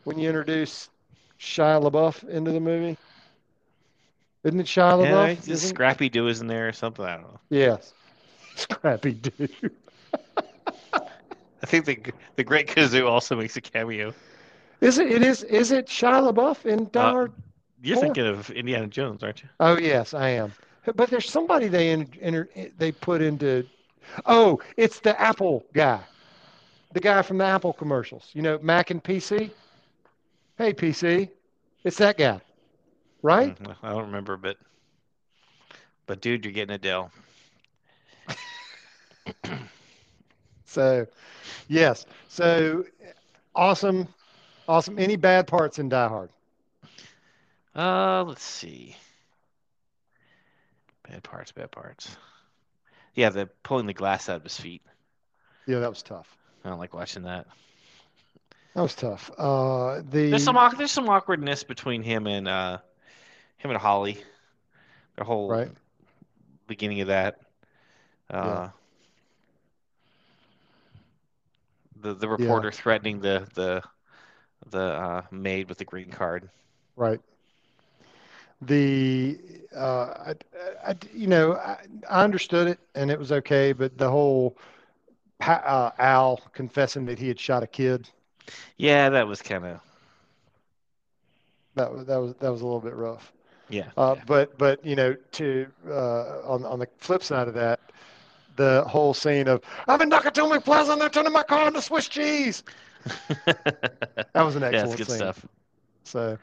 when 0.04 0.18
you 0.18 0.28
introduce 0.28 0.90
Shia 1.40 1.82
LaBeouf 1.82 2.28
into 2.28 2.52
the 2.52 2.60
movie. 2.60 2.96
Isn't 4.44 4.60
it 4.60 4.66
Shia 4.66 5.02
Yeah, 5.02 5.12
LaBeouf? 5.12 5.36
just 5.36 5.48
Isn't- 5.48 5.68
Scrappy 5.70 6.08
Doo 6.08 6.28
is 6.28 6.40
in 6.40 6.46
there 6.46 6.68
or 6.68 6.72
something. 6.72 7.04
I 7.04 7.14
don't 7.14 7.22
know. 7.24 7.40
Yes. 7.50 7.92
Scrappy 8.56 9.12
Doo. 9.14 9.48
I 10.92 11.66
think 11.68 11.84
the 11.86 12.12
the 12.36 12.44
Great 12.44 12.68
Kazoo 12.68 13.08
also 13.10 13.34
makes 13.34 13.56
a 13.56 13.60
cameo. 13.60 14.14
Is 14.80 14.98
it, 14.98 15.10
it 15.10 15.22
is, 15.22 15.42
is 15.44 15.72
it 15.72 15.86
Shia 15.86 16.32
LaBeouf 16.32 16.64
in 16.66 16.88
Die 16.92 17.00
Uh, 17.00 17.10
Hard? 17.10 17.32
You're 17.82 17.96
Four? 17.96 18.04
thinking 18.04 18.26
of 18.26 18.50
Indiana 18.50 18.86
Jones, 18.86 19.22
aren't 19.22 19.42
you? 19.42 19.48
Oh 19.60 19.78
yes, 19.78 20.14
I 20.14 20.30
am. 20.30 20.52
But 20.94 21.10
there's 21.10 21.28
somebody 21.28 21.68
they 21.68 21.90
in, 21.90 22.08
enter, 22.20 22.48
they 22.78 22.92
put 22.92 23.22
into. 23.22 23.66
Oh, 24.24 24.60
it's 24.76 25.00
the 25.00 25.18
Apple 25.20 25.64
guy, 25.72 26.00
the 26.92 27.00
guy 27.00 27.22
from 27.22 27.38
the 27.38 27.44
Apple 27.44 27.72
commercials. 27.72 28.30
You 28.32 28.42
know, 28.42 28.58
Mac 28.62 28.90
and 28.90 29.02
PC. 29.02 29.50
Hey 30.58 30.72
PC, 30.72 31.30
it's 31.84 31.98
that 31.98 32.16
guy, 32.16 32.40
right? 33.22 33.56
Mm, 33.62 33.76
I 33.82 33.90
don't 33.90 34.06
remember, 34.06 34.36
but 34.36 34.56
but 36.06 36.20
dude, 36.20 36.44
you're 36.44 36.52
getting 36.52 36.74
a 36.74 36.78
Dell. 36.78 37.10
So, 40.64 41.06
yes. 41.68 42.06
So, 42.28 42.84
awesome, 43.54 44.08
awesome. 44.68 44.98
Any 44.98 45.16
bad 45.16 45.46
parts 45.46 45.78
in 45.78 45.88
Die 45.88 46.08
Hard? 46.08 46.30
Uh, 47.76 48.24
let's 48.26 48.42
see. 48.42 48.96
Bad 51.08 51.22
parts, 51.22 51.52
bad 51.52 51.70
parts. 51.70 52.16
Yeah, 53.14 53.28
the 53.30 53.48
pulling 53.62 53.86
the 53.86 53.92
glass 53.92 54.28
out 54.28 54.36
of 54.36 54.42
his 54.42 54.58
feet. 54.58 54.82
Yeah, 55.66 55.80
that 55.80 55.90
was 55.90 56.02
tough. 56.02 56.36
I 56.64 56.70
don't 56.70 56.78
like 56.78 56.94
watching 56.94 57.24
that. 57.24 57.46
That 58.74 58.82
was 58.82 58.94
tough. 58.94 59.30
Uh, 59.36 60.02
the 60.08 60.30
There's 60.30 60.44
some 60.44 60.58
there's 60.76 60.90
some 60.90 61.08
awkwardness 61.08 61.64
between 61.64 62.02
him 62.02 62.26
and 62.26 62.48
uh 62.48 62.78
him 63.58 63.70
and 63.70 63.80
Holly. 63.80 64.18
The 65.16 65.24
whole 65.24 65.48
right. 65.48 65.70
beginning 66.66 67.00
of 67.02 67.08
that. 67.08 67.40
Uh, 68.30 68.44
Yeah. 68.44 68.70
The 72.02 72.14
the 72.14 72.28
reporter 72.28 72.70
threatening 72.70 73.20
the 73.20 73.46
the 73.54 73.82
the 74.68 74.82
uh, 74.82 75.22
maid 75.30 75.68
with 75.68 75.78
the 75.78 75.84
green 75.84 76.10
card. 76.10 76.50
Right. 76.96 77.20
The 78.66 79.38
uh, 79.76 80.32
I, 80.86 80.90
I, 80.90 80.96
you 81.14 81.26
know, 81.28 81.54
I, 81.54 81.78
I 82.10 82.24
understood 82.24 82.68
it 82.68 82.78
and 82.94 83.10
it 83.10 83.18
was 83.18 83.32
okay, 83.32 83.72
but 83.72 83.98
the 83.98 84.10
whole 84.10 84.56
pa- 85.38 85.62
uh, 85.98 86.02
Al 86.02 86.38
confessing 86.52 87.06
that 87.06 87.18
he 87.18 87.28
had 87.28 87.40
shot 87.40 87.62
a 87.62 87.66
kid 87.68 88.08
Yeah, 88.78 89.10
that 89.10 89.26
was 89.28 89.42
kind 89.42 89.64
of 89.66 89.80
that 91.74 91.92
was 91.92 92.06
that 92.06 92.16
was 92.16 92.34
that 92.36 92.50
was 92.50 92.60
a 92.62 92.64
little 92.64 92.80
bit 92.80 92.94
rough. 92.94 93.32
yeah. 93.68 93.90
Uh, 93.96 94.14
yeah. 94.14 94.24
But 94.26 94.58
but 94.58 94.84
you 94.84 94.96
know, 94.96 95.14
to 95.32 95.66
uh, 95.88 96.40
on 96.44 96.64
on 96.64 96.78
the 96.80 96.88
flip 96.98 97.22
side 97.22 97.48
of 97.48 97.54
that, 97.54 97.80
the 98.56 98.84
whole 98.88 99.14
scene 99.14 99.48
of 99.48 99.62
I'm 99.88 100.00
in 100.02 100.10
Nakatomi 100.10 100.64
Plaza 100.64 100.92
and 100.92 101.00
they're 101.00 101.08
turning 101.10 101.32
my 101.32 101.42
car 101.44 101.68
into 101.68 101.82
Swiss 101.82 102.08
cheese. 102.08 102.64
That 104.34 104.42
was 104.42 104.56
an 104.56 104.62
yeah, 104.70 104.86
excellent 104.86 104.92
that's 104.92 105.04
good 105.04 105.10
scene. 105.10 105.34
stuff. 105.34 105.46
So 106.04 106.38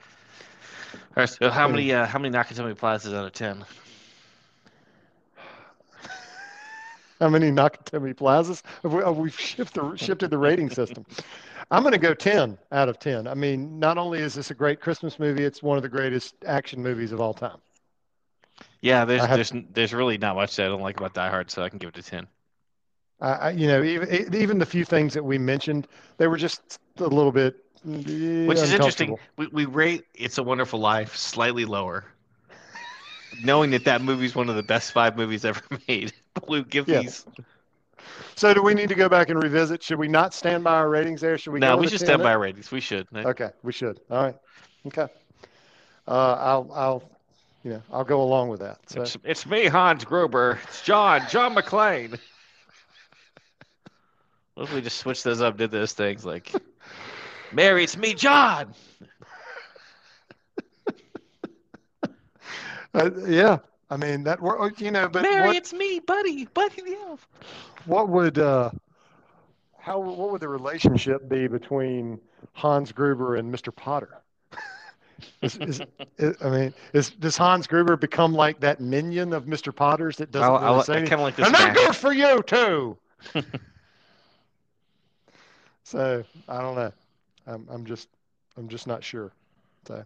right, 1.16 1.30
so 1.30 1.50
how 1.50 1.68
many 1.68 1.92
uh, 1.94 2.06
how 2.06 2.20
many 2.20 2.36
Nakatomi 2.36 2.78
Plazas 2.78 3.14
out 3.14 3.26
of 3.26 3.34
ten? 3.34 3.66
How 7.20 7.30
many 7.30 7.52
Nakatomi 7.52 8.16
Plazas? 8.18 8.64
Have 8.82 8.94
we, 8.94 9.04
have 9.04 9.18
we 9.18 9.32
shifted 9.32 9.82
the, 9.82 9.96
shifted 9.96 10.30
the 10.30 10.38
rating 10.38 10.70
system. 10.70 11.06
I'm 11.72 11.82
going 11.84 11.94
to 11.94 11.98
go 11.98 12.14
10 12.14 12.58
out 12.72 12.90
of 12.90 13.00
10. 13.00 13.28
I 13.28 13.34
mean, 13.34 13.80
not 13.80 13.98
only 13.98 14.20
is 14.20 14.34
this 14.34 14.52
a 14.52 14.54
great 14.54 14.82
Christmas 14.82 15.20
movie, 15.20 15.44
it's 15.44 15.64
one 15.64 15.78
of 15.78 15.84
the 15.84 15.90
greatest 15.90 16.36
action 16.46 16.84
movies 16.84 17.12
of 17.12 17.22
all 17.22 17.34
time. 17.34 17.58
Yeah, 18.82 19.06
there's 19.06 19.24
have- 19.24 19.38
there's 19.38 19.54
there's 19.72 19.94
really 19.94 20.18
not 20.18 20.36
much 20.36 20.56
that 20.58 20.66
I 20.66 20.70
don't 20.70 20.82
like 20.82 20.98
about 20.98 21.14
Die 21.14 21.30
Hard, 21.30 21.50
so 21.50 21.64
I 21.64 21.70
can 21.70 21.80
give 21.80 21.90
it 21.90 21.98
a 21.98 22.04
ten. 22.04 22.28
I, 23.22 23.32
I, 23.32 23.50
you 23.52 23.68
know, 23.68 23.82
even 23.84 24.36
even 24.36 24.60
the 24.60 24.66
few 24.66 24.84
things 24.84 25.14
that 25.14 25.24
we 25.24 25.38
mentioned, 25.38 25.88
they 26.18 26.28
were 26.28 26.38
just 26.38 26.80
a 26.98 27.08
little 27.08 27.32
bit. 27.32 27.63
Which 27.84 28.60
is 28.60 28.72
interesting. 28.72 29.18
We 29.38 29.48
we 29.48 29.66
rate 29.66 30.06
It's 30.16 30.38
a 30.38 30.44
Wonderful 30.44 30.80
Life 30.80 31.16
slightly 31.16 31.66
lower, 31.66 32.06
knowing 33.44 33.72
that 33.72 33.86
that 33.86 34.02
movie's 34.02 34.36
one 34.36 34.50
of 34.50 34.56
the 34.56 34.64
best 34.64 34.92
five 34.94 35.18
movies 35.18 35.44
ever 35.46 35.62
made. 35.88 36.14
But 36.34 36.48
we 36.50 36.64
give 36.64 36.88
Yeah. 36.88 37.02
these. 37.02 37.26
So, 38.36 38.54
do 38.54 38.62
we 38.62 38.74
need 38.74 38.90
to 38.90 38.96
go 38.96 39.08
back 39.08 39.30
and 39.30 39.42
revisit? 39.42 39.84
Should 39.84 40.00
we 40.00 40.08
not 40.08 40.34
stand 40.34 40.64
by 40.64 40.76
our 40.76 40.90
ratings 40.90 41.22
there? 41.22 41.38
Should 41.38 41.54
we? 41.54 41.60
No, 41.60 41.76
we 41.76 41.82
with 41.82 41.92
should 41.92 42.00
stand 42.00 42.20
there? 42.20 42.26
by 42.28 42.34
our 42.34 42.40
ratings. 42.40 42.72
We 42.72 42.80
should. 42.80 43.08
Okay, 43.16 43.50
we 43.64 43.72
should. 43.72 44.00
All 44.10 44.24
right. 44.24 44.36
Okay. 44.88 45.08
Uh, 46.08 46.34
I'll, 46.40 46.72
I'll, 46.74 47.04
you 47.64 47.72
know, 47.72 47.82
I'll 47.92 48.04
go 48.04 48.22
along 48.22 48.50
with 48.50 48.60
that. 48.60 48.78
So, 48.90 49.02
It's, 49.02 49.18
it's 49.24 49.46
me, 49.46 49.66
Hans 49.68 50.04
Gruber. 50.04 50.60
It's 50.64 50.82
John, 50.82 51.22
John 51.30 51.56
McClane. 51.56 52.20
What 54.56 54.66
if 54.70 54.74
we 54.76 54.82
just 54.82 54.98
switched 55.00 55.24
those 55.24 55.42
up, 55.42 55.58
did 55.58 55.72
those 55.72 55.94
things 55.94 56.24
like, 56.24 56.52
Mary, 57.54 57.84
it's 57.84 57.98
me, 57.98 58.14
John. 58.14 58.74
uh, 62.94 63.10
yeah. 63.28 63.58
I 63.90 63.98
mean 63.98 64.24
that. 64.24 64.42
wor- 64.42 64.72
You 64.78 64.92
know, 64.92 65.08
but 65.08 65.22
Mary, 65.24 65.48
what, 65.48 65.56
it's 65.56 65.74
me, 65.74 66.00
Buddy, 66.00 66.46
Buddy 66.46 66.82
the 66.82 66.98
Elf. 67.08 67.28
what 67.86 68.10
would, 68.10 68.40
uh, 68.40 68.72
how, 69.78 70.00
what 70.00 70.32
would 70.32 70.42
the 70.42 70.48
relationship 70.48 71.28
be 71.30 71.48
between 71.48 72.20
Hans 72.54 72.92
Gruber 72.92 73.36
and 73.36 73.54
Mr. 73.54 73.76
Potter? 73.76 74.20
Is, 75.42 75.56
is, 75.58 75.82
is- 76.18 76.36
I 76.44 76.50
mean, 76.50 76.74
is, 76.94 77.12
does 77.12 77.38
Hans 77.38 77.66
Gruber 77.68 77.96
become 77.96 78.34
like 78.34 78.60
that 78.62 78.82
minion 78.82 79.32
of 79.34 79.46
Mr. 79.46 79.74
Potter's 79.74 80.18
that 80.18 80.32
doesn't 80.32 80.50
I, 80.52 80.66
really 80.66 80.80
I, 80.80 80.84
say 80.84 80.94
anything? 80.98 81.10
kind 81.10 81.22
of 81.22 81.26
like 81.38 81.38
And 81.46 81.56
that 81.56 81.76
guy. 81.76 81.86
goes 81.86 81.96
for 81.96 82.12
you 82.12 82.44
too. 82.44 82.98
so 85.84 86.24
I 86.50 86.62
don't 86.62 86.76
know. 86.76 86.92
I'm, 87.48 87.68
I'm 87.70 87.86
just 87.86 88.10
I'm 88.58 88.68
just 88.68 88.88
not 88.88 89.04
sure. 89.04 89.32
So 89.88 90.04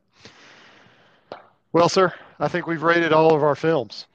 well, 1.74 1.90
sir, 1.90 2.14
I 2.40 2.48
think 2.48 2.68
we've 2.68 2.84
rated 2.84 3.14
all 3.14 3.36
of 3.36 3.44
our 3.44 3.56
films. 3.56 4.08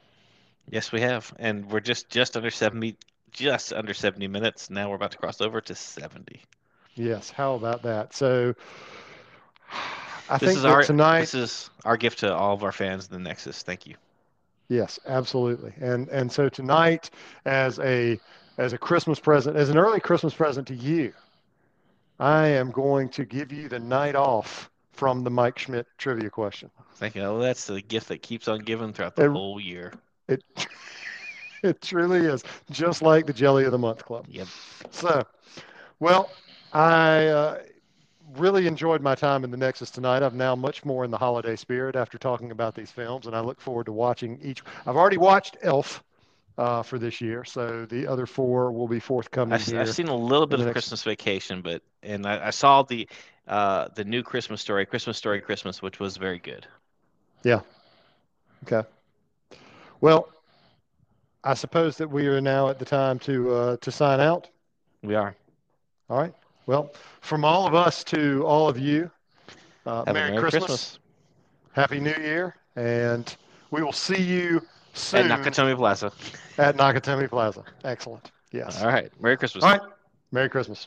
Yes, 0.69 0.93
we 0.93 1.01
have, 1.01 1.33
and 1.39 1.71
we're 1.71 1.81
just 1.81 2.09
just 2.09 2.37
under 2.37 2.51
seventy, 2.51 2.97
just 3.31 3.73
under 3.73 3.95
seventy 3.95 4.29
minutes. 4.29 4.71
Now 4.71 4.89
we're 4.91 4.97
about 4.97 5.13
to 5.13 5.19
cross 5.19 5.41
over 5.41 5.61
to 5.61 5.75
seventy. 5.75 6.41
Yes, 6.95 7.31
how 7.31 7.55
about 7.55 7.83
that? 7.83 8.15
So 8.15 8.55
I 10.29 10.39
This 10.39 10.49
think 10.49 10.59
is 10.59 10.65
our 10.65 10.83
tonight. 10.83 11.21
this 11.21 11.35
is 11.35 11.71
our 11.85 11.97
gift 11.97 12.21
to 12.21 12.35
all 12.35 12.55
of 12.55 12.63
our 12.65 12.73
fans 12.73 13.07
in 13.07 13.13
the 13.13 13.19
Nexus. 13.19 13.63
Thank 13.63 13.87
you. 13.87 13.95
Yes, 14.69 14.99
absolutely. 15.07 15.73
And 15.81 16.09
and 16.09 16.31
so 16.31 16.49
tonight, 16.49 17.11
as 17.45 17.79
a 17.81 18.19
as 18.59 18.73
a 18.73 18.79
Christmas 18.79 19.19
present, 19.19 19.57
as 19.57 19.69
an 19.69 19.79
early 19.79 20.01
Christmas 20.01 20.35
present 20.35 20.67
to 20.69 20.75
you, 20.75 21.13
I 22.19 22.47
am 22.49 22.71
going 22.71 23.09
to 23.11 23.25
give 23.25 23.53
you 23.53 23.69
the 23.69 23.79
night 23.79 24.15
off 24.15 24.71
from 24.93 25.25
the 25.25 25.31
Mike 25.31 25.59
Schmidt 25.59 25.87
trivia 25.99 26.31
question. 26.31 26.71
Thank 26.97 27.15
you. 27.17 27.23
Well, 27.23 27.39
that's 27.39 27.67
the 27.67 27.81
gift 27.81 28.09
that 28.09 28.23
keeps 28.23 28.49
on 28.49 28.61
giving 28.61 28.93
throughout 28.93 29.17
the 29.17 29.25
It- 29.25 29.31
whole 29.31 29.61
year. 29.61 29.93
It 30.29 30.43
it 31.63 31.81
truly 31.83 32.21
is 32.21 32.45
just 32.71 33.03
like 33.03 33.27
the 33.27 33.33
Jelly 33.33 33.65
of 33.65 33.73
the 33.73 33.79
Month 33.79 34.05
Club. 34.05 34.27
Yep. 34.29 34.47
So, 34.91 35.25
well, 36.01 36.31
I 36.73 37.27
uh, 37.27 37.59
really 38.37 38.67
enjoyed 38.67 39.01
my 39.03 39.15
time 39.15 39.43
in 39.45 39.51
the 39.51 39.57
Nexus 39.57 39.91
tonight. 39.91 40.23
I'm 40.23 40.37
now 40.37 40.55
much 40.55 40.85
more 40.85 41.05
in 41.05 41.11
the 41.11 41.19
holiday 41.19 41.57
spirit 41.57 41.97
after 41.97 42.19
talking 42.19 42.51
about 42.53 42.75
these 42.75 42.91
films, 42.91 43.27
and 43.27 43.35
I 43.35 43.41
look 43.41 43.61
forward 43.61 43.87
to 43.87 43.93
watching 43.93 44.39
each. 44.43 44.63
I've 44.87 44.97
already 44.97 45.19
watched 45.19 45.57
Elf 45.63 46.03
uh, 46.59 46.83
for 46.83 46.99
this 46.99 47.21
year, 47.21 47.45
so 47.45 47.87
the 47.87 48.07
other 48.07 48.27
four 48.27 48.73
will 48.73 48.89
be 48.89 49.01
forthcoming 49.01 49.55
I've. 49.55 49.75
I've 49.75 49.95
seen 49.95 50.09
a 50.09 50.17
little 50.17 50.47
bit 50.47 50.61
of 50.61 50.67
next- 50.67 50.75
Christmas 50.75 51.03
Vacation, 51.03 51.63
but 51.63 51.83
and 52.03 52.27
I, 52.27 52.49
I 52.49 52.51
saw 52.51 52.83
the 52.83 53.09
uh, 53.49 53.89
the 53.95 54.05
new 54.05 54.23
Christmas 54.23 54.61
story, 54.61 54.87
Christmas 54.87 55.17
Story 55.17 55.41
Christmas, 55.41 55.83
which 55.83 55.99
was 55.99 56.17
very 56.17 56.39
good. 56.39 56.67
Yeah. 57.43 57.61
Okay. 58.65 58.87
Well, 60.01 60.29
I 61.43 61.55
suppose 61.55 61.97
that 61.97 62.09
we 62.09 62.27
are 62.27 62.41
now 62.41 62.69
at 62.69 62.79
the 62.79 62.85
time 62.85 63.19
to 63.21 63.55
uh, 63.55 63.77
to 63.79 63.91
sign 63.91 64.21
out. 64.21 64.49
We 65.03 65.15
are. 65.15 65.35
All 66.09 66.19
right. 66.19 66.35
Well, 66.67 66.93
from 67.21 67.45
all 67.45 67.67
of 67.67 67.75
us 67.75 68.05
to 68.05 68.45
all 68.45 68.69
of 68.69 68.79
you, 68.79 69.11
uh, 69.87 70.05
Merry, 70.07 70.31
Merry 70.31 70.39
Christmas, 70.39 70.63
Christmas. 70.65 70.99
Happy 71.73 71.99
New 71.99 72.15
Year, 72.23 72.55
and 72.77 73.35
we 73.73 73.83
will 73.83 73.93
see 73.93 74.21
you 74.23 74.63
soon 74.93 75.31
At 75.31 75.41
Nakatomi 75.41 75.77
Plaza. 75.77 76.13
at 76.59 76.77
Nakatomi 76.77 77.29
Plaza. 77.29 77.65
Excellent. 77.85 78.31
Yes. 78.53 78.83
All 78.83 78.89
right. 78.89 79.11
Merry 79.21 79.37
Christmas. 79.37 79.65
All 79.65 79.71
right. 79.71 79.81
Merry 80.31 80.49
Christmas. 80.49 80.87